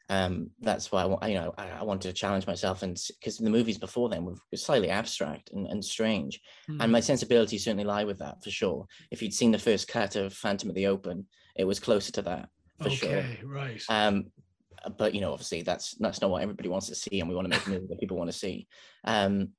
Um, 0.09 0.51
that's 0.61 0.93
why 0.93 1.03
I, 1.03 1.29
you 1.29 1.35
know, 1.35 1.53
I, 1.59 1.71
I 1.71 1.83
wanted 1.83 2.09
to 2.09 2.15
challenge 2.15 2.47
myself 2.47 2.83
and 2.83 2.97
because 3.19 3.39
the 3.39 3.51
movies 3.51 3.79
before 3.79 4.09
then 4.09 4.25
were 4.25 4.37
slightly 4.55 4.89
abstract 4.89 5.51
and, 5.53 5.67
and 5.67 5.85
strange. 5.85 6.41
Mm. 6.71 6.83
And 6.83 6.93
my 6.93 7.01
hmm. 7.01 7.05
sensibilities 7.05 7.65
certainly 7.65 7.85
lie 7.85 8.05
with 8.05 8.19
that 8.21 8.43
for 8.45 8.51
sure. 8.51 8.87
If 9.11 9.21
you'd 9.21 9.35
seen 9.35 9.51
the 9.51 9.59
first 9.59 9.89
cut 9.89 10.15
of 10.15 10.33
Phantom 10.33 10.69
of 10.69 10.77
the 10.77 10.87
Open, 10.87 11.27
it 11.57 11.65
was 11.65 11.81
closer 11.81 12.13
to 12.13 12.23
that 12.23 12.49
for 12.81 12.89
okay, 12.89 13.39
sure. 13.41 13.51
right. 13.51 13.83
Um, 13.89 14.27
but 14.91 15.15
you 15.15 15.21
know, 15.21 15.33
obviously 15.33 15.63
that's 15.63 15.95
that's 15.99 16.21
not 16.21 16.31
what 16.31 16.43
everybody 16.43 16.69
wants 16.69 16.89
to 16.89 16.95
see, 16.95 17.21
and 17.21 17.29
we 17.29 17.35
want 17.35 17.47
to 17.47 17.51
make 17.51 17.67
a 17.67 17.71
movie 17.71 17.87
that 17.89 18.01
people 18.01 18.17
want 18.17 18.31
to 18.31 18.37
see. 18.37 18.67
Um, 19.05 19.51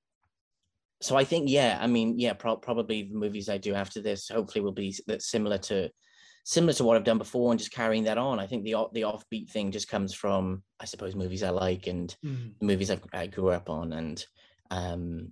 so 1.01 1.15
I 1.15 1.23
think, 1.23 1.49
yeah, 1.49 1.77
I 1.79 1.87
mean, 1.87 2.17
yeah, 2.17 2.33
pro- 2.33 2.57
probably 2.57 3.03
the 3.03 3.15
movies 3.15 3.49
I 3.49 3.57
do 3.57 3.75
after 3.75 4.01
this 4.01 4.29
hopefully 4.29 4.63
will 4.63 4.71
be 4.71 4.95
that 5.07 5.21
similar 5.21 5.59
to 5.59 5.89
similar 6.43 6.73
to 6.73 6.83
what 6.83 6.95
I've 6.95 7.03
done 7.03 7.17
before, 7.17 7.51
and 7.51 7.59
just 7.59 7.71
carrying 7.71 8.05
that 8.05 8.17
on. 8.17 8.39
I 8.39 8.47
think 8.47 8.63
the 8.63 8.75
the 8.93 9.01
offbeat 9.01 9.49
thing 9.51 9.71
just 9.71 9.89
comes 9.89 10.13
from, 10.13 10.63
I 10.79 10.85
suppose, 10.85 11.15
movies 11.15 11.43
I 11.43 11.49
like 11.49 11.87
and 11.87 12.15
mm. 12.25 12.53
the 12.59 12.65
movies 12.65 12.91
I, 12.91 12.99
I 13.13 13.27
grew 13.27 13.49
up 13.49 13.69
on, 13.69 13.93
and 13.93 14.25
um, 14.71 15.31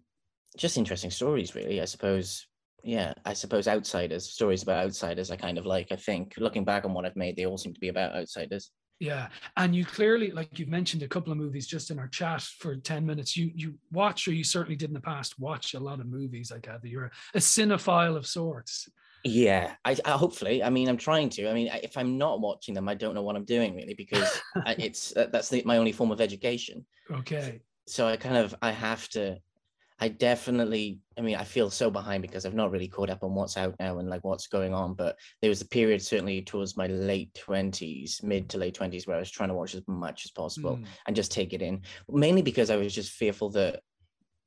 just 0.57 0.77
interesting 0.77 1.11
stories, 1.11 1.55
really. 1.55 1.81
I 1.81 1.85
suppose 1.85 2.47
yeah, 2.85 3.13
I 3.25 3.33
suppose 3.33 3.67
outsiders, 3.67 4.29
stories 4.29 4.61
about 4.61 4.85
outsiders 4.85 5.31
I 5.31 5.37
kind 5.37 5.57
of 5.57 5.65
like. 5.65 5.91
I 5.91 5.95
think 5.95 6.35
looking 6.37 6.63
back 6.63 6.85
on 6.85 6.93
what 6.93 7.03
I've 7.03 7.15
made, 7.15 7.35
they 7.35 7.47
all 7.47 7.57
seem 7.57 7.73
to 7.73 7.79
be 7.79 7.87
about 7.87 8.13
outsiders. 8.13 8.69
Yeah, 8.99 9.27
and 9.57 9.75
you 9.75 9.83
clearly, 9.83 10.31
like 10.31 10.57
you've 10.57 10.69
mentioned 10.69 11.03
a 11.03 11.07
couple 11.07 11.31
of 11.31 11.37
movies 11.37 11.67
just 11.67 11.91
in 11.91 11.99
our 11.99 12.07
chat 12.07 12.41
for 12.41 12.77
ten 12.77 13.05
minutes. 13.05 13.35
You 13.35 13.51
you 13.53 13.75
watch, 13.91 14.27
or 14.27 14.31
you 14.31 14.43
certainly 14.43 14.77
did 14.77 14.89
in 14.89 14.93
the 14.93 15.01
past, 15.01 15.37
watch 15.37 15.73
a 15.73 15.79
lot 15.79 15.99
of 15.99 16.05
movies. 16.05 16.51
I 16.51 16.59
gather 16.59 16.87
you're 16.87 17.05
a, 17.05 17.11
a 17.35 17.39
cinephile 17.39 18.15
of 18.15 18.25
sorts. 18.25 18.87
Yeah, 19.25 19.73
I, 19.83 19.97
I, 20.05 20.11
hopefully. 20.11 20.63
I 20.63 20.69
mean, 20.69 20.87
I'm 20.87 20.97
trying 20.97 21.29
to. 21.29 21.49
I 21.49 21.53
mean, 21.53 21.69
if 21.83 21.97
I'm 21.97 22.17
not 22.17 22.39
watching 22.39 22.73
them, 22.73 22.87
I 22.87 22.93
don't 22.93 23.15
know 23.15 23.23
what 23.23 23.35
I'm 23.35 23.43
doing 23.43 23.75
really 23.75 23.95
because 23.95 24.41
it's 24.65 25.17
uh, 25.17 25.27
that's 25.31 25.49
the, 25.49 25.63
my 25.65 25.77
only 25.77 25.91
form 25.91 26.11
of 26.11 26.21
education. 26.21 26.85
Okay. 27.11 27.61
So 27.87 28.07
I 28.07 28.17
kind 28.17 28.37
of 28.37 28.55
I 28.61 28.71
have 28.71 29.09
to 29.09 29.39
I 29.99 30.09
definitely, 30.09 30.99
I 31.17 31.21
mean, 31.21 31.37
I 31.37 31.45
feel 31.45 31.69
so 31.69 31.89
behind 31.89 32.21
because 32.21 32.45
I've 32.45 32.53
not 32.53 32.69
really 32.69 32.87
caught 32.87 33.09
up 33.09 33.23
on 33.23 33.33
what's 33.33 33.55
out 33.55 33.75
now 33.79 33.99
and 33.99 34.09
like 34.09 34.25
what's 34.25 34.47
going 34.47 34.73
on. 34.73 34.93
But 34.93 35.17
there 35.41 35.49
was 35.49 35.61
a 35.61 35.67
period, 35.67 36.01
certainly 36.01 36.41
towards 36.41 36.75
my 36.75 36.87
late 36.87 37.33
20s, 37.33 38.21
mid 38.21 38.49
to 38.49 38.57
late 38.57 38.77
20s, 38.77 39.07
where 39.07 39.15
I 39.15 39.19
was 39.19 39.31
trying 39.31 39.49
to 39.49 39.55
watch 39.55 39.73
as 39.73 39.83
much 39.87 40.25
as 40.25 40.31
possible 40.31 40.77
mm. 40.77 40.85
and 41.07 41.15
just 41.15 41.31
take 41.31 41.53
it 41.53 41.61
in, 41.61 41.81
mainly 42.09 42.41
because 42.41 42.69
I 42.69 42.75
was 42.75 42.93
just 42.93 43.13
fearful 43.13 43.51
that 43.51 43.79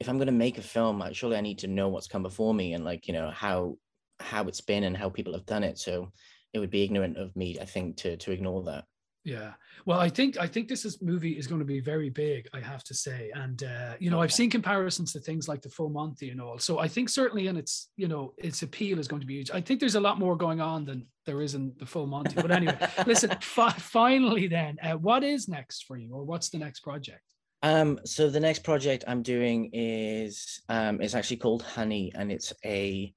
if 0.01 0.09
I'm 0.09 0.19
going 0.19 0.27
to 0.27 0.33
make 0.33 0.59
a 0.59 0.63
film, 0.63 1.03
surely 1.13 1.37
I 1.37 1.41
need 1.41 1.59
to 1.61 1.67
know 1.67 1.89
what's 1.89 2.09
come 2.09 2.23
before 2.23 2.53
me 2.53 2.75
and 2.75 2.85
like, 2.85 3.09
you 3.09 3.15
know, 3.15 3.31
how 3.31 3.77
how 4.21 4.45
it's 4.49 4.61
been 4.61 4.85
and 4.85 4.97
how 4.97 5.09
people 5.09 5.33
have 5.33 5.47
done 5.47 5.65
it. 5.65 5.79
So 5.79 6.13
it 6.53 6.59
would 6.59 6.71
be 6.71 6.85
ignorant 6.85 7.17
of 7.17 7.35
me, 7.37 7.59
I 7.61 7.65
think, 7.65 7.97
to 7.99 8.17
to 8.19 8.33
ignore 8.33 8.65
that. 8.65 8.85
Yeah. 9.29 9.53
Well, 9.85 10.01
I 10.01 10.09
think 10.09 10.39
I 10.39 10.47
think 10.47 10.69
this 10.69 10.87
is, 10.87 11.03
movie 11.03 11.33
is 11.33 11.47
going 11.47 11.59
to 11.59 11.65
be 11.67 11.81
very 11.81 12.09
big. 12.09 12.49
I 12.55 12.61
have 12.61 12.83
to 12.85 12.95
say, 12.95 13.31
and 13.35 13.63
uh, 13.63 13.93
you 13.99 14.11
know, 14.11 14.23
I've 14.23 14.33
seen 14.33 14.49
comparisons 14.49 15.13
to 15.13 15.21
things 15.21 15.49
like 15.49 15.61
the 15.61 15.69
Full 15.69 15.91
Monty 15.91 16.31
and 16.31 16.41
all. 16.41 16.59
So 16.59 16.79
I 16.79 16.89
think 16.89 17.11
certainly, 17.11 17.47
in 17.47 17.59
its 17.59 17.91
you 17.97 18.09
know, 18.09 18.33
its 18.39 18.63
appeal 18.63 18.99
is 18.99 19.07
going 19.07 19.21
to 19.21 19.27
be 19.27 19.35
huge. 19.35 19.51
I 19.51 19.61
think 19.61 19.81
there's 19.81 19.97
a 19.97 20.01
lot 20.01 20.19
more 20.19 20.35
going 20.35 20.63
on 20.63 20.87
than 20.87 21.07
there 21.27 21.43
is 21.43 21.55
in 21.55 21.75
the 21.79 21.85
Full 21.85 22.07
Monty. 22.07 22.37
But 22.37 22.51
anyway, 22.51 22.79
listen. 23.07 23.31
Fi- 23.43 23.71
finally, 23.73 24.47
then, 24.47 24.79
uh, 24.83 24.97
what 24.97 25.23
is 25.23 25.47
next 25.47 25.85
for 25.85 25.99
you, 25.99 26.15
or 26.15 26.25
what's 26.25 26.49
the 26.49 26.59
next 26.59 26.81
project? 26.81 27.23
Um, 27.63 28.01
so 28.07 28.31
the 28.31 28.41
next 28.41 28.65
project 28.65 29.05
I'm 29.07 29.23
doing 29.23 29.69
is 29.75 30.63
um, 30.71 31.03
it's 31.03 31.15
actually 31.15 31.37
called 31.37 31.63
Honey, 31.63 32.13
and 32.15 32.33
it's 32.33 32.55
a 32.65 33.13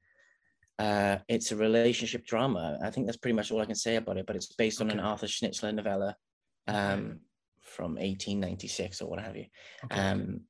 uh, 0.82 1.18
it's 1.28 1.52
a 1.52 1.56
relationship 1.56 2.26
drama. 2.26 2.80
I 2.84 2.90
think 2.90 3.06
that's 3.06 3.18
pretty 3.18 3.36
much 3.36 3.52
all 3.52 3.62
I 3.62 3.66
can 3.66 3.76
say 3.76 3.98
about 3.98 4.18
it. 4.18 4.26
But 4.26 4.36
it's 4.36 4.48
based 4.48 4.82
on 4.82 4.88
okay. 4.88 4.98
an 4.98 5.04
Arthur 5.04 5.28
Schnitzler 5.28 5.74
novella 5.74 6.16
um, 6.68 7.20
from 7.62 7.92
1896 7.92 9.02
or 9.02 9.10
what 9.10 9.20
have 9.20 9.36
you. 9.36 9.46
Okay. 9.86 10.00
Um, 10.00 10.42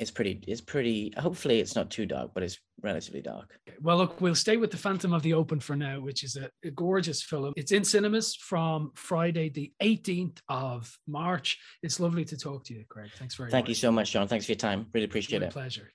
it's 0.00 0.10
pretty. 0.10 0.42
It's 0.46 0.60
pretty. 0.60 1.12
Hopefully, 1.16 1.60
it's 1.60 1.76
not 1.76 1.90
too 1.90 2.06
dark, 2.06 2.30
but 2.34 2.42
it's 2.42 2.58
relatively 2.82 3.20
dark. 3.20 3.58
Well, 3.80 3.96
look, 3.96 4.20
we'll 4.20 4.36
stay 4.36 4.56
with 4.56 4.70
the 4.70 4.76
Phantom 4.76 5.12
of 5.12 5.22
the 5.22 5.34
Open 5.34 5.58
for 5.58 5.74
now, 5.74 6.00
which 6.00 6.22
is 6.22 6.36
a, 6.36 6.50
a 6.64 6.70
gorgeous 6.70 7.22
film. 7.22 7.52
It's 7.56 7.72
in 7.72 7.82
cinemas 7.82 8.36
from 8.36 8.92
Friday, 8.94 9.48
the 9.48 9.72
18th 9.82 10.38
of 10.48 10.96
March. 11.08 11.58
It's 11.82 11.98
lovely 11.98 12.24
to 12.26 12.36
talk 12.36 12.64
to 12.66 12.74
you, 12.74 12.84
Craig. 12.88 13.10
Thanks 13.18 13.34
very 13.34 13.50
Thank 13.50 13.64
much. 13.64 13.66
Thank 13.66 13.68
you 13.70 13.74
so 13.74 13.90
much, 13.90 14.12
John. 14.12 14.28
Thanks 14.28 14.46
for 14.46 14.52
your 14.52 14.58
time. 14.58 14.86
Really 14.94 15.06
appreciate 15.06 15.40
My 15.40 15.48
it. 15.48 15.52
Pleasure. 15.52 15.90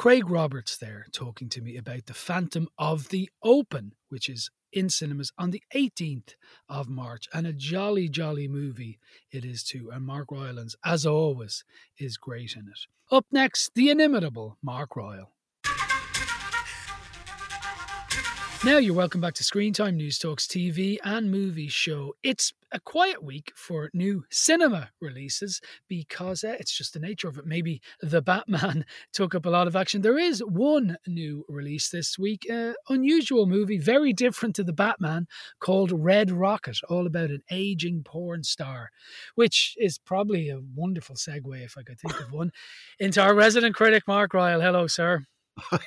Craig 0.00 0.30
Roberts 0.30 0.78
there 0.78 1.04
talking 1.12 1.50
to 1.50 1.60
me 1.60 1.76
about 1.76 2.06
The 2.06 2.14
Phantom 2.14 2.70
of 2.78 3.10
the 3.10 3.28
Open, 3.42 3.92
which 4.08 4.30
is 4.30 4.50
in 4.72 4.88
cinemas 4.88 5.30
on 5.36 5.50
the 5.50 5.62
18th 5.76 6.36
of 6.70 6.88
March. 6.88 7.28
And 7.34 7.46
a 7.46 7.52
jolly, 7.52 8.08
jolly 8.08 8.48
movie 8.48 8.98
it 9.30 9.44
is 9.44 9.62
too. 9.62 9.90
And 9.92 10.06
Mark 10.06 10.32
Rylance, 10.32 10.74
as 10.82 11.04
always, 11.04 11.64
is 11.98 12.16
great 12.16 12.54
in 12.56 12.68
it. 12.68 13.14
Up 13.14 13.26
next, 13.30 13.74
the 13.74 13.90
inimitable 13.90 14.56
Mark 14.62 14.96
Ryle. 14.96 15.32
Now 18.62 18.76
you're 18.76 18.92
welcome 18.92 19.22
back 19.22 19.32
to 19.34 19.42
Screen 19.42 19.72
Time 19.72 19.98
Newstalk's 19.98 20.46
TV 20.46 20.98
and 21.02 21.30
movie 21.30 21.68
show. 21.68 22.14
It's 22.22 22.52
a 22.72 22.78
quiet 22.78 23.24
week 23.24 23.52
for 23.56 23.88
new 23.94 24.24
cinema 24.30 24.90
releases 25.00 25.62
because 25.88 26.44
uh, 26.44 26.56
it's 26.60 26.76
just 26.76 26.92
the 26.92 27.00
nature 27.00 27.26
of 27.26 27.38
it. 27.38 27.46
Maybe 27.46 27.80
The 28.02 28.20
Batman 28.20 28.84
took 29.14 29.34
up 29.34 29.46
a 29.46 29.50
lot 29.50 29.66
of 29.66 29.76
action. 29.76 30.02
There 30.02 30.18
is 30.18 30.40
one 30.40 30.98
new 31.06 31.42
release 31.48 31.88
this 31.88 32.18
week, 32.18 32.46
uh, 32.52 32.74
unusual 32.90 33.46
movie, 33.46 33.78
very 33.78 34.12
different 34.12 34.54
to 34.56 34.62
The 34.62 34.74
Batman, 34.74 35.26
called 35.58 35.90
Red 35.90 36.30
Rocket, 36.30 36.76
all 36.90 37.06
about 37.06 37.30
an 37.30 37.42
aging 37.50 38.02
porn 38.04 38.44
star, 38.44 38.90
which 39.36 39.74
is 39.78 39.96
probably 39.96 40.50
a 40.50 40.60
wonderful 40.74 41.16
segue, 41.16 41.64
if 41.64 41.78
I 41.78 41.82
could 41.82 41.98
think 41.98 42.20
of 42.20 42.30
one, 42.30 42.52
into 42.98 43.22
our 43.22 43.34
resident 43.34 43.74
critic, 43.74 44.02
Mark 44.06 44.34
Ryle. 44.34 44.60
Hello, 44.60 44.86
sir. 44.86 45.24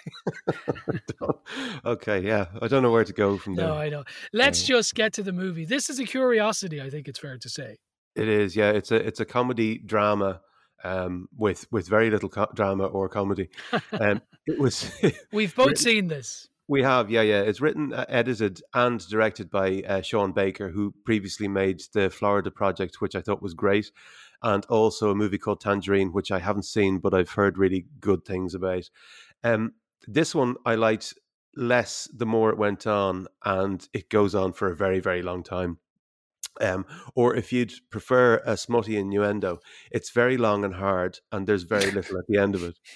okay, 1.86 2.20
yeah. 2.20 2.46
I 2.62 2.68
don't 2.68 2.84
know 2.84 2.92
where 2.92 3.04
to 3.04 3.14
go 3.14 3.38
from 3.38 3.56
there. 3.56 3.68
No, 3.68 3.76
I 3.76 3.90
know. 3.90 4.04
Let's 4.32 4.64
just 4.64 4.96
get 4.96 5.14
to 5.14 5.24
the 5.24 5.34
movie. 5.34 5.66
This 5.66 5.90
is 5.90 6.00
a 6.00 6.06
curiosity, 6.06 6.82
I 6.82 6.90
think 6.90 7.08
it's 7.08 7.20
fair 7.20 7.38
to 7.38 7.50
say. 7.50 7.78
It 8.16 8.28
is, 8.28 8.56
yeah. 8.56 8.72
It's 8.72 8.92
a 8.92 8.96
it's 8.96 9.20
a 9.20 9.26
comedy 9.26 9.80
drama 9.80 10.42
um, 10.84 11.28
with 11.36 11.66
with 11.72 11.88
very 11.88 12.10
little 12.10 12.30
co- 12.30 12.52
drama 12.54 12.86
or 12.86 13.10
comedy. 13.10 13.50
Um, 14.00 14.22
it 14.46 14.60
was. 14.60 14.92
We've 15.32 15.56
both 15.56 15.68
written- 15.68 15.84
seen 15.84 16.08
this. 16.08 16.50
We 16.70 16.82
have, 16.84 17.12
yeah, 17.12 17.24
yeah. 17.24 17.42
It's 17.42 17.60
written, 17.60 17.92
uh, 17.92 18.06
edited, 18.08 18.62
and 18.74 19.06
directed 19.10 19.50
by 19.50 19.84
uh, 19.86 20.02
Sean 20.02 20.32
Baker, 20.32 20.70
who 20.70 20.94
previously 21.04 21.50
made 21.50 21.82
the 21.94 22.10
Florida 22.10 22.52
Project, 22.52 23.02
which 23.02 23.16
I 23.16 23.22
thought 23.22 23.42
was 23.42 23.54
great, 23.54 23.92
and 24.42 24.66
also 24.68 25.10
a 25.10 25.16
movie 25.16 25.38
called 25.38 25.60
Tangerine, 25.60 26.14
which 26.14 26.32
I 26.32 26.40
haven't 26.40 26.64
seen, 26.64 27.00
but 27.00 27.14
I've 27.14 27.32
heard 27.32 27.58
really 27.58 27.86
good 28.00 28.24
things 28.24 28.56
about. 28.56 28.90
Um, 29.44 29.74
this 30.08 30.36
one 30.36 30.56
I 30.66 30.76
liked 30.76 31.14
less 31.56 32.10
the 32.14 32.26
more 32.26 32.50
it 32.50 32.58
went 32.58 32.88
on, 32.88 33.28
and 33.44 33.88
it 33.94 34.10
goes 34.10 34.36
on 34.36 34.54
for 34.54 34.72
a 34.72 34.76
very, 34.76 35.00
very 35.00 35.22
long 35.22 35.44
time. 35.44 35.80
Um, 36.62 36.86
or 37.16 37.36
if 37.36 37.52
you'd 37.52 37.74
prefer 37.89 38.41
a 38.46 38.56
smutty 38.58 38.98
innuendo, 38.98 39.60
it's 39.91 40.12
very 40.12 40.38
long 40.38 40.64
and 40.64 40.76
hard, 40.76 41.20
and 41.32 41.48
there's 41.48 41.64
very 41.64 41.89
little 41.91 42.18
at 42.18 42.26
the 42.28 42.38
end 42.38 42.56
of 42.56 42.64
it. 42.64 42.78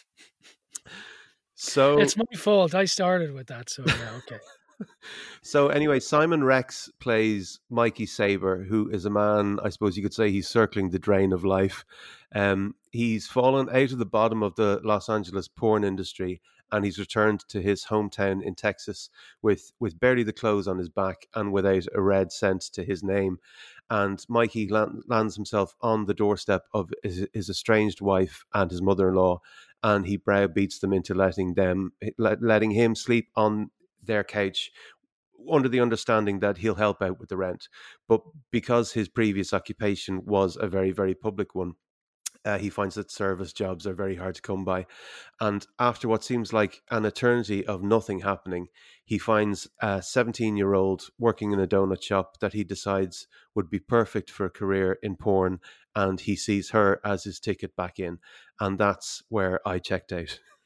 So 1.60 2.00
It's 2.00 2.16
my 2.16 2.24
fault. 2.36 2.76
I 2.76 2.86
started 2.86 3.34
with 3.34 3.48
that. 3.48 3.72
So, 3.72 3.84
yeah, 3.88 4.12
okay. 4.18 4.38
So 5.42 5.70
anyway, 5.70 6.00
Simon 6.00 6.44
Rex 6.44 6.90
plays 7.00 7.60
Mikey 7.70 8.06
Saber, 8.06 8.64
who 8.64 8.90
is 8.90 9.06
a 9.06 9.10
man. 9.10 9.60
I 9.64 9.70
suppose 9.70 9.98
you 9.98 10.04
could 10.04 10.14
say 10.14 10.30
he's 10.30 10.48
circling 10.48 10.90
the 10.90 11.00
drain 11.00 11.34
of 11.34 11.46
life. 11.46 11.86
Um, 12.36 12.76
he's 12.92 13.28
fallen 13.28 13.70
out 13.70 13.92
of 13.92 13.98
the 13.98 14.06
bottom 14.06 14.44
of 14.44 14.56
the 14.56 14.82
Los 14.84 15.10
Angeles 15.10 15.48
porn 15.48 15.84
industry, 15.84 16.42
and 16.72 16.84
he's 16.84 17.00
returned 17.00 17.48
to 17.48 17.62
his 17.62 17.86
hometown 17.86 18.44
in 18.44 18.56
Texas 18.56 19.10
with 19.42 19.72
with 19.80 20.00
barely 20.00 20.24
the 20.24 20.34
clothes 20.34 20.68
on 20.68 20.78
his 20.78 20.90
back 20.90 21.28
and 21.34 21.54
without 21.54 21.86
a 21.96 22.02
red 22.02 22.32
cent 22.32 22.62
to 22.74 22.84
his 22.84 23.04
name. 23.04 23.40
And 23.90 24.24
Mikey 24.28 24.68
land, 24.68 25.04
lands 25.08 25.36
himself 25.36 25.74
on 25.82 26.06
the 26.06 26.14
doorstep 26.14 26.64
of 26.74 26.92
his, 27.04 27.26
his 27.34 27.50
estranged 27.50 28.02
wife 28.02 28.44
and 28.54 28.70
his 28.70 28.82
mother-in-law, 28.82 29.40
and 29.82 30.06
he 30.06 30.18
browbeats 30.18 30.80
them 30.80 30.92
into 30.92 31.14
letting 31.14 31.54
them 31.54 31.94
letting 32.18 32.72
him 32.72 32.96
sleep 32.96 33.30
on 33.36 33.72
their 34.08 34.24
couch 34.24 34.72
under 35.52 35.70
the 35.70 35.80
understanding 35.80 36.40
that 36.40 36.58
he'll 36.58 36.76
help 36.76 37.02
out 37.02 37.20
with 37.20 37.30
the 37.30 37.38
rent. 37.38 37.70
But 38.08 38.22
because 38.52 38.94
his 38.94 39.08
previous 39.08 39.54
occupation 39.54 40.26
was 40.26 40.58
a 40.60 40.68
very, 40.68 40.92
very 40.92 41.14
public 41.14 41.54
one, 41.56 41.74
uh, 42.46 42.58
he 42.58 42.70
finds 42.70 42.96
that 42.96 43.12
service 43.12 43.52
jobs 43.52 43.86
are 43.86 43.94
very 43.94 44.16
hard 44.16 44.36
to 44.36 44.42
come 44.42 44.64
by. 44.64 44.86
And 45.42 45.66
after 45.80 46.08
what 46.08 46.24
seems 46.24 46.54
like 46.54 46.82
an 46.90 47.06
eternity 47.06 47.66
of 47.66 47.84
nothing 47.84 48.22
happening, 48.22 48.68
he 49.04 49.18
finds 49.18 49.68
a 49.82 50.02
17 50.02 50.56
year 50.56 50.74
old 50.74 51.10
working 51.20 51.52
in 51.52 51.60
a 51.60 51.68
donut 51.68 52.02
shop 52.02 52.40
that 52.40 52.54
he 52.54 52.64
decides 52.64 53.28
would 53.54 53.70
be 53.70 53.80
perfect 53.80 54.30
for 54.30 54.46
a 54.46 54.50
career 54.50 54.98
in 55.04 55.18
porn. 55.18 55.60
And 55.94 56.22
he 56.22 56.36
sees 56.36 56.70
her 56.70 57.02
as 57.04 57.26
his 57.26 57.40
ticket 57.40 57.76
back 57.76 58.00
in. 58.00 58.20
And 58.60 58.78
that's 58.78 59.24
where 59.30 59.60
I 59.68 59.80
checked 59.80 60.14
out. 60.14 60.40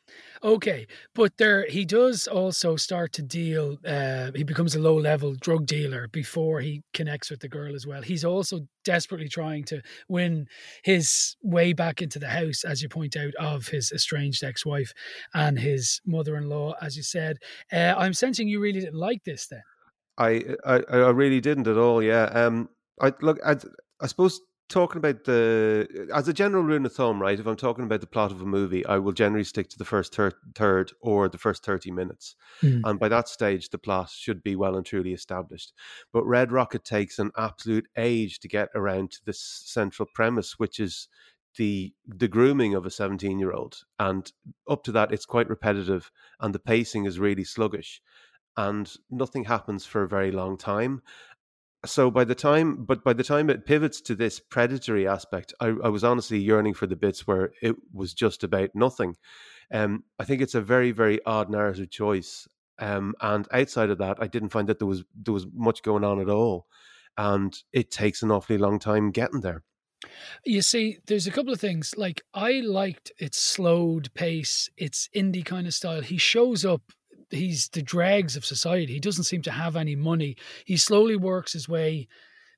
Okay, 0.44 0.88
but 1.14 1.38
there 1.38 1.68
he 1.70 1.86
does 1.86 2.28
also 2.28 2.76
start 2.76 3.14
to 3.14 3.22
deal. 3.22 3.78
Uh, 3.86 4.32
he 4.34 4.44
becomes 4.44 4.74
a 4.74 4.80
low 4.80 4.96
level 5.00 5.36
drug 5.36 5.68
dealer 5.68 6.08
before 6.08 6.62
he 6.62 6.82
connects 6.96 7.30
with 7.30 7.42
the 7.42 7.48
girl 7.48 7.76
as 7.76 7.86
well. 7.86 8.02
He's 8.02 8.26
also 8.26 8.62
desperately 8.84 9.30
trying 9.30 9.66
to 9.66 9.84
win 10.08 10.48
his 10.84 11.36
way 11.44 11.74
back 11.74 12.02
into 12.02 12.18
the 12.18 12.30
house, 12.30 12.64
as 12.64 12.82
you 12.82 12.90
point 12.90 13.16
out, 13.16 13.36
of 13.36 13.68
his 13.68 13.92
estranged 13.92 14.44
ex 14.44 14.66
wife 14.66 14.94
and 15.36 15.60
his 15.60 16.02
mother 16.08 16.36
in 16.36 16.50
law. 16.50 16.74
As 16.82 16.98
you 16.98 17.04
said, 17.04 17.38
uh, 17.72 17.94
I'm 17.96 18.14
sensing 18.14 18.48
you 18.48 18.60
really 18.60 18.80
didn't 18.80 18.96
like 19.00 19.24
this 19.24 19.46
then. 19.46 19.62
I, 20.18 20.44
I 20.66 20.76
I 20.90 21.10
really 21.12 21.40
didn't 21.40 21.68
at 21.68 21.78
all. 21.78 22.02
Yeah. 22.02 22.26
Um. 22.26 22.70
I 23.00 23.14
look. 23.22 23.40
I 23.46 23.58
I 24.00 24.08
suppose 24.08 24.42
talking 24.72 24.98
about 24.98 25.26
the 25.26 26.10
as 26.14 26.28
a 26.28 26.34
general 26.34 26.64
rule 26.64 26.86
of 26.86 26.94
thumb, 26.94 27.22
right? 27.22 27.40
If 27.40 27.46
I'm 27.46 27.56
talking 27.56 27.84
about 27.84 28.02
the 28.02 28.08
plot 28.08 28.32
of 28.32 28.42
a 28.42 28.46
movie, 28.46 28.86
I 28.86 28.98
will 28.98 29.12
generally 29.12 29.44
stick 29.44 29.70
to 29.70 29.78
the 29.78 29.86
first 29.86 30.16
third, 30.16 30.34
third 30.56 30.92
or 31.02 31.30
the 31.30 31.38
first 31.38 31.64
thirty 31.64 31.92
minutes, 31.92 32.36
Mm. 32.64 32.82
and 32.86 33.00
by 33.00 33.10
that 33.10 33.28
stage, 33.28 33.70
the 33.70 33.78
plot 33.78 34.10
should 34.10 34.42
be 34.44 34.56
well 34.56 34.76
and 34.76 34.86
truly 34.86 35.14
established. 35.14 35.74
But 36.12 36.26
Red 36.26 36.52
Rocket 36.52 36.84
takes 36.84 37.20
an 37.20 37.32
absolute 37.38 37.88
age 37.98 38.40
to 38.40 38.48
get 38.48 38.70
around 38.76 39.12
to 39.12 39.26
this 39.26 39.40
central 39.66 40.08
premise, 40.14 40.58
which 40.60 40.80
is 40.80 41.08
the 41.58 41.94
the 42.08 42.28
grooming 42.30 42.74
of 42.76 42.86
a 42.86 42.90
17 42.92 43.38
year 43.40 43.52
old 43.52 43.84
and 44.00 44.32
up 44.70 44.84
to 44.86 44.92
that 44.94 45.12
it's 45.12 45.26
quite 45.26 45.50
repetitive 45.50 46.10
and 46.40 46.56
the 46.56 46.60
pacing 46.60 47.06
is 47.06 47.20
really 47.20 47.44
sluggish 47.44 48.02
and 48.58 48.96
nothing 49.10 49.44
happens 49.46 49.86
for 49.86 50.04
a 50.04 50.08
very 50.08 50.32
long 50.32 50.58
time 50.58 51.02
so 51.86 52.12
by 52.12 52.24
the 52.24 52.36
time 52.36 52.86
but 52.86 53.04
by 53.04 53.14
the 53.14 53.24
time 53.24 53.50
it 53.50 53.66
pivots 53.66 54.02
to 54.02 54.16
this 54.16 54.40
predatory 54.40 55.08
aspect 55.08 55.54
I, 55.60 55.68
I 55.84 55.90
was 55.90 56.04
honestly 56.04 56.40
yearning 56.40 56.74
for 56.74 56.88
the 56.88 56.96
bits 56.96 57.26
where 57.26 57.52
it 57.62 57.76
was 57.94 58.14
just 58.14 58.44
about 58.44 58.70
nothing 58.76 59.16
um 59.74 60.04
i 60.20 60.24
think 60.24 60.42
it's 60.42 60.56
a 60.56 60.62
very 60.62 60.92
very 60.92 61.20
odd 61.26 61.50
narrative 61.50 61.90
choice 61.90 62.48
um 62.80 63.16
and 63.22 63.48
outside 63.52 63.90
of 63.90 63.98
that 63.98 64.18
i 64.22 64.28
didn't 64.28 64.50
find 64.50 64.70
that 64.70 64.80
there 64.80 64.88
was 64.88 65.04
there 65.16 65.34
was 65.34 65.48
much 65.54 65.82
going 65.82 66.04
on 66.04 66.20
at 66.20 66.30
all 66.30 66.68
and 67.18 67.64
it 67.74 67.92
takes 67.92 68.22
an 68.22 68.32
awfully 68.32 68.58
long 68.58 68.80
time 68.80 69.12
getting 69.12 69.42
there 69.42 69.64
You 70.44 70.62
see, 70.62 70.98
there's 71.06 71.28
a 71.28 71.32
couple 71.32 71.54
of 71.54 71.60
things. 71.60 71.94
Like 71.96 72.24
I 72.34 72.54
liked 72.62 73.12
its 73.20 73.38
slowed 73.38 74.12
pace, 74.14 74.70
its 74.78 75.08
indie 75.16 75.46
kind 75.46 75.68
of 75.68 75.74
style. 75.74 76.02
He 76.02 76.18
shows 76.18 76.66
up. 76.66 76.82
He's 77.32 77.70
the 77.70 77.82
dregs 77.82 78.36
of 78.36 78.46
society. 78.46 78.94
He 78.94 79.00
doesn't 79.00 79.24
seem 79.24 79.42
to 79.44 79.52
have 79.52 79.76
any 79.76 79.96
money. 79.96 80.36
He 80.66 80.78
slowly 80.78 81.16
works 81.16 81.54
his 81.54 81.68
way 81.68 82.08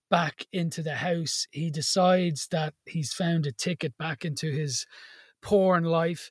back 0.09 0.45
into 0.51 0.82
the 0.82 0.95
house. 0.95 1.47
He 1.51 1.69
decides 1.69 2.47
that 2.47 2.74
he's 2.86 3.13
found 3.13 3.45
a 3.45 3.51
ticket 3.51 3.97
back 3.97 4.26
into 4.26 4.51
his 4.51 4.86
porn 5.41 5.84
life. 5.84 6.30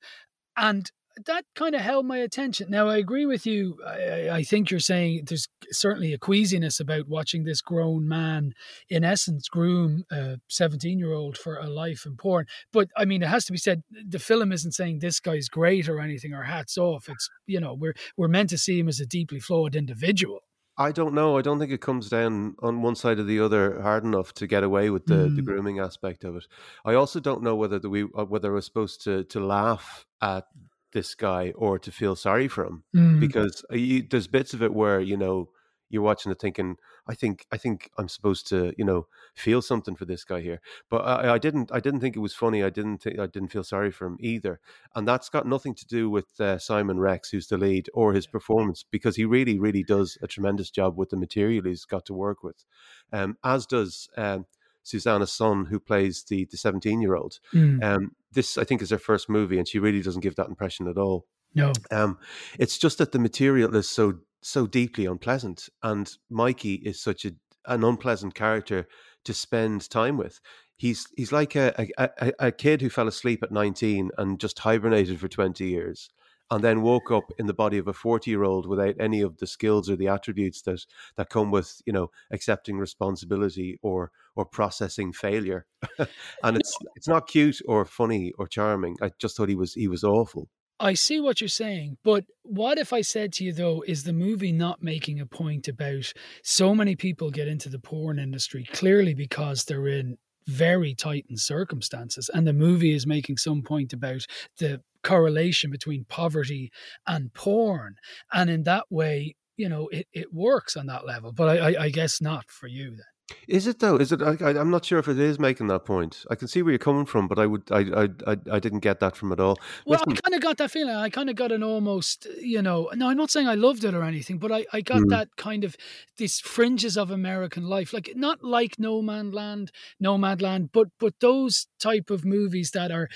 And 0.56 0.90
that 1.26 1.44
kind 1.54 1.74
of 1.74 1.80
held 1.80 2.06
my 2.06 2.18
attention. 2.18 2.70
Now, 2.70 2.88
I 2.88 2.96
agree 2.96 3.26
with 3.26 3.46
you. 3.46 3.78
I, 3.86 4.30
I 4.30 4.42
think 4.42 4.70
you're 4.70 4.80
saying 4.80 5.24
there's 5.26 5.48
certainly 5.70 6.12
a 6.12 6.18
queasiness 6.18 6.80
about 6.80 7.08
watching 7.08 7.44
this 7.44 7.60
grown 7.60 8.08
man, 8.08 8.54
in 8.88 9.04
essence, 9.04 9.48
groom 9.48 10.04
a 10.10 10.38
17 10.48 10.98
year 10.98 11.12
old 11.12 11.36
for 11.36 11.56
a 11.58 11.68
life 11.68 12.04
in 12.06 12.16
porn. 12.16 12.46
But 12.72 12.88
I 12.96 13.04
mean, 13.04 13.22
it 13.22 13.28
has 13.28 13.44
to 13.46 13.52
be 13.52 13.58
said, 13.58 13.82
the 13.90 14.18
film 14.18 14.52
isn't 14.52 14.72
saying 14.72 14.98
this 14.98 15.20
guy's 15.20 15.48
great 15.48 15.88
or 15.88 16.00
anything 16.00 16.32
or 16.32 16.42
hats 16.42 16.78
off. 16.78 17.08
It's, 17.08 17.28
you 17.46 17.60
know, 17.60 17.74
we're, 17.74 17.94
we're 18.16 18.28
meant 18.28 18.50
to 18.50 18.58
see 18.58 18.78
him 18.78 18.88
as 18.88 19.00
a 19.00 19.06
deeply 19.06 19.40
flawed 19.40 19.76
individual. 19.76 20.40
I 20.78 20.90
don't 20.90 21.12
know. 21.12 21.36
I 21.36 21.42
don't 21.42 21.58
think 21.58 21.70
it 21.70 21.82
comes 21.82 22.08
down 22.08 22.56
on 22.62 22.80
one 22.80 22.94
side 22.94 23.18
or 23.18 23.24
the 23.24 23.40
other 23.40 23.82
hard 23.82 24.04
enough 24.04 24.32
to 24.34 24.46
get 24.46 24.64
away 24.64 24.88
with 24.88 25.04
the, 25.04 25.28
the 25.28 25.42
Mm. 25.42 25.44
grooming 25.44 25.78
aspect 25.80 26.24
of 26.24 26.36
it. 26.36 26.46
I 26.86 26.94
also 26.94 27.20
don't 27.20 27.42
know 27.42 27.54
whether 27.54 27.78
the, 27.78 27.90
we 27.90 28.04
uh, 28.04 28.24
whether 28.24 28.50
we're 28.50 28.62
supposed 28.62 29.04
to 29.04 29.24
to 29.24 29.40
laugh 29.44 30.06
at 30.22 30.46
this 30.92 31.14
guy 31.14 31.52
or 31.56 31.78
to 31.78 31.90
feel 31.90 32.16
sorry 32.16 32.48
for 32.48 32.64
him 32.64 32.84
Mm. 32.94 33.20
because 33.20 33.64
uh, 33.72 33.76
you, 33.76 34.02
there's 34.10 34.28
bits 34.28 34.54
of 34.54 34.62
it 34.62 34.72
where 34.74 35.00
you 35.00 35.16
know 35.16 35.48
you're 35.90 36.02
watching 36.02 36.32
it 36.32 36.40
thinking 36.40 36.76
I 37.06 37.14
think 37.14 37.46
I 37.52 37.58
think 37.58 37.90
I'm 37.98 38.08
supposed 38.08 38.46
to 38.48 38.72
you 38.78 38.84
know 38.84 39.06
feel 39.34 39.60
something 39.60 39.94
for 39.96 40.06
this 40.06 40.24
guy 40.24 40.40
here, 40.40 40.60
but 40.88 40.98
I, 40.98 41.34
I 41.34 41.38
didn't 41.38 41.70
I 41.72 41.80
didn't 41.80 42.00
think 42.00 42.16
it 42.16 42.20
was 42.20 42.34
funny. 42.34 42.62
I 42.62 42.70
didn't 42.70 42.98
think 43.02 43.18
I 43.18 43.26
didn't 43.26 43.48
feel 43.50 43.64
sorry 43.64 43.90
for 43.90 44.06
him 44.06 44.16
either, 44.20 44.60
and 44.94 45.06
that's 45.06 45.28
got 45.28 45.46
nothing 45.46 45.74
to 45.74 45.86
do 45.86 46.08
with 46.08 46.40
uh, 46.40 46.58
Simon 46.58 46.98
Rex, 47.00 47.30
who's 47.30 47.48
the 47.48 47.58
lead, 47.58 47.90
or 47.92 48.12
his 48.14 48.26
performance 48.26 48.84
because 48.90 49.16
he 49.16 49.24
really 49.26 49.58
really 49.58 49.82
does 49.82 50.16
a 50.22 50.26
tremendous 50.28 50.70
job 50.70 50.96
with 50.96 51.10
the 51.10 51.16
material 51.16 51.64
he's 51.64 51.84
got 51.84 52.06
to 52.06 52.14
work 52.14 52.42
with, 52.42 52.64
um, 53.12 53.36
as 53.44 53.66
does. 53.66 54.08
Um, 54.16 54.46
Suzanna 54.82 55.26
Son, 55.26 55.66
who 55.66 55.78
plays 55.78 56.24
the 56.24 56.46
the 56.50 56.56
seventeen 56.56 57.00
year 57.00 57.14
old. 57.14 57.38
Mm. 57.54 57.82
Um, 57.82 58.12
this 58.32 58.58
I 58.58 58.64
think 58.64 58.82
is 58.82 58.90
her 58.90 58.98
first 58.98 59.28
movie, 59.28 59.58
and 59.58 59.68
she 59.68 59.78
really 59.78 60.02
doesn't 60.02 60.22
give 60.22 60.36
that 60.36 60.48
impression 60.48 60.88
at 60.88 60.98
all. 60.98 61.26
No. 61.54 61.72
Um, 61.90 62.18
it's 62.58 62.78
just 62.78 62.98
that 62.98 63.12
the 63.12 63.18
material 63.18 63.74
is 63.76 63.88
so 63.88 64.20
so 64.40 64.66
deeply 64.66 65.06
unpleasant, 65.06 65.68
and 65.82 66.10
Mikey 66.30 66.74
is 66.74 67.00
such 67.00 67.24
a 67.24 67.32
an 67.66 67.84
unpleasant 67.84 68.34
character 68.34 68.88
to 69.24 69.34
spend 69.34 69.88
time 69.88 70.16
with. 70.16 70.40
He's 70.76 71.06
he's 71.16 71.32
like 71.32 71.54
a 71.54 71.88
a, 71.98 72.32
a, 72.38 72.52
kid 72.52 72.80
who 72.80 72.90
fell 72.90 73.06
asleep 73.06 73.42
at 73.42 73.52
nineteen 73.52 74.10
and 74.18 74.40
just 74.40 74.58
hibernated 74.60 75.20
for 75.20 75.28
twenty 75.28 75.66
years, 75.66 76.10
and 76.50 76.64
then 76.64 76.82
woke 76.82 77.10
up 77.10 77.32
in 77.38 77.46
the 77.46 77.54
body 77.54 77.78
of 77.78 77.88
a 77.88 77.92
40 77.92 78.30
year 78.30 78.42
old 78.42 78.66
without 78.66 78.96
any 78.98 79.20
of 79.20 79.38
the 79.38 79.46
skills 79.46 79.88
or 79.88 79.96
the 79.96 80.08
attributes 80.08 80.62
that 80.62 80.84
that 81.16 81.30
come 81.30 81.50
with 81.50 81.80
you 81.86 81.92
know 81.92 82.10
accepting 82.30 82.78
responsibility 82.78 83.78
or 83.82 84.10
or 84.36 84.44
processing 84.44 85.12
failure 85.12 85.66
and 86.42 86.56
it's 86.56 86.76
it's 86.94 87.08
not 87.08 87.26
cute 87.26 87.60
or 87.66 87.84
funny 87.84 88.32
or 88.38 88.46
charming 88.46 88.96
i 89.02 89.10
just 89.18 89.36
thought 89.36 89.48
he 89.48 89.54
was 89.54 89.74
he 89.74 89.88
was 89.88 90.04
awful 90.04 90.48
I 90.80 90.94
see 90.94 91.20
what 91.20 91.40
you're 91.40 91.46
saying, 91.46 91.98
but 92.02 92.24
what 92.42 92.76
if 92.76 92.92
I 92.92 93.02
said 93.02 93.32
to 93.34 93.44
you 93.44 93.52
though, 93.52 93.84
is 93.86 94.02
the 94.02 94.12
movie 94.12 94.50
not 94.50 94.82
making 94.82 95.20
a 95.20 95.26
point 95.26 95.68
about 95.68 96.12
so 96.42 96.74
many 96.74 96.96
people 96.96 97.30
get 97.30 97.46
into 97.46 97.68
the 97.68 97.78
porn 97.78 98.18
industry 98.18 98.66
clearly 98.72 99.14
because 99.14 99.64
they're 99.64 99.86
in 99.86 100.18
very 100.48 100.92
tightened 100.92 101.38
circumstances, 101.38 102.28
and 102.34 102.48
the 102.48 102.52
movie 102.52 102.92
is 102.92 103.06
making 103.06 103.36
some 103.36 103.62
point 103.62 103.92
about 103.92 104.26
the 104.58 104.80
correlation 105.04 105.70
between 105.70 106.04
poverty 106.08 106.72
and 107.06 107.32
porn, 107.32 107.94
and 108.32 108.50
in 108.50 108.64
that 108.64 108.86
way, 108.90 109.36
you 109.56 109.68
know, 109.68 109.86
it, 109.88 110.08
it 110.12 110.32
works 110.32 110.76
on 110.76 110.86
that 110.86 111.06
level. 111.06 111.32
But 111.32 111.48
I, 111.48 111.72
I, 111.72 111.82
I 111.84 111.88
guess 111.90 112.20
not 112.20 112.50
for 112.50 112.66
you 112.66 112.90
then. 112.90 113.11
Is 113.48 113.66
it 113.66 113.78
though? 113.80 113.96
Is 113.96 114.12
it? 114.12 114.22
I, 114.22 114.50
am 114.50 114.70
not 114.70 114.84
sure 114.84 114.98
if 114.98 115.08
it 115.08 115.18
is 115.18 115.38
making 115.38 115.66
that 115.68 115.84
point. 115.84 116.24
I 116.30 116.34
can 116.34 116.48
see 116.48 116.62
where 116.62 116.72
you're 116.72 116.78
coming 116.78 117.06
from, 117.06 117.28
but 117.28 117.38
I 117.38 117.46
would, 117.46 117.62
I, 117.70 117.78
I, 117.78 118.08
I, 118.26 118.36
I 118.52 118.58
didn't 118.58 118.80
get 118.80 119.00
that 119.00 119.16
from 119.16 119.32
it 119.32 119.40
all. 119.40 119.58
Well, 119.86 119.98
Listen. 119.98 120.12
I 120.12 120.28
kind 120.28 120.34
of 120.34 120.40
got 120.40 120.58
that 120.58 120.70
feeling. 120.70 120.94
I 120.94 121.08
kind 121.10 121.30
of 121.30 121.36
got 121.36 121.52
an 121.52 121.62
almost, 121.62 122.26
you 122.40 122.62
know. 122.62 122.90
No, 122.94 123.08
I'm 123.08 123.16
not 123.16 123.30
saying 123.30 123.48
I 123.48 123.54
loved 123.54 123.84
it 123.84 123.94
or 123.94 124.02
anything, 124.02 124.38
but 124.38 124.52
I, 124.52 124.64
I 124.72 124.80
got 124.80 125.02
mm. 125.02 125.10
that 125.10 125.36
kind 125.36 125.64
of 125.64 125.76
these 126.16 126.40
fringes 126.40 126.96
of 126.96 127.10
American 127.10 127.64
life, 127.64 127.92
like 127.92 128.12
not 128.14 128.42
like 128.42 128.78
No 128.78 129.02
Man 129.02 129.30
Land, 129.30 129.72
Nomadland, 130.02 130.70
but 130.72 130.88
but 130.98 131.14
those 131.20 131.66
type 131.78 132.10
of 132.10 132.24
movies 132.24 132.70
that 132.72 132.90
are 132.90 133.08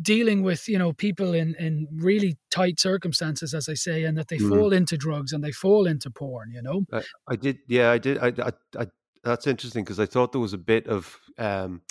dealing 0.00 0.42
with 0.42 0.68
you 0.68 0.78
know 0.78 0.92
people 0.92 1.32
in 1.32 1.54
in 1.58 1.86
really 1.92 2.36
tight 2.50 2.80
circumstances 2.80 3.54
as 3.54 3.68
i 3.68 3.74
say 3.74 4.04
and 4.04 4.16
that 4.16 4.28
they 4.28 4.38
mm. 4.38 4.48
fall 4.48 4.72
into 4.72 4.96
drugs 4.96 5.32
and 5.32 5.44
they 5.44 5.52
fall 5.52 5.86
into 5.86 6.10
porn 6.10 6.50
you 6.50 6.62
know 6.62 6.84
I, 6.92 7.02
I 7.28 7.36
did 7.36 7.58
yeah 7.68 7.90
i 7.90 7.98
did 7.98 8.18
I, 8.18 8.28
I, 8.28 8.52
I 8.78 8.86
that's 9.24 9.46
interesting 9.46 9.84
because 9.84 10.00
I 10.00 10.06
thought 10.06 10.32
there 10.32 10.40
was 10.40 10.52
a 10.52 10.58
bit 10.58 10.86
of 10.86 11.18
um, 11.38 11.82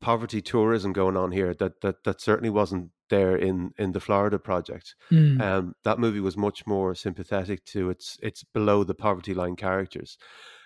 poverty 0.00 0.42
tourism 0.42 0.92
going 0.92 1.16
on 1.16 1.32
here 1.32 1.54
that 1.54 1.80
that 1.80 2.04
that 2.04 2.20
certainly 2.20 2.50
wasn't 2.50 2.90
there 3.08 3.36
in 3.36 3.72
in 3.78 3.92
the 3.92 4.00
Florida 4.00 4.38
project. 4.38 4.94
Mm. 5.10 5.40
Um, 5.40 5.74
that 5.84 5.98
movie 5.98 6.20
was 6.20 6.36
much 6.36 6.66
more 6.66 6.94
sympathetic 6.94 7.64
to 7.66 7.90
its 7.90 8.18
its 8.22 8.42
below 8.42 8.84
the 8.84 8.94
poverty 8.94 9.34
line 9.34 9.56
characters. 9.56 10.18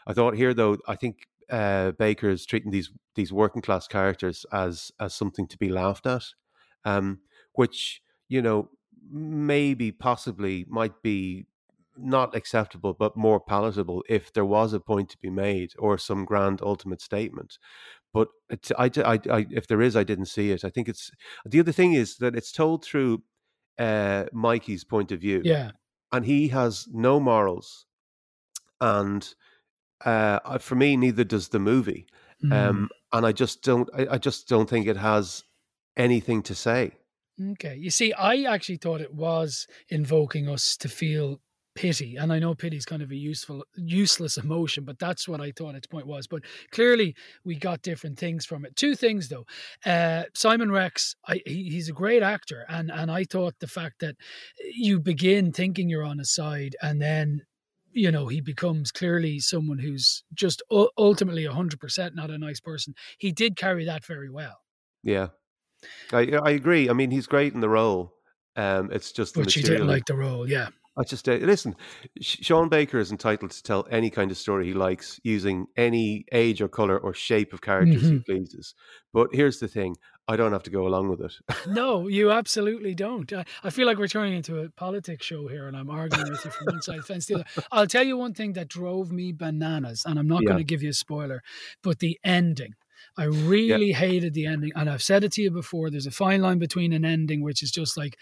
I 0.06 0.12
thought 0.12 0.34
here 0.34 0.54
though, 0.54 0.78
I 0.88 0.96
think 0.96 1.26
uh, 1.50 1.92
Baker 1.92 2.30
is 2.30 2.46
treating 2.46 2.70
these 2.70 2.90
these 3.14 3.32
working 3.32 3.62
class 3.62 3.86
characters 3.86 4.46
as 4.52 4.90
as 4.98 5.14
something 5.14 5.46
to 5.48 5.58
be 5.58 5.68
laughed 5.68 6.06
at, 6.06 6.24
um, 6.84 7.20
which 7.52 8.02
you 8.28 8.42
know 8.42 8.70
maybe 9.10 9.92
possibly 9.92 10.64
might 10.68 11.02
be 11.02 11.46
not 11.98 12.34
acceptable, 12.34 12.94
but 12.94 13.16
more 13.16 13.40
palatable 13.40 14.04
if 14.08 14.32
there 14.32 14.44
was 14.44 14.72
a 14.72 14.80
point 14.80 15.08
to 15.10 15.18
be 15.18 15.30
made 15.30 15.72
or 15.78 15.98
some 15.98 16.24
grand 16.24 16.60
ultimate 16.62 17.00
statement. 17.00 17.58
But 18.12 18.28
I, 18.78 18.90
I, 19.04 19.20
I, 19.30 19.46
if 19.50 19.66
there 19.66 19.82
is, 19.82 19.96
I 19.96 20.04
didn't 20.04 20.26
see 20.26 20.50
it. 20.50 20.64
I 20.64 20.70
think 20.70 20.88
it's 20.88 21.10
the 21.44 21.60
other 21.60 21.72
thing 21.72 21.92
is 21.92 22.16
that 22.16 22.34
it's 22.34 22.52
told 22.52 22.84
through 22.84 23.22
uh, 23.78 24.24
Mikey's 24.32 24.84
point 24.84 25.12
of 25.12 25.20
view. 25.20 25.42
Yeah, 25.44 25.72
and 26.12 26.24
he 26.24 26.48
has 26.48 26.88
no 26.92 27.20
morals, 27.20 27.86
and 28.80 29.34
uh, 30.04 30.58
for 30.58 30.76
me, 30.76 30.96
neither 30.96 31.24
does 31.24 31.48
the 31.48 31.58
movie. 31.58 32.06
Mm. 32.44 32.52
Um, 32.52 32.88
and 33.12 33.26
I 33.26 33.32
just 33.32 33.62
don't. 33.62 33.88
I, 33.94 34.06
I 34.12 34.18
just 34.18 34.48
don't 34.48 34.68
think 34.68 34.86
it 34.86 34.96
has 34.96 35.44
anything 35.96 36.42
to 36.44 36.54
say. 36.54 36.92
Okay. 37.52 37.76
You 37.76 37.90
see, 37.90 38.12
I 38.12 38.42
actually 38.42 38.78
thought 38.78 39.00
it 39.00 39.14
was 39.14 39.66
invoking 39.88 40.48
us 40.48 40.76
to 40.78 40.88
feel 40.88 41.40
pity 41.76 42.16
and 42.16 42.32
i 42.32 42.38
know 42.38 42.54
pity 42.54 42.76
is 42.76 42.84
kind 42.84 43.02
of 43.02 43.10
a 43.12 43.16
useful 43.16 43.62
useless 43.76 44.36
emotion 44.44 44.84
but 44.84 44.98
that's 44.98 45.28
what 45.28 45.40
i 45.40 45.52
thought 45.52 45.74
its 45.74 45.86
point 45.86 46.06
was 46.06 46.26
but 46.26 46.42
clearly 46.72 47.14
we 47.44 47.54
got 47.54 47.82
different 47.82 48.18
things 48.18 48.44
from 48.44 48.64
it. 48.64 48.74
Two 48.74 48.94
things 48.96 49.28
though. 49.28 49.44
Uh, 49.84 50.24
simon 50.34 50.72
rex 50.72 51.14
I, 51.28 51.40
he, 51.46 51.68
he's 51.70 51.88
a 51.88 51.92
great 51.92 52.22
actor 52.22 52.64
and 52.68 52.90
and 52.90 53.10
i 53.10 53.24
thought 53.24 53.54
the 53.60 53.66
fact 53.68 54.00
that 54.00 54.16
you 54.74 54.98
begin 54.98 55.52
thinking 55.52 55.88
you're 55.88 56.02
on 56.02 56.18
his 56.18 56.34
side 56.34 56.74
and 56.82 57.00
then 57.00 57.42
you 57.92 58.10
know 58.10 58.26
he 58.26 58.40
becomes 58.40 58.92
clearly 58.92 59.38
someone 59.38 59.78
who's 59.78 60.22
just 60.34 60.62
ultimately 60.98 61.44
100% 61.44 62.14
not 62.14 62.30
a 62.30 62.38
nice 62.38 62.60
person. 62.60 62.94
He 63.18 63.32
did 63.32 63.56
carry 63.56 63.84
that 63.86 64.04
very 64.04 64.30
well. 64.30 64.60
Yeah. 65.02 65.28
I 66.12 66.38
i 66.42 66.50
agree. 66.50 66.88
I 66.90 66.92
mean 66.92 67.10
he's 67.10 67.26
great 67.26 67.54
in 67.54 67.60
the 67.60 67.68
role. 67.68 68.12
Um, 68.56 68.90
it's 68.90 69.12
just 69.12 69.34
but 69.34 69.50
she 69.50 69.62
didn't 69.62 69.86
like 69.86 70.06
the 70.06 70.16
role, 70.16 70.48
yeah. 70.48 70.68
I 70.98 71.04
just 71.04 71.28
uh, 71.28 71.34
listen. 71.34 71.76
Sean 72.20 72.68
Baker 72.68 72.98
is 72.98 73.10
entitled 73.10 73.50
to 73.50 73.62
tell 73.62 73.86
any 73.90 74.08
kind 74.08 74.30
of 74.30 74.38
story 74.38 74.66
he 74.66 74.72
likes 74.72 75.20
using 75.22 75.66
any 75.76 76.24
age 76.32 76.62
or 76.62 76.68
color 76.68 76.98
or 76.98 77.12
shape 77.12 77.52
of 77.52 77.60
characters 77.60 78.02
mm-hmm. 78.02 78.16
he 78.16 78.18
pleases. 78.20 78.74
But 79.12 79.28
here's 79.32 79.58
the 79.58 79.68
thing: 79.68 79.96
I 80.28 80.36
don't 80.36 80.52
have 80.52 80.62
to 80.64 80.70
go 80.70 80.86
along 80.86 81.10
with 81.10 81.20
it. 81.20 81.32
no, 81.68 82.08
you 82.08 82.32
absolutely 82.32 82.94
don't. 82.94 83.30
I, 83.32 83.44
I, 83.62 83.70
feel 83.70 83.86
like 83.86 83.98
we're 83.98 84.08
turning 84.08 84.34
into 84.34 84.60
a 84.60 84.70
politics 84.70 85.26
show 85.26 85.46
here, 85.48 85.68
and 85.68 85.76
I'm 85.76 85.90
arguing 85.90 86.30
with 86.30 86.44
you 86.44 86.50
from 86.50 86.66
one 86.66 86.82
side 86.82 86.98
of 86.98 87.06
the 87.06 87.12
fence 87.12 87.26
to 87.26 87.34
the 87.34 87.40
other. 87.40 87.66
I'll 87.70 87.86
tell 87.86 88.04
you 88.04 88.16
one 88.16 88.34
thing 88.34 88.54
that 88.54 88.68
drove 88.68 89.12
me 89.12 89.32
bananas, 89.32 90.02
and 90.06 90.18
I'm 90.18 90.26
not 90.26 90.42
yeah. 90.42 90.48
going 90.48 90.58
to 90.58 90.64
give 90.64 90.82
you 90.82 90.90
a 90.90 90.94
spoiler, 90.94 91.42
but 91.82 91.98
the 91.98 92.18
ending. 92.24 92.74
I 93.18 93.24
really 93.24 93.90
yeah. 93.90 93.96
hated 93.96 94.34
the 94.34 94.46
ending, 94.46 94.72
and 94.74 94.90
I've 94.90 95.02
said 95.02 95.24
it 95.24 95.32
to 95.32 95.42
you 95.42 95.50
before. 95.50 95.90
There's 95.90 96.06
a 96.06 96.10
fine 96.10 96.42
line 96.42 96.58
between 96.58 96.92
an 96.92 97.04
ending 97.04 97.42
which 97.42 97.62
is 97.62 97.70
just 97.70 97.96
like 97.96 98.18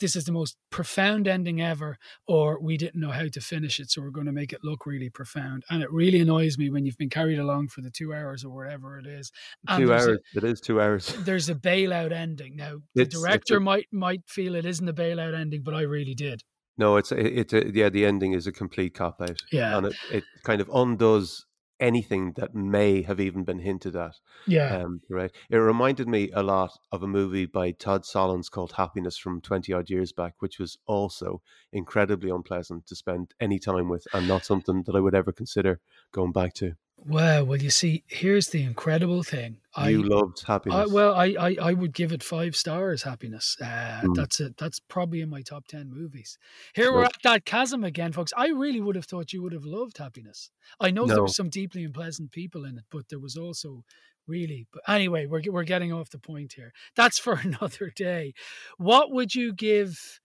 this 0.00 0.16
is 0.16 0.24
the 0.24 0.32
most 0.32 0.56
profound 0.70 1.28
ending 1.28 1.60
ever, 1.60 1.98
or 2.26 2.60
we 2.60 2.76
didn't 2.76 3.00
know 3.00 3.10
how 3.10 3.28
to 3.28 3.40
finish 3.40 3.80
it, 3.80 3.90
so 3.90 4.02
we're 4.02 4.10
going 4.10 4.26
to 4.26 4.32
make 4.32 4.52
it 4.52 4.60
look 4.62 4.86
really 4.86 5.10
profound. 5.10 5.64
And 5.70 5.82
it 5.82 5.92
really 5.92 6.20
annoys 6.20 6.58
me 6.58 6.70
when 6.70 6.84
you've 6.84 6.98
been 6.98 7.10
carried 7.10 7.38
along 7.38 7.68
for 7.68 7.80
the 7.80 7.90
two 7.90 8.14
hours 8.14 8.44
or 8.44 8.54
whatever 8.54 8.98
it 8.98 9.06
is. 9.06 9.32
two 9.76 9.92
hours. 9.92 10.18
A, 10.34 10.38
it 10.38 10.44
is 10.44 10.60
two 10.60 10.80
hours. 10.80 11.06
There's 11.24 11.48
a 11.48 11.54
bailout 11.54 12.12
ending. 12.12 12.56
Now, 12.56 12.78
the 12.94 13.02
it's, 13.02 13.14
director 13.14 13.54
it's 13.54 13.60
a, 13.60 13.60
might 13.60 13.86
might 13.92 14.22
feel 14.26 14.54
it 14.54 14.66
isn't 14.66 14.88
a 14.88 14.94
bailout 14.94 15.38
ending, 15.38 15.62
but 15.62 15.74
I 15.74 15.82
really 15.82 16.14
did. 16.14 16.42
No, 16.76 16.96
it's 16.96 17.10
it's 17.10 17.52
a, 17.52 17.70
yeah. 17.74 17.88
The 17.88 18.06
ending 18.06 18.34
is 18.34 18.46
a 18.46 18.52
complete 18.52 18.94
cop 18.94 19.20
out. 19.20 19.38
Yeah, 19.50 19.76
and 19.76 19.86
it, 19.86 19.96
it 20.12 20.24
kind 20.44 20.60
of 20.60 20.70
undoes 20.72 21.44
anything 21.80 22.32
that 22.36 22.54
may 22.54 23.02
have 23.02 23.20
even 23.20 23.44
been 23.44 23.58
hinted 23.60 23.96
at. 23.96 24.16
Yeah. 24.46 24.78
Um, 24.78 25.00
right. 25.08 25.30
It 25.50 25.56
reminded 25.56 26.08
me 26.08 26.30
a 26.32 26.42
lot 26.42 26.78
of 26.92 27.02
a 27.02 27.06
movie 27.06 27.46
by 27.46 27.72
Todd 27.72 28.02
Solondz 28.02 28.50
called 28.50 28.72
Happiness 28.72 29.16
from 29.16 29.40
20 29.40 29.72
odd 29.72 29.90
years 29.90 30.12
back, 30.12 30.34
which 30.40 30.58
was 30.58 30.78
also 30.86 31.42
incredibly 31.72 32.30
unpleasant 32.30 32.86
to 32.86 32.96
spend 32.96 33.34
any 33.40 33.58
time 33.58 33.88
with 33.88 34.06
and 34.12 34.26
not 34.26 34.44
something 34.44 34.82
that 34.84 34.96
I 34.96 35.00
would 35.00 35.14
ever 35.14 35.32
consider 35.32 35.80
going 36.12 36.32
back 36.32 36.54
to. 36.54 36.74
Well, 37.06 37.46
well, 37.46 37.58
you 37.58 37.70
see, 37.70 38.02
here's 38.06 38.48
the 38.48 38.62
incredible 38.62 39.22
thing. 39.22 39.58
You 39.76 40.02
I, 40.02 40.06
loved 40.06 40.44
happiness. 40.44 40.90
I, 40.90 40.92
well, 40.92 41.14
I, 41.14 41.34
I, 41.38 41.56
I 41.62 41.72
would 41.72 41.94
give 41.94 42.12
it 42.12 42.22
five 42.22 42.56
stars. 42.56 43.02
Happiness. 43.02 43.56
Uh, 43.60 44.00
mm. 44.02 44.14
That's 44.14 44.40
it. 44.40 44.56
That's 44.56 44.80
probably 44.80 45.20
in 45.20 45.30
my 45.30 45.42
top 45.42 45.68
ten 45.68 45.90
movies. 45.90 46.38
Here 46.74 46.92
we're 46.92 47.04
at 47.04 47.12
that 47.22 47.44
chasm 47.44 47.84
again, 47.84 48.12
folks. 48.12 48.32
I 48.36 48.48
really 48.48 48.80
would 48.80 48.96
have 48.96 49.04
thought 49.04 49.32
you 49.32 49.42
would 49.42 49.52
have 49.52 49.64
loved 49.64 49.98
happiness. 49.98 50.50
I 50.80 50.90
know 50.90 51.04
no. 51.04 51.14
there 51.14 51.22
were 51.22 51.28
some 51.28 51.48
deeply 51.48 51.84
unpleasant 51.84 52.32
people 52.32 52.64
in 52.64 52.78
it, 52.78 52.84
but 52.90 53.08
there 53.08 53.20
was 53.20 53.36
also 53.36 53.84
really. 54.26 54.66
But 54.72 54.82
anyway, 54.88 55.26
we're 55.26 55.42
we're 55.48 55.64
getting 55.64 55.92
off 55.92 56.10
the 56.10 56.18
point 56.18 56.54
here. 56.54 56.72
That's 56.96 57.18
for 57.18 57.34
another 57.42 57.92
day. 57.94 58.34
What 58.76 59.12
would 59.12 59.34
you 59.34 59.52
give 59.52 60.20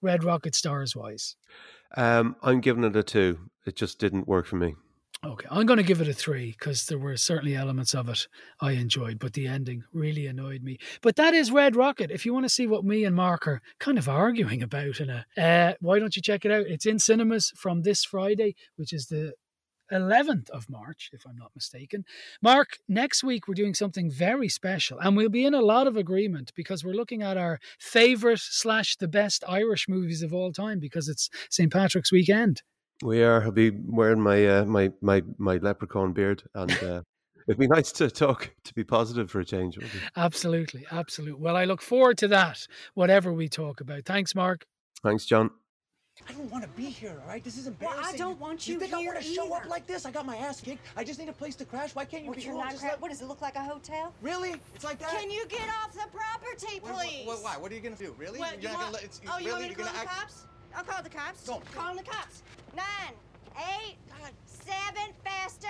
Red 0.00 0.22
Rocket 0.22 0.54
stars 0.54 0.94
wise? 0.94 1.36
Um, 1.96 2.36
I'm 2.42 2.60
giving 2.60 2.84
it 2.84 2.96
a 2.96 3.02
two. 3.02 3.50
It 3.66 3.76
just 3.76 3.98
didn't 3.98 4.28
work 4.28 4.46
for 4.46 4.56
me. 4.56 4.76
Okay, 5.24 5.46
I'm 5.50 5.64
going 5.64 5.78
to 5.78 5.82
give 5.82 6.02
it 6.02 6.08
a 6.08 6.12
three 6.12 6.50
because 6.50 6.84
there 6.84 6.98
were 6.98 7.16
certainly 7.16 7.56
elements 7.56 7.94
of 7.94 8.10
it 8.10 8.28
I 8.60 8.72
enjoyed, 8.72 9.18
but 9.18 9.32
the 9.32 9.46
ending 9.46 9.82
really 9.90 10.26
annoyed 10.26 10.62
me. 10.62 10.76
But 11.00 11.16
that 11.16 11.32
is 11.32 11.50
Red 11.50 11.76
Rocket. 11.76 12.10
If 12.10 12.26
you 12.26 12.34
want 12.34 12.44
to 12.44 12.50
see 12.50 12.66
what 12.66 12.84
me 12.84 13.04
and 13.04 13.16
Mark 13.16 13.46
are 13.46 13.62
kind 13.80 13.96
of 13.96 14.06
arguing 14.06 14.62
about, 14.62 15.00
in 15.00 15.08
a, 15.08 15.24
uh, 15.38 15.74
why 15.80 15.98
don't 15.98 16.14
you 16.14 16.20
check 16.20 16.44
it 16.44 16.52
out? 16.52 16.66
It's 16.66 16.84
in 16.84 16.98
cinemas 16.98 17.52
from 17.56 17.82
this 17.82 18.04
Friday, 18.04 18.54
which 18.76 18.92
is 18.92 19.06
the 19.06 19.32
11th 19.90 20.50
of 20.50 20.68
March, 20.68 21.08
if 21.14 21.22
I'm 21.26 21.36
not 21.36 21.52
mistaken. 21.54 22.04
Mark, 22.42 22.76
next 22.86 23.24
week 23.24 23.48
we're 23.48 23.54
doing 23.54 23.74
something 23.74 24.10
very 24.10 24.50
special, 24.50 24.98
and 24.98 25.16
we'll 25.16 25.30
be 25.30 25.46
in 25.46 25.54
a 25.54 25.62
lot 25.62 25.86
of 25.86 25.96
agreement 25.96 26.52
because 26.54 26.84
we're 26.84 26.92
looking 26.92 27.22
at 27.22 27.38
our 27.38 27.60
favorite 27.78 28.40
slash 28.40 28.96
the 28.96 29.08
best 29.08 29.42
Irish 29.48 29.88
movies 29.88 30.22
of 30.22 30.34
all 30.34 30.52
time 30.52 30.80
because 30.80 31.08
it's 31.08 31.30
St. 31.48 31.72
Patrick's 31.72 32.12
weekend. 32.12 32.62
We 33.02 33.22
are. 33.22 33.42
I'll 33.42 33.50
be 33.50 33.70
wearing 33.70 34.20
my 34.20 34.46
uh, 34.46 34.64
my 34.64 34.92
my 35.00 35.22
my 35.38 35.56
leprechaun 35.56 36.12
beard, 36.12 36.42
and 36.54 36.70
uh, 36.82 37.02
it'd 37.48 37.58
be 37.58 37.66
nice 37.66 37.90
to 37.92 38.08
talk 38.10 38.50
to 38.64 38.74
be 38.74 38.84
positive 38.84 39.30
for 39.30 39.40
a 39.40 39.44
change. 39.44 39.78
Absolutely, 40.16 40.86
absolutely. 40.92 41.40
Well, 41.42 41.56
I 41.56 41.64
look 41.64 41.82
forward 41.82 42.18
to 42.18 42.28
that. 42.28 42.66
Whatever 42.94 43.32
we 43.32 43.48
talk 43.48 43.80
about. 43.80 44.04
Thanks, 44.04 44.34
Mark. 44.34 44.64
Thanks, 45.02 45.26
John. 45.26 45.50
I 46.28 46.32
don't 46.32 46.48
want 46.52 46.62
to 46.62 46.70
be 46.70 46.84
here, 46.84 47.20
all 47.22 47.28
right? 47.28 47.42
This 47.42 47.58
is 47.58 47.64
Well, 47.64 47.72
embarrassing. 47.90 48.14
I 48.14 48.16
don't 48.16 48.38
want 48.40 48.68
you 48.68 48.74
You 48.74 48.80
think 48.80 48.94
I 48.94 49.00
here 49.00 49.12
want 49.12 49.24
to 49.24 49.28
show 49.34 49.52
up 49.52 49.66
like 49.68 49.84
this? 49.88 50.06
I 50.06 50.12
got 50.12 50.24
my 50.24 50.36
ass 50.36 50.60
kicked. 50.60 50.86
I 50.96 51.02
just 51.02 51.18
need 51.18 51.28
a 51.28 51.32
place 51.32 51.56
to 51.56 51.64
crash. 51.64 51.92
Why 51.96 52.04
can't 52.04 52.22
you 52.22 52.28
What, 52.28 52.36
be 52.38 52.44
you're 52.44 52.52
cool? 52.52 52.62
not 52.62 52.70
Just 52.70 52.82
gra- 52.82 52.90
let- 52.92 53.00
what 53.02 53.10
does 53.10 53.20
it 53.20 53.26
look 53.26 53.42
like 53.42 53.56
a 53.56 53.64
hotel? 53.64 54.14
Really? 54.22 54.54
It's 54.76 54.84
like 54.84 55.00
that? 55.00 55.10
Can 55.10 55.28
you 55.28 55.44
get 55.48 55.68
off 55.82 55.92
the 55.92 56.06
property, 56.16 56.78
What- 56.80 56.92
what- 56.94 57.04
please? 57.08 57.26
what- 57.26 57.42
why? 57.42 57.56
What 57.56 57.72
are 57.72 57.74
you 57.74 57.80
gonna 57.80 57.96
do? 57.96 58.14
Really? 58.16 58.38
What, 58.38 58.52
You're 58.62 58.62
you 58.62 58.68
not 58.68 58.80
gonna 58.80 58.92
let- 58.92 59.02
it's- 59.02 59.20
oh, 59.28 59.38
you 59.38 59.50
want 59.50 59.62
me 59.64 59.68
to 59.70 59.74
call 59.74 59.84
gonna 59.86 59.96
the 59.98 60.02
act- 60.08 60.20
cops? 60.20 60.46
I'll 60.76 60.84
call 60.84 61.02
the 61.02 61.10
cops. 61.10 61.48
No. 61.48 61.60
Call 61.74 61.96
the 61.96 62.02
cops. 62.04 62.42
Nine, 62.74 63.14
eight, 63.56 63.96
seven, 64.46 65.12
faster. 65.24 65.68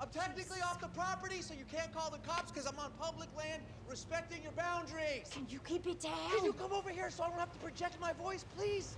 I'm 0.00 0.08
technically 0.10 0.60
off 0.62 0.80
the 0.80 0.88
property, 0.88 1.42
so 1.42 1.54
you 1.54 1.64
can't 1.70 1.92
call 1.92 2.10
the 2.10 2.18
cops 2.18 2.52
because 2.52 2.66
I'm 2.66 2.78
on 2.78 2.92
public 3.00 3.28
land, 3.36 3.62
respecting 3.90 4.42
your 4.42 4.52
boundaries. 4.52 5.28
Can 5.32 5.46
you 5.48 5.58
keep 5.60 5.86
it 5.88 6.00
down? 6.00 6.12
Can 6.36 6.44
you 6.44 6.52
come 6.52 6.72
over 6.72 6.90
here 6.90 7.10
so 7.10 7.24
I 7.24 7.30
don't 7.30 7.38
have 7.38 7.52
to 7.52 7.58
project 7.58 8.00
my 8.00 8.12
voice, 8.12 8.44
please? 8.56 8.96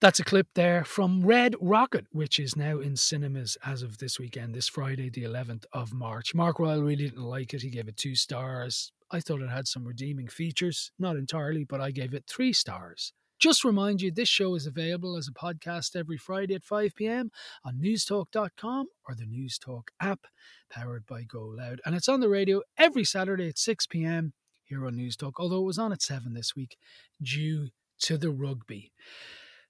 That's 0.00 0.20
a 0.20 0.24
clip 0.24 0.46
there 0.54 0.84
from 0.84 1.26
Red 1.26 1.54
Rocket, 1.60 2.06
which 2.12 2.38
is 2.38 2.56
now 2.56 2.78
in 2.78 2.96
cinemas 2.96 3.58
as 3.64 3.82
of 3.82 3.98
this 3.98 4.18
weekend, 4.18 4.54
this 4.54 4.68
Friday, 4.68 5.10
the 5.10 5.24
11th 5.24 5.64
of 5.72 5.92
March. 5.92 6.34
Mark 6.34 6.60
Royal 6.60 6.82
really 6.82 7.08
didn't 7.08 7.24
like 7.24 7.52
it. 7.52 7.62
He 7.62 7.68
gave 7.68 7.88
it 7.88 7.96
two 7.96 8.14
stars. 8.14 8.92
I 9.10 9.20
thought 9.20 9.42
it 9.42 9.50
had 9.50 9.66
some 9.66 9.84
redeeming 9.84 10.28
features, 10.28 10.92
not 10.98 11.16
entirely, 11.16 11.64
but 11.64 11.80
I 11.80 11.90
gave 11.90 12.14
it 12.14 12.24
three 12.26 12.52
stars. 12.52 13.12
Just 13.38 13.64
remind 13.64 14.02
you, 14.02 14.10
this 14.10 14.28
show 14.28 14.56
is 14.56 14.66
available 14.66 15.16
as 15.16 15.28
a 15.28 15.32
podcast 15.32 15.94
every 15.94 16.16
Friday 16.16 16.54
at 16.54 16.64
5 16.64 16.94
p.m. 16.96 17.30
on 17.64 17.76
newstalk.com 17.76 18.86
or 19.08 19.14
the 19.14 19.26
Newstalk 19.26 19.88
app 20.00 20.26
powered 20.68 21.06
by 21.06 21.22
Go 21.22 21.44
Loud. 21.44 21.80
And 21.84 21.94
it's 21.94 22.08
on 22.08 22.18
the 22.18 22.28
radio 22.28 22.62
every 22.76 23.04
Saturday 23.04 23.48
at 23.48 23.58
6 23.58 23.86
p.m. 23.86 24.32
here 24.64 24.84
on 24.84 24.94
Newstalk, 24.96 25.34
although 25.36 25.62
it 25.62 25.66
was 25.66 25.78
on 25.78 25.92
at 25.92 26.02
7 26.02 26.34
this 26.34 26.56
week 26.56 26.76
due 27.22 27.68
to 28.00 28.18
the 28.18 28.30
rugby. 28.30 28.92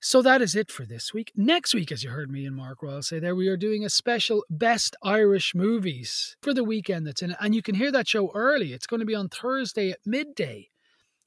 So 0.01 0.23
that 0.23 0.41
is 0.41 0.55
it 0.55 0.71
for 0.71 0.87
this 0.87 1.13
week. 1.13 1.33
Next 1.37 1.75
week, 1.75 1.93
as 1.93 2.03
you 2.05 2.11
heard 2.11 2.31
me 2.31 2.47
and 2.47 2.57
Mark 2.57 2.83
Royal 2.83 3.03
say 3.03 3.19
there, 3.19 3.35
we 3.35 3.49
are 3.49 3.57
doing 3.57 3.85
a 3.85 3.91
special 3.91 4.45
Best 4.49 4.97
Irish 5.03 5.55
Movies 5.55 6.37
for 6.41 6.55
the 6.55 6.65
weekend 6.65 7.07
that's 7.07 7.21
in 7.21 7.33
it. 7.33 7.37
And 7.41 7.55
you 7.55 7.63
can 7.63 7.75
hear 7.75 7.91
that 7.93 8.09
show 8.09 8.31
early. 8.33 8.73
It's 8.73 8.87
going 8.87 9.01
to 9.01 9.07
be 9.07 9.15
on 9.17 9.29
Thursday 9.29 9.91
at 9.91 9.99
midday 10.07 10.71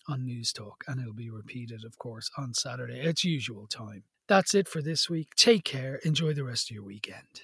on 0.08 0.22
Newstalk, 0.22 0.82
and 0.88 1.00
it'll 1.00 1.14
be 1.14 1.30
repeated, 1.30 1.84
of 1.84 1.98
course, 1.98 2.30
on 2.38 2.54
Saturday 2.54 3.00
at 3.02 3.06
its 3.08 3.24
usual 3.24 3.68
time. 3.68 4.04
That's 4.28 4.56
it 4.56 4.68
for 4.68 4.82
this 4.82 5.10
week. 5.10 5.36
Take 5.36 5.66
care. 5.66 5.96
Enjoy 6.04 6.34
the 6.34 6.44
rest 6.44 6.70
of 6.70 6.76
your 6.76 6.86
weekend. 6.86 7.42